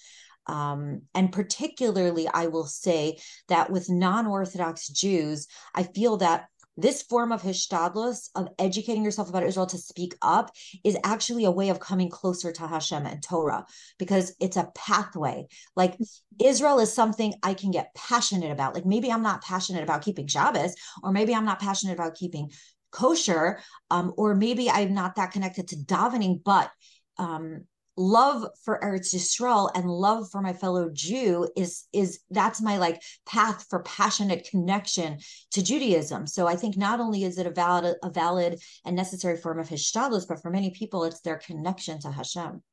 Um, 0.47 1.04
and 1.13 1.32
particularly, 1.32 2.28
I 2.28 2.47
will 2.47 2.65
say 2.65 3.19
that 3.47 3.69
with 3.69 3.89
non 3.89 4.28
Orthodox 4.28 4.88
Jews, 4.88 5.47
I 5.75 5.84
feel 5.84 6.17
that 6.17 6.45
this 6.80 7.02
form 7.02 7.32
of 7.32 7.41
hishtadlus 7.41 8.30
of 8.36 8.47
educating 8.58 9.04
yourself 9.04 9.30
about 9.30 9.43
Israel 9.43 9.65
to 9.67 9.78
speak 9.78 10.15
up 10.21 10.52
is 10.84 10.97
actually 11.04 11.43
a 11.43 11.52
way 11.52 11.69
of 11.69 11.80
coming 11.80 12.10
closer 12.10 12.52
to 12.54 12.67
Hashem 12.67 13.06
and 13.06 13.21
Torah 13.21 13.65
because 13.97 14.34
it's 14.39 14.56
a 14.56 14.71
pathway. 14.75 15.47
Like 15.75 15.97
Israel 16.41 16.80
is 16.80 16.93
something 16.93 17.34
I 17.43 17.54
can 17.54 17.71
get 17.71 17.93
passionate 17.95 18.52
about. 18.52 18.75
Like 18.75 18.86
maybe 18.86 19.12
I'm 19.12 19.23
not 19.23 19.43
passionate 19.43 19.84
about 19.84 20.04
keeping 20.04 20.28
Shabbos, 20.28 20.73
or 21.04 21.12
maybe 21.12 21.36
I'm 21.36 21.45
not 21.45 21.60
passionate 21.60 21.93
about 21.93 22.15
keeping 22.15 22.49
kosher, 22.91 23.60
um, 23.91 24.13
or 24.17 24.34
maybe 24.36 24.69
I'm 24.69 24.93
not 24.93 25.15
that 25.15 25.32
connected 25.32 25.67
to 25.69 25.75
davening, 25.75 26.41
but 26.43 26.71
um, 27.17 27.65
love 27.99 28.45
for 28.63 28.79
Eretz 28.81 29.13
Yisrael 29.13 29.69
and 29.75 29.85
love 29.85 30.29
for 30.31 30.41
my 30.41 30.53
fellow 30.53 30.89
Jew 30.91 31.49
is 31.55 31.83
is 31.91 32.21
that's 32.31 32.62
my 32.62 32.77
like 32.77 33.03
path 33.25 33.65
for 33.69 33.83
passionate 33.83 34.47
connection 34.49 35.19
to 35.51 35.63
Judaism. 35.63 36.25
So 36.25 36.47
I 36.47 36.55
think 36.55 36.77
not 36.77 37.01
only 37.01 37.25
is 37.25 37.38
it 37.38 37.45
a 37.45 37.51
valid 37.51 37.97
a 38.01 38.09
valid 38.09 38.59
and 38.85 38.95
necessary 38.95 39.35
form 39.35 39.59
of 39.59 39.67
hishtadlus, 39.67 40.27
but 40.27 40.41
for 40.41 40.49
many 40.49 40.71
people 40.71 41.03
it's 41.03 41.19
their 41.21 41.38
connection 41.38 41.99
to 41.99 42.12
Hashem. 42.12 42.63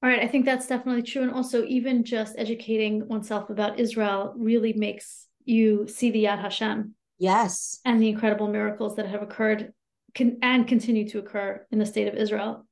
All 0.00 0.08
right, 0.08 0.22
I 0.22 0.28
think 0.28 0.44
that's 0.44 0.66
definitely 0.66 1.02
true, 1.02 1.22
and 1.22 1.32
also 1.32 1.64
even 1.64 2.04
just 2.04 2.36
educating 2.38 3.08
oneself 3.08 3.50
about 3.50 3.80
Israel 3.80 4.32
really 4.36 4.72
makes 4.72 5.26
you 5.44 5.88
see 5.88 6.10
the 6.10 6.24
Yad 6.24 6.40
Hashem. 6.40 6.94
Yes, 7.18 7.80
and 7.84 8.00
the 8.00 8.08
incredible 8.08 8.48
miracles 8.48 8.96
that 8.96 9.06
have 9.06 9.22
occurred 9.22 9.72
can 10.14 10.38
and 10.42 10.66
continue 10.66 11.08
to 11.08 11.18
occur 11.18 11.66
in 11.70 11.78
the 11.78 11.86
state 11.86 12.08
of 12.08 12.14
Israel. 12.14 12.67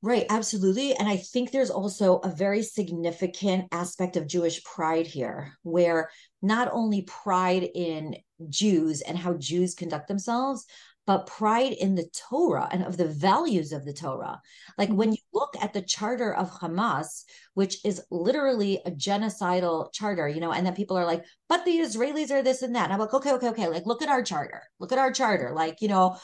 Right, 0.00 0.26
absolutely. 0.30 0.94
And 0.94 1.08
I 1.08 1.16
think 1.16 1.50
there's 1.50 1.70
also 1.70 2.18
a 2.18 2.28
very 2.28 2.62
significant 2.62 3.66
aspect 3.72 4.16
of 4.16 4.28
Jewish 4.28 4.62
pride 4.62 5.08
here, 5.08 5.54
where 5.62 6.10
not 6.40 6.68
only 6.70 7.02
pride 7.02 7.68
in 7.74 8.14
Jews 8.48 9.00
and 9.00 9.18
how 9.18 9.34
Jews 9.34 9.74
conduct 9.74 10.06
themselves, 10.06 10.64
but 11.08 11.26
pride 11.26 11.72
in 11.72 11.94
the 11.94 12.06
Torah 12.28 12.68
and 12.70 12.84
of 12.84 12.98
the 12.98 13.08
values 13.08 13.72
of 13.72 13.84
the 13.84 13.94
Torah. 13.94 14.40
Like 14.76 14.90
when 14.90 15.08
mm-hmm. 15.08 15.14
you 15.14 15.18
look 15.32 15.56
at 15.60 15.72
the 15.72 15.80
charter 15.80 16.34
of 16.34 16.50
Hamas, 16.50 17.24
which 17.54 17.84
is 17.84 18.02
literally 18.10 18.80
a 18.84 18.90
genocidal 18.90 19.90
charter, 19.92 20.28
you 20.28 20.38
know, 20.38 20.52
and 20.52 20.66
then 20.66 20.74
people 20.74 20.98
are 20.98 21.06
like, 21.06 21.24
but 21.48 21.64
the 21.64 21.78
Israelis 21.78 22.30
are 22.30 22.42
this 22.42 22.60
and 22.60 22.76
that. 22.76 22.84
And 22.84 22.92
I'm 22.92 23.00
like, 23.00 23.14
okay, 23.14 23.32
okay, 23.32 23.48
okay. 23.48 23.68
Like, 23.68 23.86
look 23.86 24.02
at 24.02 24.10
our 24.10 24.22
charter. 24.22 24.62
Look 24.78 24.92
at 24.92 24.98
our 24.98 25.10
charter. 25.10 25.52
Like, 25.54 25.80
you 25.80 25.88
know, 25.88 26.18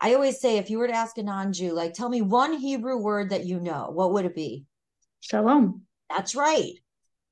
I 0.00 0.14
always 0.14 0.40
say 0.40 0.58
if 0.58 0.70
you 0.70 0.78
were 0.78 0.86
to 0.86 0.94
ask 0.94 1.18
a 1.18 1.22
non-Jew, 1.22 1.72
like 1.72 1.94
tell 1.94 2.08
me 2.08 2.22
one 2.22 2.52
Hebrew 2.52 2.98
word 2.98 3.30
that 3.30 3.46
you 3.46 3.60
know, 3.60 3.90
what 3.92 4.12
would 4.12 4.24
it 4.24 4.34
be? 4.34 4.64
Shalom. 5.20 5.82
That's 6.08 6.34
right. 6.34 6.72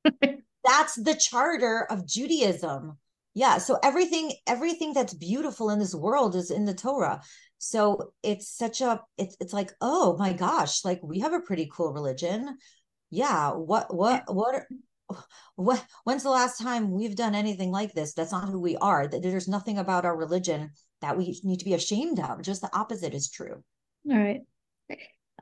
that's 0.64 0.94
the 0.96 1.14
charter 1.14 1.86
of 1.88 2.06
Judaism. 2.06 2.98
Yeah, 3.34 3.58
so 3.58 3.78
everything 3.82 4.32
everything 4.46 4.94
that's 4.94 5.14
beautiful 5.14 5.70
in 5.70 5.78
this 5.78 5.94
world 5.94 6.34
is 6.34 6.50
in 6.50 6.64
the 6.64 6.74
Torah. 6.74 7.20
So 7.58 8.12
it's 8.22 8.48
such 8.48 8.80
a 8.80 9.02
it's 9.18 9.36
it's 9.40 9.52
like, 9.52 9.72
oh 9.80 10.16
my 10.16 10.32
gosh, 10.32 10.84
like 10.84 11.00
we 11.02 11.20
have 11.20 11.34
a 11.34 11.40
pretty 11.40 11.68
cool 11.72 11.92
religion. 11.92 12.56
Yeah, 13.10 13.52
what 13.52 13.94
what 13.94 14.24
what 14.26 14.64
what 15.56 15.84
when's 16.04 16.22
the 16.22 16.30
last 16.30 16.58
time 16.58 16.90
we've 16.90 17.14
done 17.14 17.34
anything 17.34 17.70
like 17.70 17.92
this? 17.92 18.14
That's 18.14 18.32
not 18.32 18.48
who 18.48 18.60
we 18.60 18.76
are. 18.76 19.06
That 19.06 19.22
there's 19.22 19.48
nothing 19.48 19.78
about 19.78 20.04
our 20.04 20.16
religion 20.16 20.70
that 21.02 21.16
we 21.16 21.38
need 21.44 21.58
to 21.58 21.64
be 21.64 21.74
ashamed 21.74 22.20
of. 22.20 22.42
Just 22.42 22.62
the 22.62 22.74
opposite 22.76 23.14
is 23.14 23.30
true. 23.30 23.62
All 24.10 24.16
right. 24.16 24.40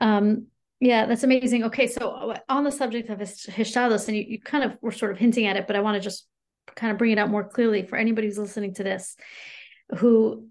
Um, 0.01 0.47
yeah, 0.81 1.07
that's 1.07 1.23
amazing. 1.23 1.65
Okay, 1.65 1.87
so 1.87 2.11
uh, 2.11 2.39
on 2.49 2.65
the 2.65 2.73
subject 2.73 3.09
of 3.09 3.19
hishtadlus, 3.19 4.09
and 4.09 4.17
you, 4.17 4.25
you 4.29 4.41
kind 4.41 4.65
of 4.65 4.77
were 4.83 4.93
sort 4.93 5.13
of 5.13 5.19
hinting 5.19 5.47
at 5.47 5.57
it, 5.57 5.67
but 5.67 5.77
I 5.77 5.81
want 5.81 5.95
to 5.95 6.01
just 6.01 6.27
kind 6.75 6.91
of 6.91 6.99
bring 6.99 7.13
it 7.13 7.19
out 7.19 7.31
more 7.31 7.45
clearly 7.45 7.85
for 7.85 7.97
anybody 7.97 8.27
who's 8.27 8.39
listening 8.39 8.75
to 8.75 8.85
this, 8.85 9.17
who 9.99 10.49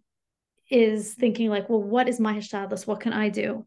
is 0.70 1.14
thinking 1.14 1.50
like, 1.50 1.70
well, 1.70 1.82
what 1.82 2.08
is 2.08 2.20
my 2.20 2.36
hishtadlus? 2.36 2.88
What 2.88 3.02
can 3.02 3.14
I 3.14 3.30
do? 3.30 3.66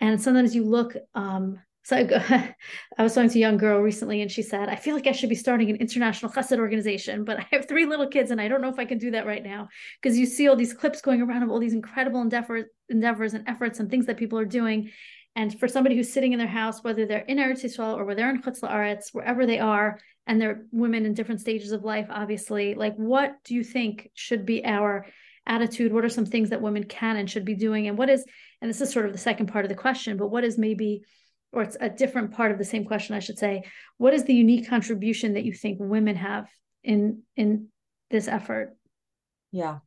And 0.00 0.20
sometimes 0.20 0.54
you 0.54 0.64
look 0.64 0.94
um, 1.14 1.58
so 1.86 1.96
I, 2.98 3.02
was 3.02 3.14
talking 3.14 3.30
to 3.30 3.38
a 3.38 3.40
young 3.40 3.58
girl 3.58 3.78
recently, 3.78 4.20
and 4.20 4.28
she 4.28 4.42
said, 4.42 4.68
"I 4.68 4.74
feel 4.74 4.96
like 4.96 5.06
I 5.06 5.12
should 5.12 5.28
be 5.28 5.36
starting 5.36 5.70
an 5.70 5.76
international 5.76 6.32
chesed 6.32 6.58
organization, 6.58 7.24
but 7.24 7.38
I 7.40 7.46
have 7.52 7.68
three 7.68 7.86
little 7.86 8.08
kids, 8.08 8.32
and 8.32 8.40
I 8.40 8.48
don't 8.48 8.60
know 8.60 8.70
if 8.70 8.80
I 8.80 8.84
can 8.86 8.98
do 8.98 9.12
that 9.12 9.24
right 9.24 9.44
now." 9.44 9.68
Because 10.02 10.18
you 10.18 10.26
see 10.26 10.48
all 10.48 10.56
these 10.56 10.74
clips 10.74 11.00
going 11.00 11.22
around 11.22 11.44
of 11.44 11.50
all 11.50 11.60
these 11.60 11.74
incredible 11.74 12.22
endeavors, 12.22 12.64
endeavors 12.88 13.34
and 13.34 13.48
efforts 13.48 13.78
and 13.78 13.88
things 13.88 14.06
that 14.06 14.16
people 14.16 14.36
are 14.36 14.44
doing, 14.44 14.90
and 15.36 15.56
for 15.60 15.68
somebody 15.68 15.94
who's 15.94 16.12
sitting 16.12 16.32
in 16.32 16.40
their 16.40 16.48
house, 16.48 16.82
whether 16.82 17.06
they're 17.06 17.20
in 17.20 17.38
Eretz 17.38 17.62
Yisrael 17.62 17.96
or 17.96 18.04
whether 18.04 18.16
they're 18.16 18.30
in 18.30 18.42
Chutz 18.42 18.62
La'aretz, 18.62 19.14
wherever 19.14 19.46
they 19.46 19.60
are, 19.60 20.00
and 20.26 20.40
they're 20.40 20.64
women 20.72 21.06
in 21.06 21.14
different 21.14 21.40
stages 21.40 21.70
of 21.70 21.84
life, 21.84 22.08
obviously, 22.10 22.74
like 22.74 22.96
what 22.96 23.36
do 23.44 23.54
you 23.54 23.62
think 23.62 24.10
should 24.12 24.44
be 24.44 24.64
our 24.64 25.06
attitude? 25.46 25.92
What 25.92 26.04
are 26.04 26.08
some 26.08 26.26
things 26.26 26.50
that 26.50 26.60
women 26.60 26.82
can 26.82 27.16
and 27.16 27.30
should 27.30 27.44
be 27.44 27.54
doing, 27.54 27.86
and 27.86 27.96
what 27.96 28.10
is, 28.10 28.24
and 28.60 28.68
this 28.68 28.80
is 28.80 28.90
sort 28.90 29.06
of 29.06 29.12
the 29.12 29.18
second 29.18 29.46
part 29.46 29.64
of 29.64 29.68
the 29.68 29.76
question, 29.76 30.16
but 30.16 30.32
what 30.32 30.42
is 30.42 30.58
maybe 30.58 31.02
or 31.52 31.62
it's 31.62 31.76
a 31.80 31.88
different 31.88 32.32
part 32.32 32.52
of 32.52 32.58
the 32.58 32.64
same 32.64 32.84
question, 32.84 33.14
I 33.14 33.20
should 33.20 33.38
say. 33.38 33.62
What 33.98 34.14
is 34.14 34.24
the 34.24 34.34
unique 34.34 34.68
contribution 34.68 35.34
that 35.34 35.44
you 35.44 35.52
think 35.52 35.78
women 35.80 36.16
have 36.16 36.48
in 36.84 37.22
in 37.36 37.68
this 38.10 38.28
effort? 38.28 38.76
Yeah. 39.52 39.78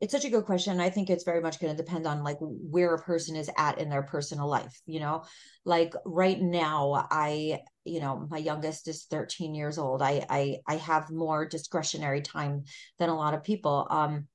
It's 0.00 0.12
such 0.12 0.24
a 0.24 0.30
good 0.30 0.44
question. 0.44 0.78
I 0.78 0.90
think 0.90 1.10
it's 1.10 1.24
very 1.24 1.40
much 1.40 1.58
going 1.58 1.76
to 1.76 1.82
depend 1.82 2.06
on 2.06 2.22
like 2.22 2.36
where 2.40 2.94
a 2.94 3.02
person 3.02 3.34
is 3.34 3.50
at 3.56 3.78
in 3.78 3.88
their 3.88 4.04
personal 4.04 4.48
life, 4.48 4.80
you 4.86 5.00
know. 5.00 5.24
Like 5.64 5.92
right 6.04 6.40
now, 6.40 7.08
I, 7.10 7.58
you 7.84 7.98
know, 8.00 8.24
my 8.30 8.38
youngest 8.38 8.86
is 8.86 9.06
13 9.10 9.56
years 9.56 9.76
old. 9.76 10.00
I 10.00 10.24
I 10.30 10.58
I 10.68 10.76
have 10.76 11.10
more 11.10 11.48
discretionary 11.48 12.22
time 12.22 12.62
than 13.00 13.08
a 13.08 13.16
lot 13.16 13.34
of 13.34 13.42
people. 13.42 13.88
Um 13.90 14.28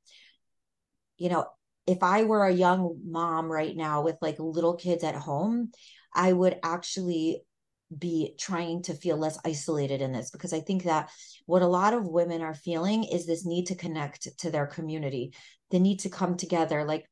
you 1.17 1.30
know, 1.30 1.46
if 1.88 2.04
I 2.04 2.24
were 2.24 2.46
a 2.46 2.54
young 2.54 3.00
mom 3.06 3.52
right 3.52 3.76
now 3.76 4.02
with 4.02 4.17
like 4.22 4.39
little 4.39 4.76
kids 4.76 5.04
at 5.04 5.15
home, 5.15 5.72
I 6.15 6.34
would 6.34 6.60
actually 6.63 7.43
be 7.97 8.36
trying 8.39 8.82
to 8.84 8.93
feel 8.93 9.17
less 9.17 9.38
isolated 9.45 10.02
in 10.02 10.12
this 10.12 10.32
because 10.32 10.54
I 10.54 10.60
think 10.60 10.84
that 10.84 11.10
what 11.45 11.62
a 11.62 11.67
lot 11.67 11.93
of 11.93 12.08
women 12.08 12.41
are 12.41 12.54
feeling 12.54 13.04
is 13.04 13.26
this 13.26 13.45
need 13.45 13.67
to 13.67 13.76
connect 13.76 14.38
to 14.39 14.49
their 14.49 14.65
community, 14.65 15.34
the 15.71 15.80
need 15.80 15.99
to 15.99 16.10
come 16.10 16.36
together. 16.38 16.84
Like 16.86 17.08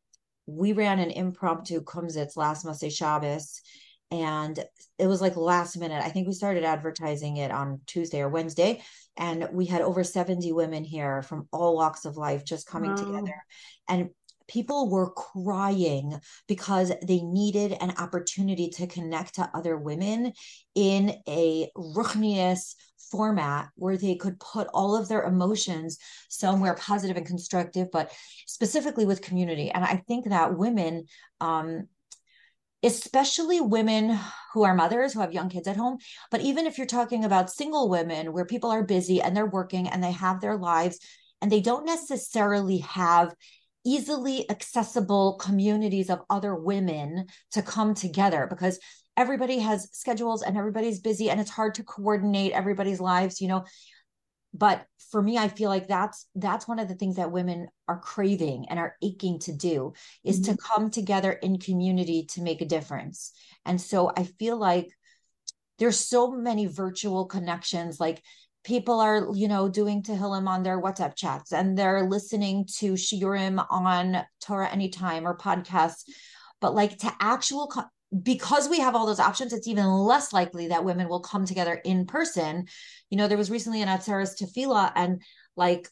we 0.47 0.73
ran 0.73 0.99
an 0.99 1.11
impromptu 1.11 1.81
Kumsitz 1.81 2.35
last 2.35 2.65
Motzei 2.65 2.91
Shabbos, 2.91 3.61
and 4.09 4.59
it 4.97 5.07
was 5.07 5.21
like 5.21 5.37
last 5.37 5.77
minute. 5.77 6.03
I 6.03 6.09
think 6.09 6.27
we 6.27 6.33
started 6.33 6.63
advertising 6.63 7.37
it 7.37 7.51
on 7.51 7.81
Tuesday 7.85 8.21
or 8.21 8.29
Wednesday, 8.29 8.81
and 9.17 9.47
we 9.53 9.65
had 9.65 9.81
over 9.81 10.03
70 10.03 10.51
women 10.51 10.83
here 10.83 11.21
from 11.21 11.47
all 11.51 11.75
walks 11.75 12.05
of 12.05 12.17
life 12.17 12.43
just 12.43 12.67
coming 12.67 12.91
wow. 12.91 12.97
together. 12.97 13.43
And 13.87 14.09
people 14.51 14.89
were 14.89 15.11
crying 15.11 16.19
because 16.47 16.91
they 17.07 17.21
needed 17.21 17.77
an 17.79 17.93
opportunity 17.97 18.69
to 18.69 18.85
connect 18.85 19.35
to 19.35 19.49
other 19.53 19.77
women 19.77 20.33
in 20.75 21.15
a 21.27 21.69
ruchnius 21.77 22.75
format 23.11 23.69
where 23.75 23.97
they 23.97 24.15
could 24.15 24.39
put 24.39 24.67
all 24.73 24.95
of 24.95 25.07
their 25.07 25.23
emotions 25.23 25.97
somewhere 26.29 26.73
positive 26.75 27.17
and 27.17 27.25
constructive 27.25 27.89
but 27.91 28.11
specifically 28.45 29.05
with 29.05 29.21
community. 29.21 29.69
And 29.69 29.83
i 29.83 30.03
think 30.07 30.29
that 30.29 30.57
women 30.57 31.05
um, 31.39 31.87
especially 32.83 33.61
women 33.61 34.17
who 34.53 34.63
are 34.63 34.73
mothers 34.73 35.13
who 35.13 35.19
have 35.19 35.33
young 35.33 35.49
kids 35.49 35.67
at 35.67 35.77
home 35.77 35.97
but 36.29 36.41
even 36.41 36.65
if 36.65 36.77
you're 36.77 36.87
talking 36.87 37.23
about 37.23 37.51
single 37.51 37.89
women 37.89 38.33
where 38.33 38.45
people 38.45 38.71
are 38.71 38.83
busy 38.83 39.21
and 39.21 39.37
they're 39.37 39.45
working 39.45 39.87
and 39.87 40.03
they 40.03 40.11
have 40.11 40.41
their 40.41 40.57
lives 40.57 40.99
and 41.41 41.51
they 41.51 41.61
don't 41.61 41.85
necessarily 41.85 42.79
have 42.79 43.33
easily 43.85 44.49
accessible 44.49 45.35
communities 45.35 46.09
of 46.09 46.21
other 46.29 46.55
women 46.55 47.25
to 47.51 47.61
come 47.61 47.93
together 47.93 48.47
because 48.49 48.79
everybody 49.17 49.59
has 49.59 49.89
schedules 49.91 50.41
and 50.41 50.57
everybody's 50.57 50.99
busy 50.99 51.29
and 51.29 51.39
it's 51.39 51.49
hard 51.49 51.75
to 51.75 51.83
coordinate 51.83 52.51
everybody's 52.53 52.99
lives 52.99 53.41
you 53.41 53.47
know 53.47 53.65
but 54.53 54.85
for 55.09 55.21
me 55.21 55.37
i 55.37 55.47
feel 55.47 55.69
like 55.69 55.87
that's 55.87 56.27
that's 56.35 56.67
one 56.67 56.79
of 56.79 56.87
the 56.87 56.95
things 56.95 57.15
that 57.15 57.31
women 57.31 57.67
are 57.87 57.99
craving 57.99 58.65
and 58.69 58.79
are 58.79 58.95
aching 59.01 59.39
to 59.39 59.53
do 59.53 59.93
is 60.23 60.39
mm-hmm. 60.39 60.53
to 60.53 60.57
come 60.57 60.89
together 60.89 61.31
in 61.31 61.57
community 61.57 62.25
to 62.25 62.41
make 62.41 62.61
a 62.61 62.65
difference 62.65 63.31
and 63.65 63.79
so 63.81 64.11
i 64.15 64.23
feel 64.23 64.57
like 64.57 64.89
there's 65.77 65.99
so 65.99 66.31
many 66.31 66.67
virtual 66.67 67.25
connections 67.25 67.99
like 67.99 68.21
people 68.63 68.99
are 68.99 69.27
you 69.33 69.47
know 69.47 69.67
doing 69.67 70.03
Tehillim 70.03 70.47
on 70.47 70.63
their 70.63 70.81
WhatsApp 70.81 71.15
chats 71.15 71.51
and 71.51 71.77
they're 71.77 72.03
listening 72.03 72.65
to 72.77 72.93
Shiurim 72.93 73.65
on 73.69 74.23
Torah 74.39 74.69
Anytime 74.69 75.27
or 75.27 75.37
podcasts. 75.37 76.03
But 76.59 76.75
like 76.75 76.97
to 76.99 77.11
actual 77.19 77.71
because 78.23 78.67
we 78.67 78.79
have 78.79 78.95
all 78.95 79.05
those 79.05 79.19
options, 79.19 79.53
it's 79.53 79.67
even 79.67 79.85
less 79.85 80.33
likely 80.33 80.67
that 80.67 80.83
women 80.83 81.07
will 81.07 81.21
come 81.21 81.45
together 81.45 81.81
in 81.85 82.05
person. 82.05 82.67
You 83.09 83.17
know, 83.17 83.27
there 83.27 83.37
was 83.37 83.49
recently 83.49 83.81
an 83.81 83.87
Atzeres 83.87 84.37
Tefillah 84.37 84.91
and 84.95 85.21
like 85.55 85.87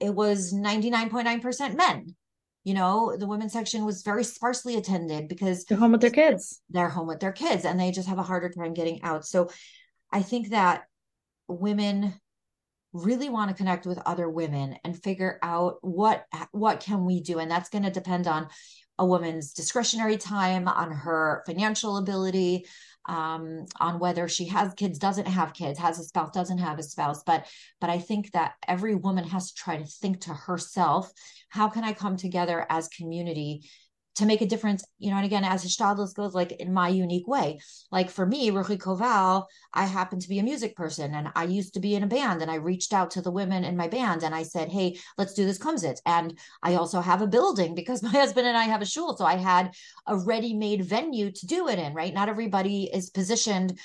it 0.00 0.14
was 0.14 0.52
99.9% 0.52 1.76
men. 1.76 2.16
You 2.64 2.74
know, 2.74 3.16
the 3.16 3.26
women's 3.26 3.52
section 3.52 3.84
was 3.84 4.02
very 4.02 4.24
sparsely 4.24 4.76
attended 4.76 5.28
because 5.28 5.64
they're 5.64 5.78
home 5.78 5.92
with 5.92 6.00
their 6.00 6.10
kids. 6.10 6.60
They're 6.70 6.88
home 6.88 7.06
with 7.06 7.20
their 7.20 7.32
kids 7.32 7.64
and 7.64 7.78
they 7.78 7.92
just 7.92 8.08
have 8.08 8.18
a 8.18 8.22
harder 8.22 8.48
time 8.48 8.74
getting 8.74 9.02
out. 9.02 9.26
So 9.26 9.48
I 10.12 10.22
think 10.22 10.50
that 10.50 10.84
women 11.48 12.14
really 12.92 13.28
want 13.28 13.50
to 13.50 13.56
connect 13.56 13.86
with 13.86 13.98
other 14.06 14.28
women 14.28 14.76
and 14.84 15.02
figure 15.02 15.38
out 15.42 15.76
what 15.82 16.24
what 16.52 16.80
can 16.80 17.04
we 17.04 17.20
do 17.20 17.38
and 17.38 17.50
that's 17.50 17.68
going 17.68 17.84
to 17.84 17.90
depend 17.90 18.26
on 18.26 18.48
a 18.98 19.06
woman's 19.06 19.52
discretionary 19.52 20.16
time 20.16 20.66
on 20.66 20.90
her 20.90 21.42
financial 21.46 21.98
ability 21.98 22.66
um, 23.06 23.64
on 23.78 23.98
whether 23.98 24.26
she 24.26 24.46
has 24.46 24.74
kids 24.74 24.98
doesn't 24.98 25.26
have 25.26 25.52
kids 25.52 25.78
has 25.78 25.98
a 25.98 26.04
spouse 26.04 26.30
doesn't 26.32 26.58
have 26.58 26.78
a 26.78 26.82
spouse. 26.82 27.22
But 27.24 27.46
but 27.80 27.90
i 27.90 27.98
think 27.98 28.32
that 28.32 28.54
every 28.66 28.94
woman 28.94 29.24
has 29.24 29.52
to 29.52 29.54
try 29.54 29.76
to 29.76 29.84
think 29.84 30.22
to 30.22 30.32
herself 30.32 31.12
how 31.50 31.68
can 31.68 31.84
i 31.84 31.92
come 31.92 32.16
together 32.16 32.66
as 32.70 32.88
community 32.88 33.68
to 34.18 34.26
make 34.26 34.40
a 34.40 34.46
difference, 34.46 34.84
you 34.98 35.10
know, 35.10 35.16
and 35.16 35.24
again, 35.24 35.44
as 35.44 35.64
Hishtadlis 35.64 36.12
goes, 36.12 36.34
like 36.34 36.50
in 36.50 36.72
my 36.72 36.88
unique 36.88 37.28
way. 37.28 37.60
Like 37.92 38.10
for 38.10 38.26
me, 38.26 38.50
Ruchi 38.50 38.76
Koval, 38.76 39.44
I 39.72 39.84
happen 39.84 40.18
to 40.18 40.28
be 40.28 40.40
a 40.40 40.42
music 40.42 40.74
person 40.74 41.14
and 41.14 41.28
I 41.36 41.44
used 41.44 41.74
to 41.74 41.80
be 41.80 41.94
in 41.94 42.02
a 42.02 42.08
band 42.08 42.42
and 42.42 42.50
I 42.50 42.56
reached 42.56 42.92
out 42.92 43.12
to 43.12 43.22
the 43.22 43.30
women 43.30 43.62
in 43.62 43.76
my 43.76 43.86
band 43.86 44.24
and 44.24 44.34
I 44.34 44.42
said, 44.42 44.70
hey, 44.70 44.98
let's 45.16 45.34
do 45.34 45.46
this 45.46 45.58
Kumsitz. 45.58 46.00
And 46.04 46.36
I 46.64 46.74
also 46.74 47.00
have 47.00 47.22
a 47.22 47.28
building 47.28 47.76
because 47.76 48.02
my 48.02 48.10
husband 48.10 48.48
and 48.48 48.56
I 48.56 48.64
have 48.64 48.82
a 48.82 48.86
shul. 48.86 49.16
So 49.16 49.24
I 49.24 49.36
had 49.36 49.72
a 50.08 50.16
ready-made 50.16 50.84
venue 50.84 51.30
to 51.30 51.46
do 51.46 51.68
it 51.68 51.78
in, 51.78 51.94
right? 51.94 52.12
Not 52.12 52.28
everybody 52.28 52.90
is 52.92 53.10
positioned 53.10 53.78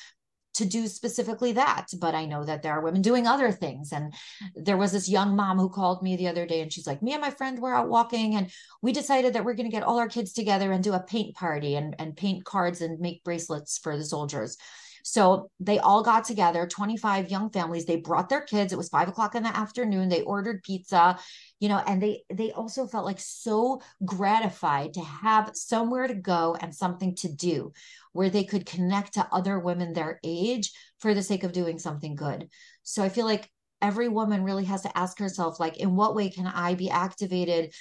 to 0.54 0.66
do 0.66 0.88
specifically 0.88 1.54
that 1.54 1.88
but 1.99 2.14
i 2.16 2.26
know 2.26 2.43
that 2.43 2.62
there 2.62 2.74
are 2.74 2.82
women 2.82 3.01
doing 3.01 3.28
other 3.28 3.51
things. 3.51 3.91
And 3.91 4.14
there 4.56 4.78
was 4.78 4.91
this 4.91 5.10
young 5.10 5.36
mom 5.36 5.60
who 5.60 5.70
called 5.70 6.01
me 6.01 6.16
the 6.16 6.28
other 6.28 6.45
day 6.45 6.62
and 6.62 6.72
she's 6.72 6.88
like 6.88 7.01
me 7.01 7.14
and 7.14 7.22
my 7.22 7.30
friend 7.30 7.60
were 7.60 7.76
out 7.76 7.89
walking 7.89 8.36
and 8.36 8.51
we 8.82 8.91
decided 8.91 9.34
that 9.34 9.45
we're 9.45 9.54
going 9.54 9.70
to 9.70 9.76
get 9.76 9.84
all 9.84 9.99
our 9.99 10.10
kids 10.10 10.34
together 10.34 10.72
and 10.72 10.84
do 10.84 10.93
a 10.93 10.99
paint 10.99 11.36
party 11.36 11.76
and, 11.76 11.95
and 11.99 12.18
paint 12.18 12.43
cards 12.45 12.82
and 12.82 12.99
make 12.99 13.24
bracelets 13.24 13.78
for 13.78 13.97
the 13.97 14.06
soldiers. 14.06 14.58
So 15.06 15.51
they 15.60 15.80
all 15.80 16.01
got 16.01 16.24
together 16.24 16.66
25 16.66 17.30
young 17.30 17.49
families 17.49 17.86
they 17.86 17.97
brought 17.97 18.30
their 18.30 18.41
kids 18.41 18.72
it 18.72 18.78
was 18.78 18.88
five 18.88 19.10
o'clock 19.10 19.36
in 19.36 19.43
the 19.43 19.56
afternoon 19.56 20.08
they 20.08 20.22
ordered 20.22 20.64
pizza 20.64 21.20
you 21.64 21.70
know 21.70 21.82
and 21.88 22.03
they 22.03 22.24
they 22.30 22.51
also 22.51 22.86
felt 22.86 23.05
like 23.05 23.22
so 23.22 23.82
gratified 24.03 24.93
to 24.93 24.99
have 24.99 25.55
somewhere 25.55 26.07
to 26.07 26.14
go 26.14 26.57
and 26.59 26.76
something 26.76 27.16
to 27.16 27.32
do 27.32 27.72
where 28.11 28.30
they 28.30 28.43
could 28.43 28.66
connect 28.66 29.14
to 29.14 29.28
other 29.32 29.57
women 29.57 29.93
their 29.93 30.20
age 30.26 30.74
for 30.99 31.14
the 31.14 31.24
sake 31.24 31.45
of 31.45 31.53
doing 31.53 31.80
something 31.80 32.16
good. 32.16 32.49
So 32.84 33.01
i 33.01 33.07
feel 33.07 33.26
like 33.26 33.49
every 33.82 34.09
woman 34.09 34.43
really 34.43 34.66
has 34.66 34.82
to 34.82 34.97
ask 34.97 35.18
herself 35.20 35.57
like 35.57 35.78
in 35.78 35.95
what 35.95 36.16
way 36.16 36.30
can 36.30 36.47
i 36.47 36.76
be 36.76 36.89
activated 36.89 37.74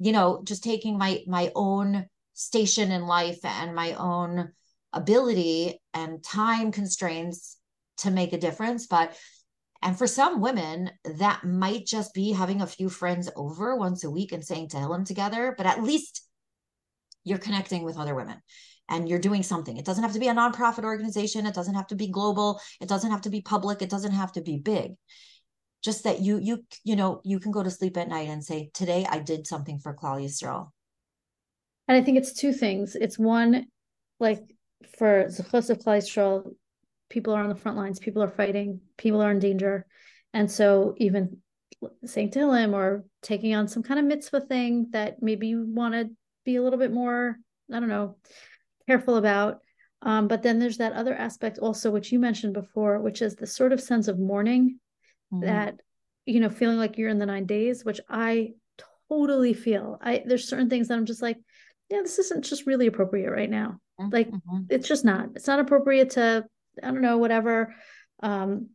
you 0.00 0.12
know 0.12 0.40
just 0.44 0.62
taking 0.62 0.96
my 0.96 1.22
my 1.26 1.50
own 1.56 2.06
station 2.34 2.92
in 2.92 3.04
life 3.04 3.44
and 3.44 3.74
my 3.74 3.94
own 3.94 4.52
ability 4.92 5.80
and 5.92 6.22
time 6.22 6.70
constraints 6.70 7.56
to 7.98 8.10
make 8.10 8.32
a 8.32 8.38
difference. 8.38 8.86
But 8.86 9.16
and 9.82 9.96
for 9.96 10.06
some 10.06 10.40
women, 10.40 10.90
that 11.04 11.44
might 11.44 11.86
just 11.86 12.12
be 12.12 12.32
having 12.32 12.60
a 12.60 12.66
few 12.66 12.88
friends 12.88 13.30
over 13.36 13.76
once 13.76 14.02
a 14.04 14.10
week 14.10 14.32
and 14.32 14.44
saying 14.44 14.68
Tehillim 14.68 15.04
together, 15.04 15.54
but 15.56 15.66
at 15.66 15.82
least 15.82 16.26
you're 17.24 17.38
connecting 17.38 17.84
with 17.84 17.96
other 17.96 18.14
women 18.14 18.40
and 18.88 19.08
you're 19.08 19.18
doing 19.18 19.42
something. 19.42 19.76
It 19.76 19.84
doesn't 19.84 20.02
have 20.02 20.14
to 20.14 20.18
be 20.18 20.28
a 20.28 20.34
nonprofit 20.34 20.84
organization. 20.84 21.46
It 21.46 21.54
doesn't 21.54 21.74
have 21.74 21.86
to 21.88 21.94
be 21.94 22.08
global. 22.08 22.60
It 22.80 22.88
doesn't 22.88 23.10
have 23.10 23.20
to 23.22 23.30
be 23.30 23.40
public. 23.40 23.82
It 23.82 23.90
doesn't 23.90 24.12
have 24.12 24.32
to 24.32 24.40
be 24.40 24.58
big. 24.58 24.92
Just 25.84 26.04
that 26.04 26.22
you, 26.22 26.38
you, 26.38 26.64
you 26.82 26.96
know, 26.96 27.20
you 27.24 27.38
can 27.38 27.52
go 27.52 27.62
to 27.62 27.70
sleep 27.70 27.96
at 27.98 28.08
night 28.08 28.28
and 28.28 28.42
say, 28.42 28.70
today 28.74 29.06
I 29.08 29.20
did 29.20 29.46
something 29.46 29.78
for 29.78 29.94
Klal 29.94 30.20
Yisrael. 30.24 30.70
And 31.86 31.96
I 31.96 32.02
think 32.02 32.18
it's 32.18 32.32
two 32.32 32.52
things. 32.52 32.96
It's 32.96 33.18
one, 33.18 33.66
like 34.18 34.42
for 34.98 35.26
Zechus 35.26 35.70
of 35.70 35.78
Klal 35.78 35.98
Yisrael, 35.98 36.52
people 37.08 37.34
are 37.34 37.42
on 37.42 37.48
the 37.48 37.54
front 37.54 37.76
lines, 37.76 37.98
people 37.98 38.22
are 38.22 38.28
fighting, 38.28 38.80
people 38.96 39.22
are 39.22 39.30
in 39.30 39.38
danger. 39.38 39.86
And 40.32 40.50
so 40.50 40.94
even 40.98 41.38
saying 42.04 42.30
Tehillim 42.30 42.74
or 42.74 43.04
taking 43.22 43.54
on 43.54 43.68
some 43.68 43.82
kind 43.82 44.00
of 44.00 44.06
mitzvah 44.06 44.40
thing 44.42 44.88
that 44.90 45.22
maybe 45.22 45.48
you 45.48 45.64
want 45.66 45.94
to 45.94 46.10
be 46.44 46.56
a 46.56 46.62
little 46.62 46.78
bit 46.78 46.92
more, 46.92 47.38
I 47.72 47.80
don't 47.80 47.88
know, 47.88 48.16
careful 48.86 49.16
about. 49.16 49.58
Um, 50.02 50.28
but 50.28 50.42
then 50.42 50.58
there's 50.58 50.78
that 50.78 50.92
other 50.92 51.14
aspect 51.14 51.58
also, 51.58 51.90
which 51.90 52.12
you 52.12 52.18
mentioned 52.18 52.54
before, 52.54 53.00
which 53.00 53.20
is 53.20 53.34
the 53.34 53.46
sort 53.46 53.72
of 53.72 53.80
sense 53.80 54.08
of 54.08 54.18
mourning 54.18 54.78
mm-hmm. 55.32 55.44
that, 55.44 55.80
you 56.24 56.40
know, 56.40 56.50
feeling 56.50 56.78
like 56.78 56.98
you're 56.98 57.10
in 57.10 57.18
the 57.18 57.26
nine 57.26 57.46
days, 57.46 57.84
which 57.84 58.00
I 58.08 58.52
totally 59.08 59.54
feel. 59.54 59.98
I 60.00 60.22
there's 60.24 60.48
certain 60.48 60.70
things 60.70 60.88
that 60.88 60.94
I'm 60.94 61.06
just 61.06 61.22
like, 61.22 61.38
yeah, 61.90 62.02
this 62.02 62.18
isn't 62.18 62.44
just 62.44 62.66
really 62.66 62.86
appropriate 62.86 63.30
right 63.30 63.50
now. 63.50 63.80
Mm-hmm. 64.00 64.12
Like 64.12 64.30
mm-hmm. 64.30 64.64
it's 64.68 64.86
just 64.86 65.04
not. 65.04 65.30
It's 65.34 65.46
not 65.46 65.60
appropriate 65.60 66.10
to 66.10 66.44
I 66.82 66.86
don't 66.86 67.00
know, 67.00 67.18
whatever. 67.18 67.74
Um, 68.22 68.70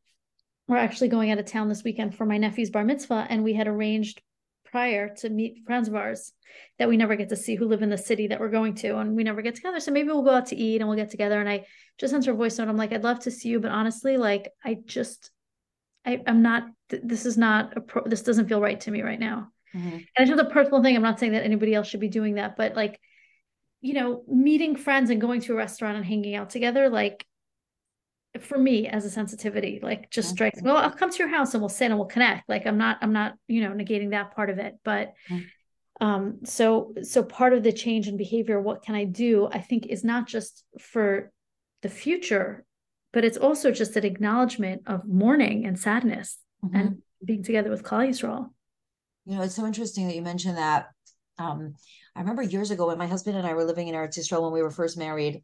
we're 0.68 0.78
actually 0.78 1.10
going 1.10 1.32
out 1.32 1.40
of 1.40 1.46
town 1.46 1.70
this 1.70 1.84
weekend 1.84 2.16
for 2.16 2.26
my 2.26 2.38
nephew's 2.38 2.70
bar 2.70 2.84
mitzvah, 2.84 3.28
and 3.30 3.44
we 3.44 3.54
had 3.54 3.68
arranged 3.68 4.22
prior 4.66 5.14
to 5.14 5.30
meet 5.30 5.64
friends 5.68 5.88
of 5.88 5.96
ours 5.96 6.32
that 6.80 6.90
we 6.90 6.98
never 6.98 7.16
get 7.16 7.30
to 7.30 7.36
see 7.36 7.56
who 7.56 7.66
live 7.66 7.84
in 7.84 7.90
the 7.90 7.98
city 7.98 8.28
that 8.28 8.40
we're 8.40 8.50
going 8.50 8.74
to, 8.76 8.98
and 8.98 9.16
we 9.16 9.24
never 9.24 9.42
get 9.42 9.56
together. 9.56 9.80
So 9.80 9.92
maybe 9.92 10.08
we'll 10.08 10.24
go 10.24 10.32
out 10.32 10.48
to 10.48 10.56
eat 10.56 10.82
and 10.82 10.88
we'll 10.88 10.98
get 10.98 11.12
together. 11.12 11.40
And 11.40 11.50
I 11.50 11.66
just 12.00 12.12
sent 12.12 12.26
her 12.26 12.32
a 12.32 12.36
voice 12.36 12.58
note. 12.58 12.70
I'm 12.70 12.78
like, 12.78 12.92
I'd 12.92 13.04
love 13.04 13.20
to 13.22 13.32
see 13.32 13.50
you, 13.50 13.60
but 13.60 13.72
honestly, 13.72 14.18
like, 14.18 14.52
I 14.64 14.78
just, 14.86 15.30
I, 16.06 16.22
I'm 16.26 16.42
not. 16.42 16.64
This 16.90 17.26
is 17.26 17.38
not. 17.38 17.78
A 17.78 17.82
pro, 17.82 18.04
this 18.06 18.24
doesn't 18.24 18.48
feel 18.48 18.62
right 18.62 18.80
to 18.82 18.92
me 18.92 19.02
right 19.02 19.20
now. 19.20 19.50
Mm-hmm. 19.76 19.90
And 19.90 20.08
it's 20.18 20.30
just 20.30 20.42
a 20.42 20.50
personal 20.50 20.82
thing. 20.82 20.96
I'm 20.96 21.04
not 21.04 21.20
saying 21.20 21.34
that 21.34 21.44
anybody 21.44 21.76
else 21.76 21.88
should 21.88 22.00
be 22.00 22.08
doing 22.08 22.36
that, 22.36 22.56
but 22.58 22.76
like, 22.76 23.00
you 23.82 23.94
know, 23.94 24.24
meeting 24.28 24.76
friends 24.76 25.10
and 25.10 25.22
going 25.22 25.42
to 25.42 25.54
a 25.54 25.58
restaurant 25.58 25.98
and 25.98 26.06
hanging 26.06 26.36
out 26.36 26.50
together, 26.50 26.90
like 26.90 27.26
for 28.42 28.58
me 28.58 28.88
as 28.88 29.06
a 29.06 29.10
sensitivity 29.10 29.80
like 29.82 30.10
just 30.10 30.30
mm-hmm. 30.30 30.36
strikes 30.36 30.62
well 30.62 30.78
i'll 30.78 30.92
come 30.92 31.12
to 31.12 31.20
your 31.20 31.28
house 31.28 31.54
and 31.54 31.62
we'll 31.62 31.70
sit 31.70 31.86
and 31.86 31.98
we'll 31.98 32.08
connect 32.08 32.50
like 32.50 32.66
i'm 32.66 32.78
not 32.78 32.98
i'm 33.02 33.14
not 33.14 33.36
you 33.48 33.62
know 33.62 33.72
negating 33.72 34.12
that 34.12 34.36
part 34.36 34.50
of 34.50 34.58
it 34.58 34.76
but 34.84 35.14
mm-hmm. 35.30 36.06
um 36.06 36.40
so 36.44 36.94
so 37.04 37.22
part 37.24 37.54
of 37.54 37.64
the 37.64 37.72
change 37.72 38.08
in 38.08 38.18
behavior 38.18 38.60
what 38.60 38.82
can 38.84 38.96
i 38.96 39.04
do 39.04 39.48
i 39.52 39.60
think 39.60 39.86
is 39.86 40.04
not 40.04 40.28
just 40.28 40.64
for 40.80 41.32
the 41.84 41.90
future 41.90 42.66
but 43.14 43.24
it's 43.24 43.38
also 43.38 43.72
just 43.72 43.96
an 43.96 44.04
acknowledgement 44.04 44.82
of 44.88 45.06
mourning 45.06 45.66
and 45.66 45.80
sadness 45.80 46.40
mm-hmm. 46.66 46.76
and 46.76 47.02
being 47.24 47.44
together 47.44 47.70
with 47.70 47.84
Yisrael. 47.84 48.50
You 49.26 49.38
know, 49.38 49.44
it's 49.44 49.56
so 49.56 49.66
interesting 49.66 50.08
that 50.08 50.16
you 50.16 50.22
mentioned 50.22 50.58
that. 50.58 50.88
Um, 51.38 51.76
I 52.16 52.20
remember 52.20 52.42
years 52.42 52.72
ago 52.72 52.88
when 52.88 52.98
my 52.98 53.08
husband 53.08 53.38
and 53.38 53.48
I 53.48 53.54
were 53.54 53.64
living 53.64 53.88
in 53.88 53.96
Eretz 53.96 54.20
Yisrael 54.20 54.44
when 54.44 54.52
we 54.52 54.62
were 54.62 54.70
first 54.70 54.98
married, 54.98 55.44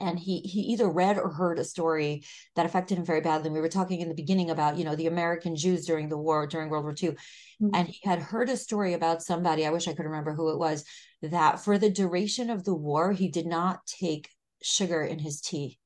and 0.00 0.18
he 0.18 0.40
he 0.40 0.60
either 0.60 0.88
read 0.88 1.18
or 1.18 1.30
heard 1.30 1.58
a 1.58 1.64
story 1.64 2.22
that 2.54 2.66
affected 2.66 2.98
him 2.98 3.04
very 3.04 3.20
badly. 3.20 3.50
We 3.50 3.60
were 3.60 3.68
talking 3.68 4.00
in 4.00 4.08
the 4.08 4.14
beginning 4.14 4.50
about 4.50 4.76
you 4.76 4.84
know 4.84 4.94
the 4.94 5.06
American 5.06 5.56
Jews 5.56 5.86
during 5.86 6.08
the 6.08 6.18
war 6.18 6.46
during 6.46 6.68
World 6.68 6.84
War 6.84 6.94
II, 7.00 7.10
mm-hmm. 7.10 7.70
and 7.74 7.88
he 7.88 8.00
had 8.04 8.20
heard 8.20 8.48
a 8.48 8.56
story 8.56 8.94
about 8.94 9.22
somebody. 9.22 9.66
I 9.66 9.70
wish 9.70 9.88
I 9.88 9.94
could 9.94 10.06
remember 10.06 10.34
who 10.34 10.50
it 10.50 10.58
was. 10.58 10.84
That 11.22 11.60
for 11.60 11.78
the 11.78 11.90
duration 11.90 12.48
of 12.50 12.64
the 12.64 12.74
war, 12.74 13.12
he 13.12 13.28
did 13.28 13.46
not 13.46 13.86
take 13.86 14.28
sugar 14.62 15.02
in 15.02 15.18
his 15.18 15.40
tea, 15.40 15.78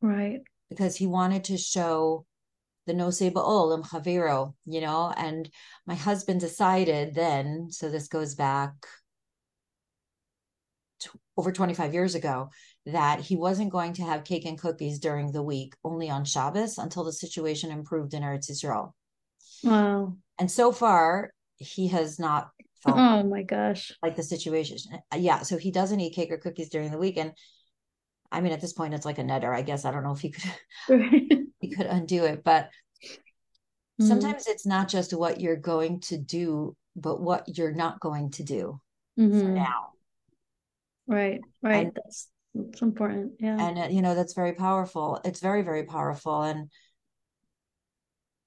right? 0.00 0.40
Because 0.68 0.96
he 0.96 1.06
wanted 1.06 1.44
to 1.44 1.56
show 1.56 2.26
the 2.86 2.92
nosei 2.92 3.32
ba'ol 3.32 3.84
chaviro, 3.84 4.54
you 4.64 4.80
know. 4.80 5.12
And 5.16 5.48
my 5.86 5.94
husband 5.94 6.40
decided 6.40 7.14
then, 7.14 7.68
so 7.70 7.88
this 7.88 8.08
goes 8.08 8.34
back 8.34 8.72
over 11.36 11.52
25 11.52 11.92
years 11.92 12.14
ago 12.14 12.48
that 12.86 13.20
he 13.20 13.36
wasn't 13.36 13.72
going 13.72 13.92
to 13.94 14.02
have 14.02 14.24
cake 14.24 14.44
and 14.46 14.58
cookies 14.58 15.00
during 15.00 15.32
the 15.32 15.42
week, 15.42 15.74
only 15.84 16.08
on 16.08 16.24
Shabbos 16.24 16.78
until 16.78 17.02
the 17.02 17.12
situation 17.12 17.72
improved 17.72 18.14
in 18.14 18.22
Eretz 18.22 18.48
Israel. 18.48 18.94
Wow. 19.64 20.16
And 20.38 20.50
so 20.50 20.70
far, 20.70 21.32
he 21.56 21.88
has 21.88 22.18
not 22.18 22.50
felt 22.84 22.96
oh 22.98 23.22
my 23.24 23.42
gosh 23.42 23.90
like 24.02 24.14
the 24.14 24.22
situation. 24.22 24.78
Yeah. 25.14 25.40
So 25.40 25.56
he 25.58 25.72
doesn't 25.72 25.98
eat 25.98 26.14
cake 26.14 26.30
or 26.30 26.38
cookies 26.38 26.68
during 26.68 26.90
the 26.92 26.98
week. 26.98 27.16
And 27.16 27.32
I 28.30 28.40
mean, 28.40 28.52
at 28.52 28.60
this 28.60 28.72
point, 28.72 28.94
it's 28.94 29.06
like 29.06 29.18
a 29.18 29.24
neder. 29.24 29.54
I 29.54 29.62
guess 29.62 29.84
I 29.84 29.90
don't 29.90 30.04
know 30.04 30.12
if 30.12 30.20
he 30.20 30.30
could 30.30 30.52
he 31.60 31.74
could 31.74 31.86
undo 31.86 32.24
it, 32.24 32.44
but 32.44 32.70
mm-hmm. 33.02 34.06
sometimes 34.06 34.46
it's 34.46 34.66
not 34.66 34.88
just 34.88 35.12
what 35.12 35.40
you're 35.40 35.56
going 35.56 36.00
to 36.02 36.18
do, 36.18 36.76
but 36.94 37.20
what 37.20 37.58
you're 37.58 37.74
not 37.74 37.98
going 37.98 38.30
to 38.32 38.44
do 38.44 38.80
mm-hmm. 39.18 39.54
now. 39.54 39.88
Right, 41.08 41.40
right. 41.62 41.86
And, 41.86 41.92
that's 41.94 42.28
that's 42.56 42.82
important. 42.82 43.32
Yeah. 43.38 43.56
And 43.60 43.78
uh, 43.78 43.88
you 43.90 44.02
know, 44.02 44.14
that's 44.14 44.34
very 44.34 44.54
powerful. 44.54 45.20
It's 45.24 45.40
very, 45.40 45.62
very 45.62 45.84
powerful. 45.84 46.42
And 46.42 46.70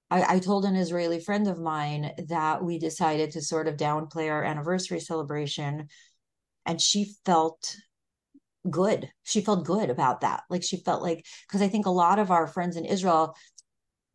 I, 0.10 0.36
I 0.36 0.40
told 0.40 0.66
an 0.66 0.76
Israeli 0.76 1.20
friend 1.20 1.48
of 1.48 1.60
mine 1.60 2.12
that 2.30 2.64
we 2.64 2.80
decided 2.80 3.32
to 3.32 3.42
sort 3.42 3.68
of 3.68 3.78
downplay 3.78 4.30
our 4.30 4.44
anniversary 4.44 5.00
celebration. 5.00 5.88
And 6.66 6.82
she 6.82 7.16
felt 7.26 7.76
good. 8.70 9.10
She 9.24 9.42
felt 9.42 9.66
good 9.66 9.90
about 9.90 10.22
that. 10.22 10.44
Like 10.50 10.64
she 10.64 10.78
felt 10.78 11.02
like, 11.02 11.26
because 11.48 11.62
I 11.62 11.70
think 11.70 11.86
a 11.86 11.92
lot 11.92 12.20
of 12.20 12.32
our 12.32 12.48
friends 12.48 12.76
in 12.76 12.86
Israel, 12.86 13.36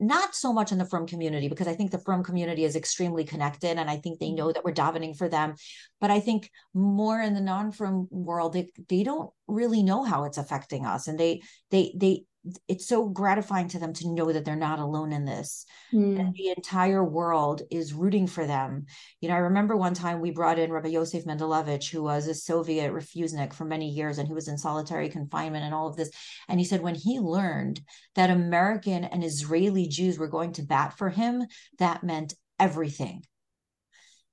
not 0.00 0.34
so 0.34 0.52
much 0.52 0.72
in 0.72 0.78
the 0.78 0.84
frum 0.84 1.06
community 1.06 1.48
because 1.48 1.68
i 1.68 1.74
think 1.74 1.90
the 1.90 1.98
frum 1.98 2.22
community 2.22 2.64
is 2.64 2.76
extremely 2.76 3.24
connected 3.24 3.78
and 3.78 3.88
i 3.88 3.96
think 3.96 4.18
they 4.18 4.32
know 4.32 4.46
mm-hmm. 4.46 4.52
that 4.54 4.64
we're 4.64 4.72
davening 4.72 5.16
for 5.16 5.28
them 5.28 5.54
but 6.00 6.10
i 6.10 6.20
think 6.20 6.50
more 6.72 7.20
in 7.20 7.34
the 7.34 7.40
non-frum 7.40 8.08
world 8.10 8.52
they, 8.52 8.68
they 8.88 9.02
don't 9.02 9.30
really 9.46 9.82
know 9.82 10.02
how 10.02 10.24
it's 10.24 10.38
affecting 10.38 10.84
us 10.84 11.06
and 11.06 11.18
they 11.18 11.40
they 11.70 11.94
they 11.96 12.24
it's 12.68 12.86
so 12.86 13.08
gratifying 13.08 13.68
to 13.68 13.78
them 13.78 13.92
to 13.94 14.08
know 14.08 14.30
that 14.30 14.44
they're 14.44 14.56
not 14.56 14.78
alone 14.78 15.12
in 15.12 15.24
this 15.24 15.64
mm. 15.92 16.18
and 16.18 16.34
the 16.34 16.52
entire 16.54 17.02
world 17.02 17.62
is 17.70 17.94
rooting 17.94 18.26
for 18.26 18.46
them 18.46 18.84
you 19.20 19.28
know 19.28 19.34
i 19.34 19.38
remember 19.38 19.76
one 19.76 19.94
time 19.94 20.20
we 20.20 20.30
brought 20.30 20.58
in 20.58 20.70
rabbi 20.70 20.88
yosef 20.88 21.24
mendelevich 21.24 21.90
who 21.90 22.02
was 22.02 22.26
a 22.26 22.34
soviet 22.34 22.92
refusenik 22.92 23.52
for 23.52 23.64
many 23.64 23.88
years 23.88 24.18
and 24.18 24.28
he 24.28 24.34
was 24.34 24.48
in 24.48 24.58
solitary 24.58 25.08
confinement 25.08 25.64
and 25.64 25.74
all 25.74 25.88
of 25.88 25.96
this 25.96 26.10
and 26.48 26.60
he 26.60 26.66
said 26.66 26.82
when 26.82 26.94
he 26.94 27.18
learned 27.18 27.80
that 28.14 28.30
american 28.30 29.04
and 29.04 29.24
israeli 29.24 29.88
jews 29.88 30.18
were 30.18 30.28
going 30.28 30.52
to 30.52 30.62
bat 30.62 30.96
for 30.96 31.08
him 31.08 31.44
that 31.78 32.04
meant 32.04 32.34
everything 32.58 33.22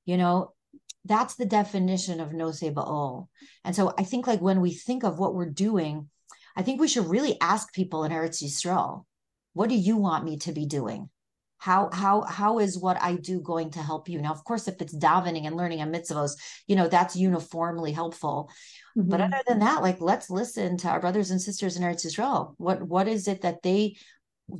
you 0.05 0.18
know 0.18 0.53
that's 1.05 1.36
the 1.36 1.45
definition 1.47 2.20
of 2.20 2.30
Nosei 2.30 2.72
Ba'ol. 2.72 3.28
And 3.66 3.76
so 3.76 3.91
I 3.97 4.03
think 4.03 4.28
like 4.28 4.39
when 4.39 4.62
we 4.62 4.72
think 4.72 5.03
of 5.03 5.18
what 5.18 5.34
we're 5.34 5.49
doing, 5.49 6.09
I 6.56 6.64
think 6.64 6.80
we 6.80 6.88
should 6.88 7.08
really 7.08 7.38
ask 7.41 7.74
people 7.74 8.04
in 8.04 8.12
Eretz 8.12 8.43
Yisrael, 8.43 9.06
what 9.54 9.70
do 9.70 9.76
you 9.76 9.97
want 9.97 10.26
me 10.26 10.38
to 10.38 10.52
be 10.52 10.66
doing? 10.66 11.10
How 11.58 11.91
how 11.93 12.22
how 12.22 12.58
is 12.58 12.80
what 12.80 12.99
I 13.02 13.14
do 13.14 13.39
going 13.39 13.70
to 13.72 13.84
help 13.84 14.10
you? 14.10 14.20
Now, 14.20 14.32
of 14.32 14.43
course, 14.43 14.68
if 14.68 14.82
it's 14.82 14.95
davening 14.95 15.45
and 15.45 15.56
learning 15.56 15.82
a 15.82 15.86
mitzvahs, 15.86 16.32
you 16.66 16.76
know 16.76 16.88
that's 16.88 17.16
uniformly 17.16 17.91
helpful. 17.91 18.49
Mm-hmm. 18.97 19.10
But 19.10 19.22
other 19.22 19.41
than 19.47 19.60
that, 19.60 19.84
like 19.84 20.02
let's 20.02 20.32
listen 20.32 20.78
to 20.78 20.89
our 20.89 20.99
brothers 20.99 21.30
and 21.30 21.39
sisters 21.39 21.78
in 21.78 21.84
Eretz 21.84 22.04
Yisrael. 22.04 22.56
What 22.58 22.82
what 22.82 23.08
is 23.08 23.28
it 23.28 23.41
that 23.41 23.62
they 23.62 23.95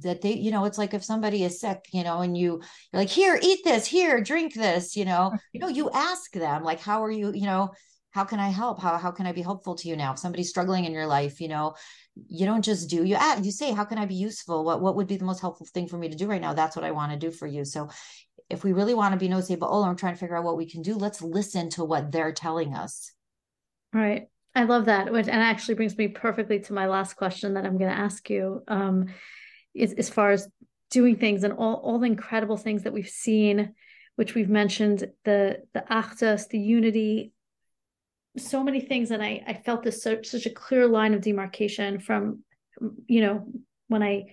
that 0.02 0.22
they 0.22 0.34
you 0.34 0.52
know 0.52 0.66
it's 0.66 0.78
like 0.78 0.94
if 0.94 1.04
somebody 1.04 1.44
is 1.44 1.60
sick 1.60 1.80
you 1.92 2.04
know 2.04 2.20
and 2.20 2.38
you 2.38 2.62
you're 2.94 3.02
like 3.02 3.10
here 3.10 3.38
eat 3.42 3.60
this 3.64 3.86
here 3.86 4.22
drink 4.22 4.54
this 4.54 4.96
you 4.96 5.06
know 5.06 5.34
you 5.54 5.60
know 5.60 5.68
you 5.68 5.90
ask 5.92 6.32
them 6.32 6.64
like 6.64 6.80
how 6.80 7.04
are 7.04 7.12
you 7.12 7.34
you 7.34 7.46
know 7.46 7.72
how 8.12 8.24
can 8.26 8.40
i 8.40 8.50
help? 8.50 8.80
How 8.82 8.98
how 8.98 9.12
can 9.12 9.26
i 9.26 9.32
be 9.32 9.42
helpful 9.42 9.76
to 9.76 9.88
you 9.88 9.96
now? 9.96 10.14
If 10.14 10.20
somebody's 10.20 10.50
struggling 10.50 10.86
in 10.86 10.94
your 10.94 11.08
life 11.08 11.42
you 11.42 11.48
know 11.48 11.76
you 12.28 12.46
don't 12.46 12.64
just 12.64 12.90
do 12.90 13.04
you 13.04 13.16
add 13.16 13.46
you 13.46 13.52
say 13.52 13.72
how 13.72 13.86
can 13.86 13.98
i 13.98 14.06
be 14.06 14.16
useful? 14.16 14.64
What 14.64 14.82
what 14.82 14.96
would 14.96 15.08
be 15.08 15.18
the 15.18 15.26
most 15.26 15.42
helpful 15.42 15.66
thing 15.74 15.88
for 15.88 15.98
me 15.98 16.10
to 16.10 16.16
do 16.16 16.28
right 16.28 16.42
now? 16.42 16.54
That's 16.54 16.76
what 16.76 16.86
i 16.86 16.92
want 16.92 17.12
to 17.14 17.18
do 17.18 17.32
for 17.32 17.48
you. 17.48 17.66
So 17.66 17.90
if 18.50 18.64
we 18.64 18.74
really 18.74 18.94
want 18.94 19.14
to 19.14 19.20
be 19.20 19.30
nosei 19.30 19.58
ba'ol 19.58 19.86
i'm 19.86 19.96
trying 19.96 20.14
to 20.14 20.20
figure 20.20 20.38
out 20.38 20.44
what 20.44 20.58
we 20.58 20.70
can 20.70 20.82
do 20.82 20.96
let's 20.96 21.22
listen 21.22 21.70
to 21.70 21.86
what 21.86 22.12
they're 22.12 22.34
telling 22.34 22.76
us. 22.76 23.12
Right. 23.94 24.28
I 24.54 24.64
love 24.66 24.86
that 24.86 25.12
which 25.12 25.28
and 25.28 25.42
actually 25.42 25.76
brings 25.76 25.98
me 25.98 26.10
perfectly 26.10 26.60
to 26.60 26.74
my 26.74 26.88
last 26.88 27.16
question 27.16 27.54
that 27.54 27.66
i'm 27.66 27.78
going 27.78 27.92
to 27.92 27.98
ask 27.98 28.30
you 28.30 28.64
um 28.68 29.08
as, 29.80 29.94
as 29.94 30.10
far 30.10 30.32
as 30.32 30.50
doing 30.90 31.16
things 31.16 31.46
and 31.46 31.54
all, 31.54 31.76
all 31.76 32.00
the 32.00 32.06
incredible 32.06 32.58
things 32.58 32.84
that 32.84 32.92
we've 32.92 33.08
seen 33.08 33.74
which 34.18 34.36
we've 34.36 34.50
mentioned 34.50 35.10
the 35.24 35.60
the 35.74 35.84
achdus 35.90 36.50
the 36.50 36.60
unity 36.60 37.32
so 38.38 38.64
many 38.64 38.80
things 38.80 39.12
and 39.12 39.22
i 39.22 39.44
i 39.48 39.54
felt 39.54 39.84
this 39.84 40.02
such, 40.02 40.26
such 40.28 40.46
a 40.46 40.50
clear 40.50 40.88
line 40.88 41.14
of 41.14 41.22
demarcation 41.22 42.00
from 42.00 42.40
you 43.08 43.22
know 43.22 43.46
when 43.88 44.02
i 44.02 44.24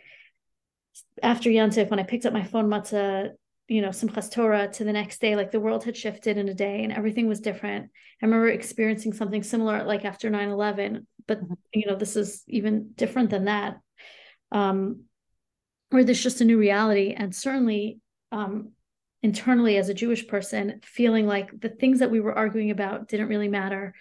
after 1.22 1.50
Yontif, 1.50 1.90
when 1.90 1.98
i 1.98 2.04
picked 2.04 2.26
up 2.26 2.32
my 2.32 2.44
phone 2.44 2.68
motzei 2.68 3.30
you 3.66 3.82
know 3.82 3.88
simchas 3.88 4.30
torah 4.30 4.68
to 4.68 4.84
the 4.84 4.92
next 4.92 5.20
day 5.20 5.36
like 5.36 5.50
the 5.50 5.60
world 5.60 5.84
had 5.84 5.96
shifted 5.96 6.38
in 6.38 6.48
a 6.48 6.54
day 6.54 6.82
and 6.84 6.92
everything 6.92 7.28
was 7.28 7.40
different 7.40 7.90
i 8.22 8.26
remember 8.26 8.48
experiencing 8.48 9.12
something 9.12 9.42
similar 9.42 9.84
like 9.84 10.04
after 10.04 10.30
9-11 10.30 11.04
but 11.26 11.42
mm-hmm. 11.42 11.54
you 11.74 11.86
know 11.86 11.96
this 11.96 12.16
is 12.16 12.44
even 12.46 12.92
different 12.94 13.30
than 13.30 13.44
that 13.46 13.78
um 14.52 15.02
where 15.90 16.04
there's 16.04 16.22
just 16.22 16.40
a 16.40 16.44
new 16.44 16.58
reality 16.58 17.14
and 17.16 17.34
certainly 17.34 17.98
um 18.32 18.72
internally 19.22 19.76
as 19.76 19.88
a 19.88 19.94
Jewish 19.94 20.26
person, 20.26 20.80
feeling 20.82 21.26
like 21.26 21.60
the 21.60 21.68
things 21.68 21.98
that 22.00 22.10
we 22.10 22.20
were 22.20 22.36
arguing 22.36 22.70
about 22.70 23.08
didn't 23.08 23.28
really 23.28 23.48
matter. 23.48 23.94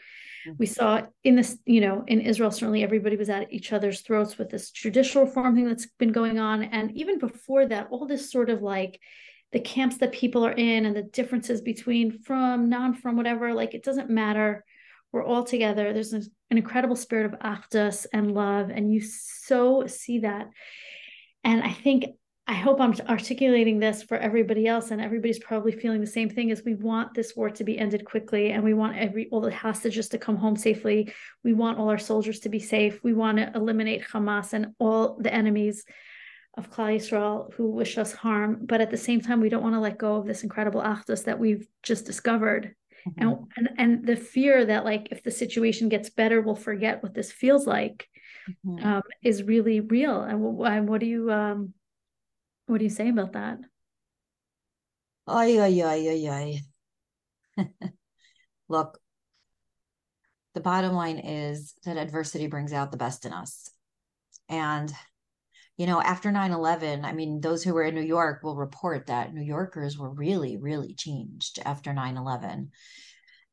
Mm-hmm. 0.47 0.57
We 0.59 0.65
saw 0.65 1.01
in 1.23 1.35
this, 1.35 1.57
you 1.65 1.81
know, 1.81 2.03
in 2.07 2.21
Israel, 2.21 2.51
certainly 2.51 2.83
everybody 2.83 3.15
was 3.15 3.29
at 3.29 3.51
each 3.51 3.73
other's 3.73 4.01
throats 4.01 4.37
with 4.37 4.49
this 4.49 4.71
judicial 4.71 5.25
reform 5.25 5.55
thing 5.55 5.67
that's 5.67 5.87
been 5.97 6.11
going 6.11 6.39
on. 6.39 6.63
And 6.63 6.91
even 6.91 7.17
before 7.19 7.65
that, 7.67 7.87
all 7.89 8.05
this 8.05 8.31
sort 8.31 8.49
of 8.49 8.61
like 8.61 8.99
the 9.51 9.59
camps 9.59 9.97
that 9.97 10.11
people 10.11 10.45
are 10.45 10.51
in 10.51 10.85
and 10.85 10.95
the 10.95 11.03
differences 11.03 11.61
between 11.61 12.19
frum, 12.23 12.69
non 12.69 12.93
frum, 12.93 13.15
whatever, 13.15 13.53
like 13.53 13.73
it 13.73 13.83
doesn't 13.83 14.09
matter. 14.09 14.63
We're 15.11 15.23
all 15.23 15.45
together. 15.45 15.93
There's 15.93 16.13
an 16.13 16.29
incredible 16.51 16.95
spirit 16.95 17.25
of 17.25 17.39
achdus 17.39 18.05
and 18.11 18.33
love. 18.33 18.69
And 18.69 18.93
you 18.93 19.01
so 19.01 19.87
see 19.87 20.19
that. 20.19 20.49
And 21.43 21.63
I 21.63 21.71
think 21.71 22.05
I 22.49 22.53
hope 22.53 22.79
I'm 22.79 22.93
articulating 23.09 23.77
this 23.77 24.03
for 24.03 24.17
everybody 24.17 24.67
else, 24.67 24.91
and 24.91 25.01
everybody's 25.01 25.39
probably 25.39 25.73
feeling 25.73 25.99
the 25.99 26.07
same 26.07 26.29
thing. 26.29 26.49
Is 26.49 26.63
we 26.63 26.75
want 26.75 27.13
this 27.13 27.35
war 27.35 27.49
to 27.49 27.63
be 27.65 27.77
ended 27.77 28.05
quickly, 28.05 28.51
and 28.51 28.63
we 28.63 28.73
want 28.73 28.97
every 28.97 29.27
all 29.31 29.41
the 29.41 29.53
hostages 29.53 30.07
to 30.09 30.17
come 30.17 30.37
home 30.37 30.55
safely. 30.55 31.13
We 31.43 31.51
want 31.51 31.77
all 31.77 31.89
our 31.89 31.97
soldiers 31.97 32.39
to 32.41 32.49
be 32.49 32.59
safe. 32.59 33.03
We 33.03 33.13
want 33.13 33.37
to 33.37 33.51
eliminate 33.53 34.05
Hamas 34.05 34.53
and 34.53 34.67
all 34.79 35.17
the 35.19 35.33
enemies 35.33 35.83
of 36.57 36.71
Klal 36.71 36.95
Yisrael 36.95 37.53
who 37.53 37.69
wish 37.69 37.97
us 37.97 38.13
harm. 38.13 38.59
But 38.63 38.79
at 38.79 38.91
the 38.91 38.97
same 38.97 39.19
time, 39.19 39.41
we 39.41 39.49
don't 39.49 39.63
want 39.63 39.75
to 39.75 39.81
let 39.81 39.97
go 39.97 40.15
of 40.15 40.25
this 40.25 40.43
incredible 40.43 40.81
achdus 40.81 41.25
that 41.25 41.39
we've 41.39 41.67
just 41.83 42.05
discovered. 42.05 42.75
Mm-hmm. 43.05 43.21
And, 43.27 43.47
and 43.57 43.69
and 43.77 44.07
the 44.07 44.15
fear 44.15 44.65
that 44.65 44.85
like 44.85 45.09
if 45.11 45.21
the 45.21 45.31
situation 45.31 45.89
gets 45.89 46.09
better, 46.09 46.41
we'll 46.41 46.55
forget 46.55 47.03
what 47.03 47.13
this 47.13 47.29
feels 47.29 47.67
like 47.67 48.07
mm-hmm. 48.65 48.85
um, 48.85 49.03
is 49.21 49.43
really 49.43 49.81
real. 49.81 50.21
And 50.21 50.39
what, 50.39 50.83
what 50.83 51.01
do 51.01 51.05
you 51.05 51.29
um, 51.29 51.73
what 52.67 52.77
do 52.77 52.83
you 52.83 52.89
say 52.89 53.09
about 53.09 53.33
that? 53.33 53.59
Ay, 55.25 55.59
ay, 55.59 55.81
ay, 55.83 56.07
ay, 56.09 56.61
ay. 57.57 57.65
Look, 58.69 58.99
the 60.53 60.61
bottom 60.61 60.93
line 60.93 61.19
is 61.19 61.73
that 61.83 61.97
adversity 61.97 62.47
brings 62.47 62.73
out 62.73 62.91
the 62.91 62.97
best 62.97 63.25
in 63.25 63.33
us. 63.33 63.69
And, 64.49 64.93
you 65.77 65.85
know, 65.85 66.01
after 66.01 66.31
9 66.31 66.51
11, 66.51 67.05
I 67.05 67.13
mean, 67.13 67.41
those 67.41 67.63
who 67.63 67.73
were 67.73 67.83
in 67.83 67.95
New 67.95 68.01
York 68.01 68.43
will 68.43 68.55
report 68.55 69.07
that 69.07 69.33
New 69.33 69.43
Yorkers 69.43 69.97
were 69.97 70.09
really, 70.09 70.57
really 70.57 70.93
changed 70.93 71.59
after 71.65 71.93
9 71.93 72.17
11. 72.17 72.71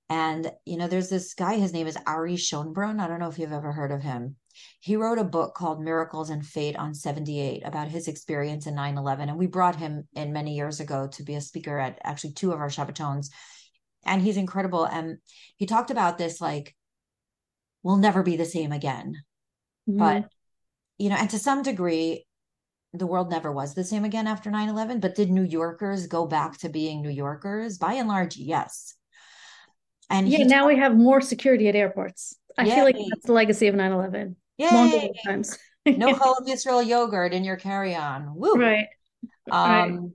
And, 0.08 0.52
you 0.64 0.76
know, 0.76 0.86
there's 0.86 1.08
this 1.08 1.34
guy, 1.34 1.56
his 1.56 1.72
name 1.72 1.86
is 1.86 1.98
Ari 2.06 2.36
Schonbrun. 2.36 3.00
I 3.00 3.08
don't 3.08 3.20
know 3.20 3.28
if 3.28 3.38
you've 3.38 3.52
ever 3.52 3.72
heard 3.72 3.92
of 3.92 4.02
him. 4.02 4.36
He 4.80 4.96
wrote 4.96 5.18
a 5.18 5.24
book 5.24 5.54
called 5.54 5.82
Miracles 5.82 6.30
and 6.30 6.44
Fate 6.44 6.76
on 6.76 6.94
78 6.94 7.62
about 7.64 7.88
his 7.88 8.08
experience 8.08 8.66
in 8.66 8.74
9 8.74 8.98
11. 8.98 9.28
And 9.28 9.38
we 9.38 9.46
brought 9.46 9.76
him 9.76 10.06
in 10.14 10.32
many 10.32 10.54
years 10.54 10.80
ago 10.80 11.08
to 11.12 11.22
be 11.22 11.34
a 11.34 11.40
speaker 11.40 11.78
at 11.78 11.98
actually 12.02 12.32
two 12.32 12.52
of 12.52 12.60
our 12.60 12.68
Shabbatones. 12.68 13.28
And 14.04 14.20
he's 14.20 14.36
incredible. 14.36 14.84
And 14.84 15.18
he 15.56 15.66
talked 15.66 15.90
about 15.90 16.18
this 16.18 16.40
like, 16.40 16.74
we'll 17.82 17.96
never 17.96 18.22
be 18.22 18.36
the 18.36 18.44
same 18.44 18.72
again. 18.72 19.14
Mm-hmm. 19.88 19.98
But, 19.98 20.28
you 20.98 21.10
know, 21.10 21.16
and 21.16 21.30
to 21.30 21.38
some 21.38 21.62
degree, 21.62 22.26
the 22.92 23.06
world 23.06 23.30
never 23.30 23.50
was 23.50 23.74
the 23.74 23.84
same 23.84 24.04
again 24.04 24.26
after 24.26 24.50
9 24.50 24.68
11. 24.68 25.00
But 25.00 25.14
did 25.14 25.30
New 25.30 25.42
Yorkers 25.42 26.06
go 26.06 26.26
back 26.26 26.58
to 26.58 26.68
being 26.68 27.02
New 27.02 27.10
Yorkers? 27.10 27.78
By 27.78 27.94
and 27.94 28.08
large, 28.08 28.36
yes. 28.36 28.94
And 30.10 30.28
yeah, 30.28 30.44
now 30.44 30.66
we 30.68 30.76
have 30.76 30.96
more 30.96 31.20
security 31.20 31.68
at 31.68 31.74
airports. 31.74 32.36
I 32.56 32.64
Yay. 32.64 32.74
feel 32.74 32.84
like 32.84 32.96
that's 32.96 33.26
the 33.26 33.32
legacy 33.32 33.66
of 33.66 33.74
9 33.74 33.92
11. 33.92 34.36
Yeah. 34.56 35.08
times. 35.26 35.58
no 35.86 36.08
Chalav 36.14 36.46
Yisrael 36.46 36.86
yogurt 36.86 37.32
in 37.32 37.44
your 37.44 37.56
carry-on. 37.56 38.34
Woo. 38.34 38.54
Right. 38.54 38.86
Um, 39.50 39.96
right. 39.96 40.10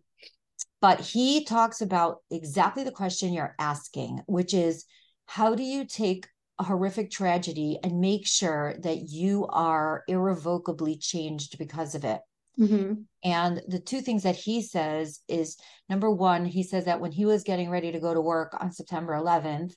But 0.82 1.02
he 1.02 1.44
talks 1.44 1.82
about 1.82 2.20
exactly 2.32 2.84
the 2.84 2.92
question 2.92 3.34
you're 3.34 3.56
asking, 3.60 4.22
which 4.28 4.54
is 4.54 4.86
how 5.26 5.56
do 5.56 5.64
you 5.64 5.86
take 5.86 6.28
a 6.58 6.64
horrific 6.64 7.12
tragedy 7.12 7.78
and 7.84 8.00
make 8.00 8.26
sure 8.26 8.76
that 8.80 9.10
you 9.10 9.46
are 9.48 10.04
irrevocably 10.08 10.98
changed 10.98 11.58
because 11.58 11.96
of 11.96 12.06
it? 12.06 12.22
Mm-hmm. 12.58 12.94
And 13.24 13.62
the 13.68 13.80
two 13.80 14.02
things 14.02 14.24
that 14.24 14.36
he 14.36 14.62
says 14.62 15.22
is 15.28 15.58
number 15.90 16.10
one, 16.10 16.46
he 16.46 16.64
says 16.64 16.86
that 16.86 17.00
when 17.00 17.12
he 17.12 17.26
was 17.26 17.44
getting 17.44 17.70
ready 17.70 17.92
to 17.92 18.00
go 18.00 18.14
to 18.14 18.22
work 18.22 18.56
on 18.60 18.72
September 18.72 19.14
11th, 19.14 19.74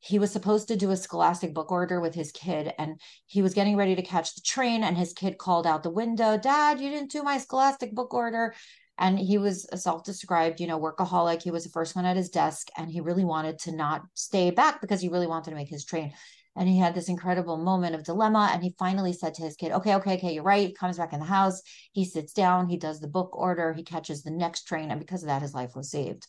he 0.00 0.18
was 0.18 0.32
supposed 0.32 0.68
to 0.68 0.76
do 0.76 0.90
a 0.90 0.96
scholastic 0.96 1.52
book 1.52 1.70
order 1.70 2.00
with 2.00 2.14
his 2.14 2.32
kid 2.32 2.72
and 2.78 2.98
he 3.26 3.42
was 3.42 3.54
getting 3.54 3.76
ready 3.76 3.94
to 3.94 4.02
catch 4.02 4.34
the 4.34 4.40
train 4.40 4.82
and 4.82 4.96
his 4.96 5.12
kid 5.12 5.36
called 5.36 5.66
out 5.66 5.82
the 5.82 5.90
window 5.90 6.38
dad 6.38 6.80
you 6.80 6.88
didn't 6.88 7.10
do 7.10 7.22
my 7.22 7.38
scholastic 7.38 7.94
book 7.94 8.12
order. 8.14 8.54
And 8.98 9.18
he 9.18 9.38
was 9.38 9.66
a 9.72 9.78
self-described 9.78 10.60
you 10.60 10.66
know 10.66 10.80
workaholic. 10.80 11.42
He 11.42 11.50
was 11.50 11.64
the 11.64 11.70
first 11.70 11.96
one 11.96 12.04
at 12.04 12.16
his 12.16 12.28
desk 12.28 12.68
and 12.76 12.90
he 12.90 13.00
really 13.00 13.24
wanted 13.24 13.58
to 13.60 13.72
not 13.72 14.02
stay 14.14 14.50
back 14.50 14.80
because 14.80 15.00
he 15.00 15.08
really 15.08 15.26
wanted 15.26 15.50
to 15.50 15.56
make 15.56 15.68
his 15.68 15.84
train. 15.84 16.12
And 16.56 16.68
he 16.68 16.78
had 16.78 16.94
this 16.94 17.08
incredible 17.08 17.56
moment 17.56 17.94
of 17.94 18.04
dilemma 18.04 18.50
and 18.52 18.62
he 18.62 18.74
finally 18.78 19.12
said 19.12 19.34
to 19.34 19.42
his 19.42 19.56
kid 19.56 19.72
okay 19.72 19.94
okay 19.96 20.14
okay 20.14 20.34
you're 20.34 20.42
right. 20.42 20.68
He 20.68 20.74
comes 20.74 20.98
back 20.98 21.12
in 21.12 21.20
the 21.20 21.26
house. 21.26 21.60
He 21.92 22.04
sits 22.04 22.32
down. 22.32 22.68
He 22.68 22.78
does 22.78 23.00
the 23.00 23.08
book 23.08 23.36
order. 23.36 23.72
He 23.72 23.84
catches 23.84 24.22
the 24.22 24.30
next 24.30 24.64
train 24.64 24.90
and 24.90 25.00
because 25.00 25.22
of 25.22 25.28
that 25.28 25.42
his 25.42 25.54
life 25.54 25.74
was 25.74 25.90
saved 25.90 26.26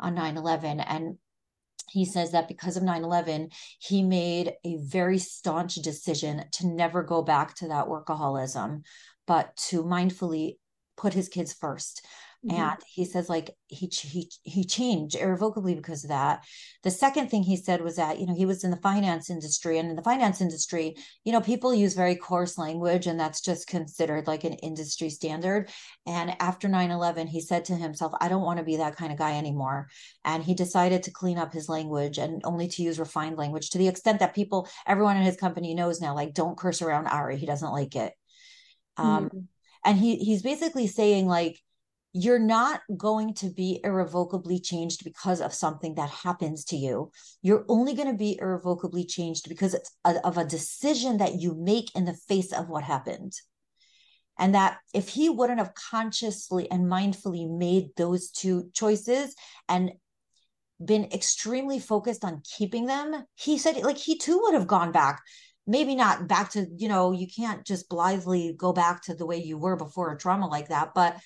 on 0.00 0.16
9-11 0.16 0.84
and 0.86 1.16
he 1.94 2.04
says 2.04 2.32
that 2.32 2.48
because 2.48 2.76
of 2.76 2.82
9-11 2.82 3.52
he 3.78 4.02
made 4.02 4.52
a 4.64 4.76
very 4.78 5.18
staunch 5.18 5.76
decision 5.76 6.44
to 6.52 6.66
never 6.66 7.02
go 7.04 7.22
back 7.22 7.54
to 7.54 7.68
that 7.68 7.86
workaholism 7.86 8.82
but 9.26 9.56
to 9.56 9.82
mindfully 9.84 10.56
put 10.96 11.14
his 11.14 11.28
kids 11.28 11.52
first 11.52 12.04
Mm-hmm. 12.46 12.60
And 12.60 12.78
he 12.86 13.06
says 13.06 13.30
like 13.30 13.50
he 13.68 13.86
he 13.86 14.30
he 14.42 14.64
changed 14.64 15.16
irrevocably 15.16 15.74
because 15.74 16.04
of 16.04 16.10
that. 16.10 16.44
The 16.82 16.90
second 16.90 17.30
thing 17.30 17.42
he 17.42 17.56
said 17.56 17.80
was 17.80 17.96
that 17.96 18.18
you 18.18 18.26
know 18.26 18.34
he 18.34 18.44
was 18.44 18.64
in 18.64 18.70
the 18.70 18.76
finance 18.76 19.30
industry 19.30 19.78
and 19.78 19.88
in 19.88 19.96
the 19.96 20.02
finance 20.02 20.42
industry, 20.42 20.94
you 21.24 21.32
know, 21.32 21.40
people 21.40 21.74
use 21.74 21.94
very 21.94 22.16
coarse 22.16 22.58
language 22.58 23.06
and 23.06 23.18
that's 23.18 23.40
just 23.40 23.66
considered 23.66 24.26
like 24.26 24.44
an 24.44 24.52
industry 24.54 25.08
standard. 25.08 25.70
And 26.06 26.36
after 26.38 26.68
9/11, 26.68 27.28
he 27.28 27.40
said 27.40 27.64
to 27.66 27.74
himself, 27.74 28.12
I 28.20 28.28
don't 28.28 28.42
want 28.42 28.58
to 28.58 28.64
be 28.64 28.76
that 28.76 28.96
kind 28.96 29.10
of 29.10 29.18
guy 29.18 29.38
anymore. 29.38 29.88
And 30.24 30.44
he 30.44 30.54
decided 30.54 31.04
to 31.04 31.10
clean 31.10 31.38
up 31.38 31.52
his 31.52 31.70
language 31.70 32.18
and 32.18 32.42
only 32.44 32.68
to 32.68 32.82
use 32.82 32.98
refined 32.98 33.38
language 33.38 33.70
to 33.70 33.78
the 33.78 33.88
extent 33.88 34.18
that 34.18 34.34
people 34.34 34.68
everyone 34.86 35.16
in 35.16 35.22
his 35.22 35.36
company 35.36 35.74
knows 35.74 36.00
now 36.00 36.14
like 36.14 36.34
don't 36.34 36.58
curse 36.58 36.82
around 36.82 37.06
Ari, 37.06 37.38
he 37.38 37.46
doesn't 37.46 37.72
like 37.72 37.96
it. 37.96 38.12
Um 38.98 39.30
mm-hmm. 39.30 39.38
and 39.86 39.98
he 39.98 40.16
he's 40.16 40.42
basically 40.42 40.88
saying 40.88 41.26
like 41.26 41.58
you're 42.16 42.38
not 42.38 42.80
going 42.96 43.34
to 43.34 43.50
be 43.50 43.80
irrevocably 43.82 44.60
changed 44.60 45.02
because 45.02 45.40
of 45.40 45.52
something 45.52 45.96
that 45.96 46.08
happens 46.08 46.64
to 46.66 46.76
you. 46.76 47.10
You're 47.42 47.64
only 47.68 47.92
going 47.94 48.08
to 48.08 48.16
be 48.16 48.38
irrevocably 48.40 49.04
changed 49.04 49.48
because 49.48 49.74
it's 49.74 49.90
a, 50.04 50.24
of 50.24 50.38
a 50.38 50.44
decision 50.44 51.18
that 51.18 51.40
you 51.40 51.56
make 51.56 51.94
in 51.96 52.04
the 52.04 52.14
face 52.14 52.52
of 52.52 52.68
what 52.68 52.84
happened. 52.84 53.32
And 54.38 54.54
that 54.54 54.78
if 54.94 55.08
he 55.08 55.28
wouldn't 55.28 55.58
have 55.58 55.74
consciously 55.74 56.70
and 56.70 56.86
mindfully 56.86 57.50
made 57.50 57.88
those 57.96 58.30
two 58.30 58.70
choices 58.72 59.34
and 59.68 59.90
been 60.84 61.08
extremely 61.12 61.80
focused 61.80 62.24
on 62.24 62.42
keeping 62.44 62.86
them, 62.86 63.24
he 63.34 63.58
said, 63.58 63.76
like, 63.82 63.98
he 63.98 64.18
too 64.18 64.38
would 64.42 64.54
have 64.54 64.68
gone 64.68 64.92
back. 64.92 65.20
Maybe 65.66 65.96
not 65.96 66.28
back 66.28 66.50
to, 66.52 66.66
you 66.76 66.88
know, 66.88 67.10
you 67.10 67.26
can't 67.26 67.64
just 67.64 67.88
blithely 67.88 68.54
go 68.56 68.72
back 68.72 69.02
to 69.04 69.14
the 69.14 69.26
way 69.26 69.38
you 69.38 69.58
were 69.58 69.76
before 69.76 70.12
a 70.12 70.18
trauma 70.18 70.46
like 70.46 70.68
that, 70.68 70.90
but 70.94 71.16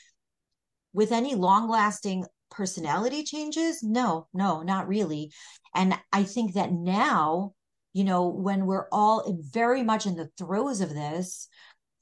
with 0.99 1.13
any 1.13 1.37
long 1.37 1.71
lasting 1.71 2.25
personality 2.51 3.23
changes? 3.23 3.85
No 3.85 4.27
no 4.35 4.63
not 4.63 4.89
really. 4.89 5.33
And 5.73 5.95
i 6.13 6.25
think 6.25 6.55
that 6.55 6.73
now 6.73 7.53
you 7.93 8.03
know 8.03 8.27
when 8.27 8.67
we're 8.67 8.89
all 8.91 9.39
very 9.53 9.85
much 9.85 10.07
in 10.07 10.17
the 10.17 10.29
throes 10.37 10.81
of 10.81 10.91
this 10.91 11.47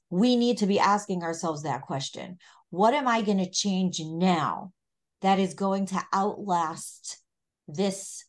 we 0.09 0.35
need 0.35 0.57
to 0.57 0.65
be 0.65 0.79
asking 0.79 1.21
ourselves 1.21 1.61
that 1.61 1.83
question. 1.83 2.39
What 2.71 2.95
am 2.95 3.07
i 3.07 3.21
going 3.21 3.37
to 3.37 3.51
change 3.51 4.01
now 4.03 4.73
that 5.21 5.37
is 5.37 5.53
going 5.53 5.85
to 5.87 6.03
outlast 6.11 7.19
this 7.67 8.25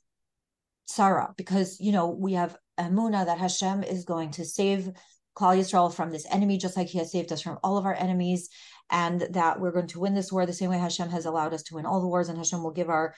tzara? 0.91 1.35
Because 1.39 1.81
you 1.81 1.93
know 1.93 2.11
we 2.11 2.35
have 2.35 2.59
Emunah 2.79 3.25
that 3.25 3.39
Hashem 3.39 3.85
is 3.85 4.05
going 4.05 4.33
to 4.33 4.45
save 4.45 4.91
Klal 5.35 5.57
Yisrael 5.57 5.95
from 5.95 6.11
this 6.11 6.27
enemy, 6.31 6.59
just 6.59 6.77
like 6.77 6.89
He 6.89 6.99
has 6.99 7.11
saved 7.13 7.33
us 7.33 7.41
from 7.41 7.59
all 7.63 7.79
of 7.79 7.87
our 7.87 7.95
enemies, 7.95 8.51
and 8.91 9.27
that 9.31 9.61
we're 9.61 9.73
going 9.73 9.87
to 9.89 10.01
win 10.01 10.15
this 10.15 10.33
war 10.33 10.47
the 10.47 10.53
same 10.53 10.71
way 10.71 10.79
Hashem 10.79 11.11
has 11.11 11.27
allowed 11.27 11.55
us 11.55 11.63
to 11.65 11.75
win 11.75 11.87
all 11.87 12.01
the 12.01 12.07
wars, 12.07 12.29
and 12.29 12.39
Hashem 12.39 12.63
will 12.63 12.73
give 12.73 12.89
our 12.89 13.15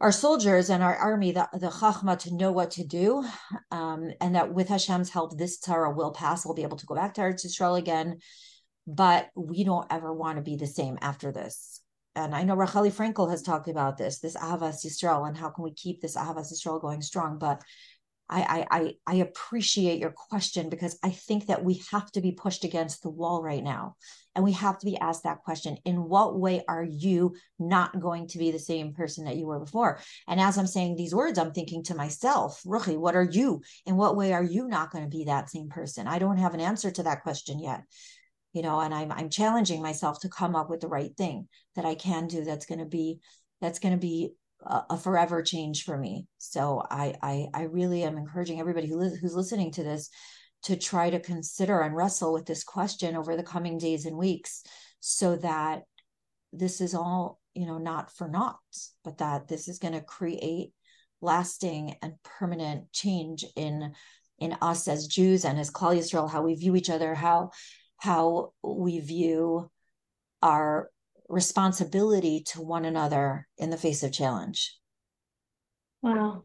our 0.00 0.12
soldiers 0.12 0.68
and 0.68 0.82
our 0.82 0.94
army 0.94 1.32
the, 1.32 1.48
the 1.54 1.68
chachma 1.68 2.18
to 2.18 2.34
know 2.34 2.52
what 2.52 2.72
to 2.72 2.84
do, 2.84 3.24
um, 3.70 4.10
and 4.20 4.34
that 4.34 4.52
with 4.52 4.68
Hashem's 4.68 5.08
help, 5.08 5.36
this 5.36 5.58
tzara 5.58 5.94
will 5.94 6.12
pass. 6.12 6.44
We'll 6.44 6.54
be 6.54 6.64
able 6.64 6.76
to 6.76 6.86
go 6.86 6.94
back 6.94 7.14
to 7.14 7.22
Eretz 7.22 7.46
Yisrael 7.46 7.78
again, 7.78 8.18
but 8.86 9.30
we 9.34 9.64
don't 9.64 9.86
ever 9.90 10.12
want 10.12 10.36
to 10.36 10.42
be 10.42 10.56
the 10.56 10.66
same 10.66 10.98
after 11.00 11.32
this. 11.32 11.80
And 12.14 12.34
I 12.34 12.44
know 12.44 12.56
Racheli 12.56 12.92
Fraenkel 12.92 13.30
has 13.30 13.42
talked 13.42 13.68
about 13.68 13.96
this, 13.96 14.20
this 14.20 14.36
Ahavas 14.36 14.84
Yisrael, 14.84 15.26
and 15.28 15.36
how 15.36 15.50
can 15.50 15.64
we 15.64 15.72
keep 15.72 16.00
this 16.00 16.16
Ahavas 16.16 16.52
Yisrael 16.52 16.80
going 16.80 17.02
strong? 17.02 17.38
But 17.38 17.62
I, 18.28 18.66
I 18.70 18.94
I 19.06 19.14
appreciate 19.16 20.00
your 20.00 20.10
question 20.10 20.68
because 20.68 20.98
I 21.02 21.10
think 21.10 21.46
that 21.46 21.64
we 21.64 21.82
have 21.92 22.10
to 22.12 22.20
be 22.20 22.32
pushed 22.32 22.64
against 22.64 23.02
the 23.02 23.10
wall 23.10 23.42
right 23.42 23.62
now. 23.62 23.96
And 24.34 24.44
we 24.44 24.52
have 24.52 24.78
to 24.78 24.86
be 24.86 24.98
asked 24.98 25.22
that 25.22 25.42
question. 25.44 25.78
In 25.84 26.08
what 26.08 26.38
way 26.38 26.62
are 26.68 26.84
you 26.84 27.36
not 27.58 27.98
going 27.98 28.26
to 28.28 28.38
be 28.38 28.50
the 28.50 28.58
same 28.58 28.92
person 28.92 29.24
that 29.24 29.36
you 29.36 29.46
were 29.46 29.60
before? 29.60 30.00
And 30.26 30.40
as 30.40 30.58
I'm 30.58 30.66
saying 30.66 30.96
these 30.96 31.14
words, 31.14 31.38
I'm 31.38 31.52
thinking 31.52 31.84
to 31.84 31.94
myself, 31.94 32.60
Ruchi, 32.66 32.98
what 32.98 33.14
are 33.14 33.24
you? 33.24 33.62
In 33.86 33.96
what 33.96 34.16
way 34.16 34.32
are 34.32 34.44
you 34.44 34.66
not 34.66 34.90
going 34.90 35.04
to 35.04 35.16
be 35.16 35.24
that 35.24 35.48
same 35.48 35.68
person? 35.68 36.06
I 36.06 36.18
don't 36.18 36.38
have 36.38 36.52
an 36.52 36.60
answer 36.60 36.90
to 36.90 37.04
that 37.04 37.22
question 37.22 37.60
yet. 37.60 37.82
You 38.52 38.62
know, 38.62 38.80
and 38.80 38.92
I'm 38.92 39.12
I'm 39.12 39.30
challenging 39.30 39.82
myself 39.82 40.20
to 40.20 40.28
come 40.28 40.56
up 40.56 40.68
with 40.68 40.80
the 40.80 40.88
right 40.88 41.16
thing 41.16 41.48
that 41.76 41.84
I 41.84 41.94
can 41.94 42.26
do 42.26 42.44
that's 42.44 42.66
going 42.66 42.80
to 42.80 42.86
be 42.86 43.20
that's 43.60 43.78
going 43.78 43.94
to 43.94 44.00
be 44.00 44.32
a, 44.90 44.98
forever 44.98 45.42
change 45.42 45.84
for 45.84 45.96
me. 45.96 46.26
So 46.38 46.82
I, 46.90 47.14
I, 47.22 47.46
I 47.54 47.62
really 47.64 48.02
am 48.02 48.18
encouraging 48.18 48.60
everybody 48.60 48.88
who 48.88 48.98
li- 48.98 49.18
who's 49.20 49.34
listening 49.34 49.72
to 49.72 49.82
this 49.82 50.10
to 50.64 50.76
try 50.76 51.10
to 51.10 51.20
consider 51.20 51.80
and 51.80 51.94
wrestle 51.94 52.32
with 52.32 52.46
this 52.46 52.64
question 52.64 53.16
over 53.16 53.36
the 53.36 53.42
coming 53.42 53.78
days 53.78 54.06
and 54.06 54.16
weeks, 54.16 54.62
so 55.00 55.36
that 55.36 55.82
this 56.52 56.80
is 56.80 56.94
all 56.94 57.40
you 57.54 57.66
know 57.66 57.78
not 57.78 58.10
for 58.10 58.28
naught, 58.28 58.58
but 59.04 59.18
that 59.18 59.48
this 59.48 59.68
is 59.68 59.78
going 59.78 59.94
to 59.94 60.00
create 60.00 60.72
lasting 61.20 61.94
and 62.02 62.14
permanent 62.22 62.92
change 62.92 63.44
in 63.54 63.92
in 64.38 64.56
us 64.60 64.88
as 64.88 65.06
Jews 65.06 65.44
and 65.44 65.58
as 65.58 65.70
Klal 65.70 66.30
how 66.30 66.42
we 66.42 66.54
view 66.54 66.76
each 66.76 66.90
other, 66.90 67.14
how 67.14 67.50
how 67.98 68.52
we 68.62 69.00
view 69.00 69.70
our 70.42 70.90
responsibility 71.28 72.42
to 72.52 72.60
one 72.60 72.84
another 72.84 73.46
in 73.58 73.70
the 73.70 73.76
face 73.76 74.02
of 74.02 74.12
challenge. 74.12 74.76
Wow. 76.02 76.44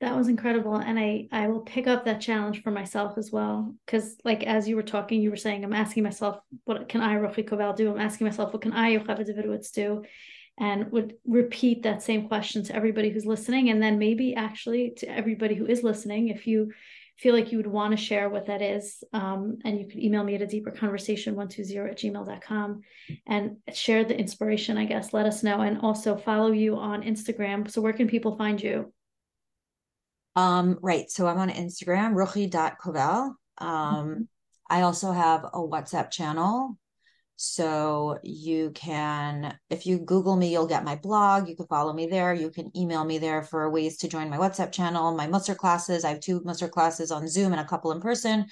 That 0.00 0.16
was 0.16 0.28
incredible. 0.28 0.76
And 0.76 0.98
I 0.98 1.28
I 1.32 1.48
will 1.48 1.60
pick 1.60 1.86
up 1.88 2.04
that 2.04 2.20
challenge 2.20 2.62
for 2.62 2.70
myself 2.70 3.18
as 3.18 3.32
well. 3.32 3.74
Cause 3.86 4.16
like 4.24 4.44
as 4.44 4.68
you 4.68 4.76
were 4.76 4.82
talking, 4.82 5.20
you 5.20 5.30
were 5.30 5.36
saying, 5.36 5.64
I'm 5.64 5.72
asking 5.72 6.04
myself, 6.04 6.38
what 6.64 6.88
can 6.88 7.00
I, 7.00 7.16
Ruchi 7.16 7.48
Koval, 7.48 7.76
do? 7.76 7.90
I'm 7.90 8.00
asking 8.00 8.26
myself, 8.26 8.52
what 8.52 8.62
can 8.62 8.72
I, 8.72 8.96
Yocheved 8.96 9.28
Davidowitz, 9.28 9.72
do? 9.72 10.04
And 10.56 10.90
would 10.92 11.14
repeat 11.26 11.82
that 11.82 12.02
same 12.02 12.28
question 12.28 12.64
to 12.64 12.74
everybody 12.74 13.10
who's 13.10 13.26
listening. 13.26 13.70
And 13.70 13.82
then 13.82 13.98
maybe 13.98 14.34
actually 14.34 14.94
to 14.98 15.08
everybody 15.08 15.54
who 15.54 15.66
is 15.66 15.82
listening, 15.82 16.28
if 16.28 16.46
you 16.46 16.72
feel 17.18 17.34
like 17.34 17.50
you 17.50 17.58
would 17.58 17.66
want 17.66 17.90
to 17.90 17.96
share 17.96 18.28
what 18.28 18.46
that 18.46 18.62
is, 18.62 19.02
um, 19.12 19.58
and 19.64 19.78
you 19.78 19.88
could 19.88 19.98
email 19.98 20.22
me 20.22 20.36
at 20.36 20.42
a 20.42 20.46
deeper 20.46 20.70
conversation 20.70 21.34
120 21.34 21.90
at 21.90 21.98
gmail.com 21.98 22.80
and 23.26 23.56
share 23.72 24.04
the 24.04 24.18
inspiration, 24.18 24.78
I 24.78 24.84
guess. 24.84 25.12
Let 25.12 25.26
us 25.26 25.42
know. 25.42 25.60
And 25.60 25.80
also 25.80 26.16
follow 26.16 26.52
you 26.52 26.76
on 26.76 27.02
Instagram. 27.02 27.68
So 27.70 27.80
where 27.80 27.92
can 27.92 28.06
people 28.06 28.36
find 28.36 28.62
you? 28.62 28.92
Um, 30.36 30.78
right. 30.80 31.10
So 31.10 31.26
I'm 31.26 31.38
on 31.38 31.50
Instagram, 31.50 32.14
ruchi.koval. 32.14 33.34
Um, 33.58 33.68
mm-hmm. 33.68 34.22
I 34.70 34.82
also 34.82 35.10
have 35.10 35.44
a 35.44 35.58
WhatsApp 35.58 36.10
channel 36.12 36.78
so 37.40 38.18
you 38.24 38.72
can, 38.74 39.56
if 39.70 39.86
you 39.86 39.98
Google 39.98 40.34
me, 40.34 40.50
you'll 40.50 40.66
get 40.66 40.84
my 40.84 40.96
blog. 40.96 41.48
You 41.48 41.54
can 41.54 41.68
follow 41.68 41.92
me 41.92 42.08
there. 42.08 42.34
You 42.34 42.50
can 42.50 42.76
email 42.76 43.04
me 43.04 43.18
there 43.18 43.44
for 43.44 43.70
ways 43.70 43.96
to 43.98 44.08
join 44.08 44.28
my 44.28 44.38
WhatsApp 44.38 44.72
channel, 44.72 45.14
my 45.14 45.28
Mussar 45.28 45.56
classes. 45.56 46.04
I 46.04 46.08
have 46.08 46.18
two 46.18 46.40
Mussar 46.40 46.68
classes 46.68 47.12
on 47.12 47.28
Zoom 47.28 47.52
and 47.52 47.60
a 47.60 47.64
couple 47.64 47.92
in 47.92 48.00
person. 48.00 48.46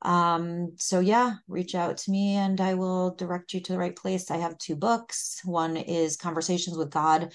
Um, 0.00 0.72
so 0.78 1.00
yeah, 1.00 1.34
reach 1.48 1.74
out 1.74 1.98
to 1.98 2.10
me 2.10 2.36
and 2.36 2.62
I 2.62 2.72
will 2.72 3.14
direct 3.14 3.52
you 3.52 3.60
to 3.60 3.72
the 3.72 3.78
right 3.78 3.94
place. 3.94 4.30
I 4.30 4.38
have 4.38 4.56
two 4.56 4.74
books. 4.74 5.42
One 5.44 5.76
is 5.76 6.16
Conversations 6.16 6.78
with 6.78 6.88
God, 6.88 7.30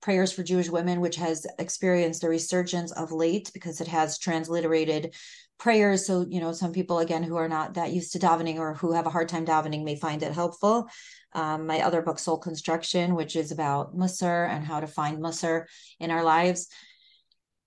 Prayers 0.00 0.32
for 0.32 0.42
Jewish 0.42 0.68
Women, 0.68 1.00
which 1.00 1.14
has 1.16 1.46
experienced 1.60 2.24
a 2.24 2.28
resurgence 2.28 2.90
of 2.90 3.12
late 3.12 3.52
because 3.54 3.80
it 3.80 3.86
has 3.86 4.18
transliterated 4.18 5.14
prayers. 5.62 6.04
So, 6.04 6.26
you 6.28 6.40
know, 6.40 6.52
some 6.52 6.72
people, 6.72 6.98
again, 6.98 7.22
who 7.22 7.36
are 7.36 7.48
not 7.48 7.74
that 7.74 7.92
used 7.92 8.12
to 8.12 8.18
davening 8.18 8.58
or 8.58 8.74
who 8.74 8.92
have 8.92 9.06
a 9.06 9.10
hard 9.10 9.28
time 9.28 9.46
davening 9.46 9.84
may 9.84 9.94
find 9.94 10.22
it 10.24 10.32
helpful. 10.32 10.88
Um, 11.34 11.68
my 11.68 11.82
other 11.82 12.02
book, 12.02 12.18
Soul 12.18 12.38
Construction, 12.38 13.14
which 13.14 13.36
is 13.36 13.52
about 13.52 13.96
Mussar 13.96 14.48
and 14.50 14.64
how 14.64 14.80
to 14.80 14.88
find 14.88 15.20
Mussar 15.20 15.66
in 16.00 16.10
our 16.10 16.24
lives. 16.24 16.68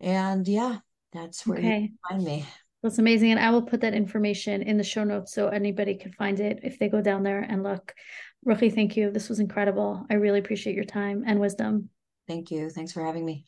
And 0.02 0.46
yeah, 0.46 0.80
that's 1.14 1.48
where 1.48 1.58
okay. 1.58 1.80
you 1.80 1.90
find 2.10 2.22
me. 2.22 2.46
That's 2.84 3.00
amazing. 3.00 3.32
And 3.32 3.40
I 3.40 3.50
will 3.50 3.62
put 3.64 3.82
that 3.82 3.94
information 3.94 4.62
in 4.62 4.78
the 4.78 4.84
show 4.84 5.06
notes 5.06 5.34
so 5.34 5.48
anybody 5.48 5.96
can 5.96 6.12
find 6.12 6.40
it 6.42 6.60
if 6.64 6.78
they 6.78 6.90
go 6.90 7.02
down 7.02 7.24
there 7.24 7.40
and 7.40 7.64
look. 7.64 7.96
Ruchi, 8.46 8.76
thank 8.76 8.98
you. 8.98 9.10
This 9.10 9.30
was 9.30 9.40
incredible. 9.40 10.06
I 10.10 10.16
really 10.16 10.40
appreciate 10.40 10.76
your 10.76 10.86
time 10.86 11.24
and 11.26 11.40
wisdom. 11.40 11.90
Thank 12.28 12.52
you. 12.52 12.70
Thanks 12.70 12.92
for 12.92 13.04
having 13.06 13.26
me. 13.26 13.46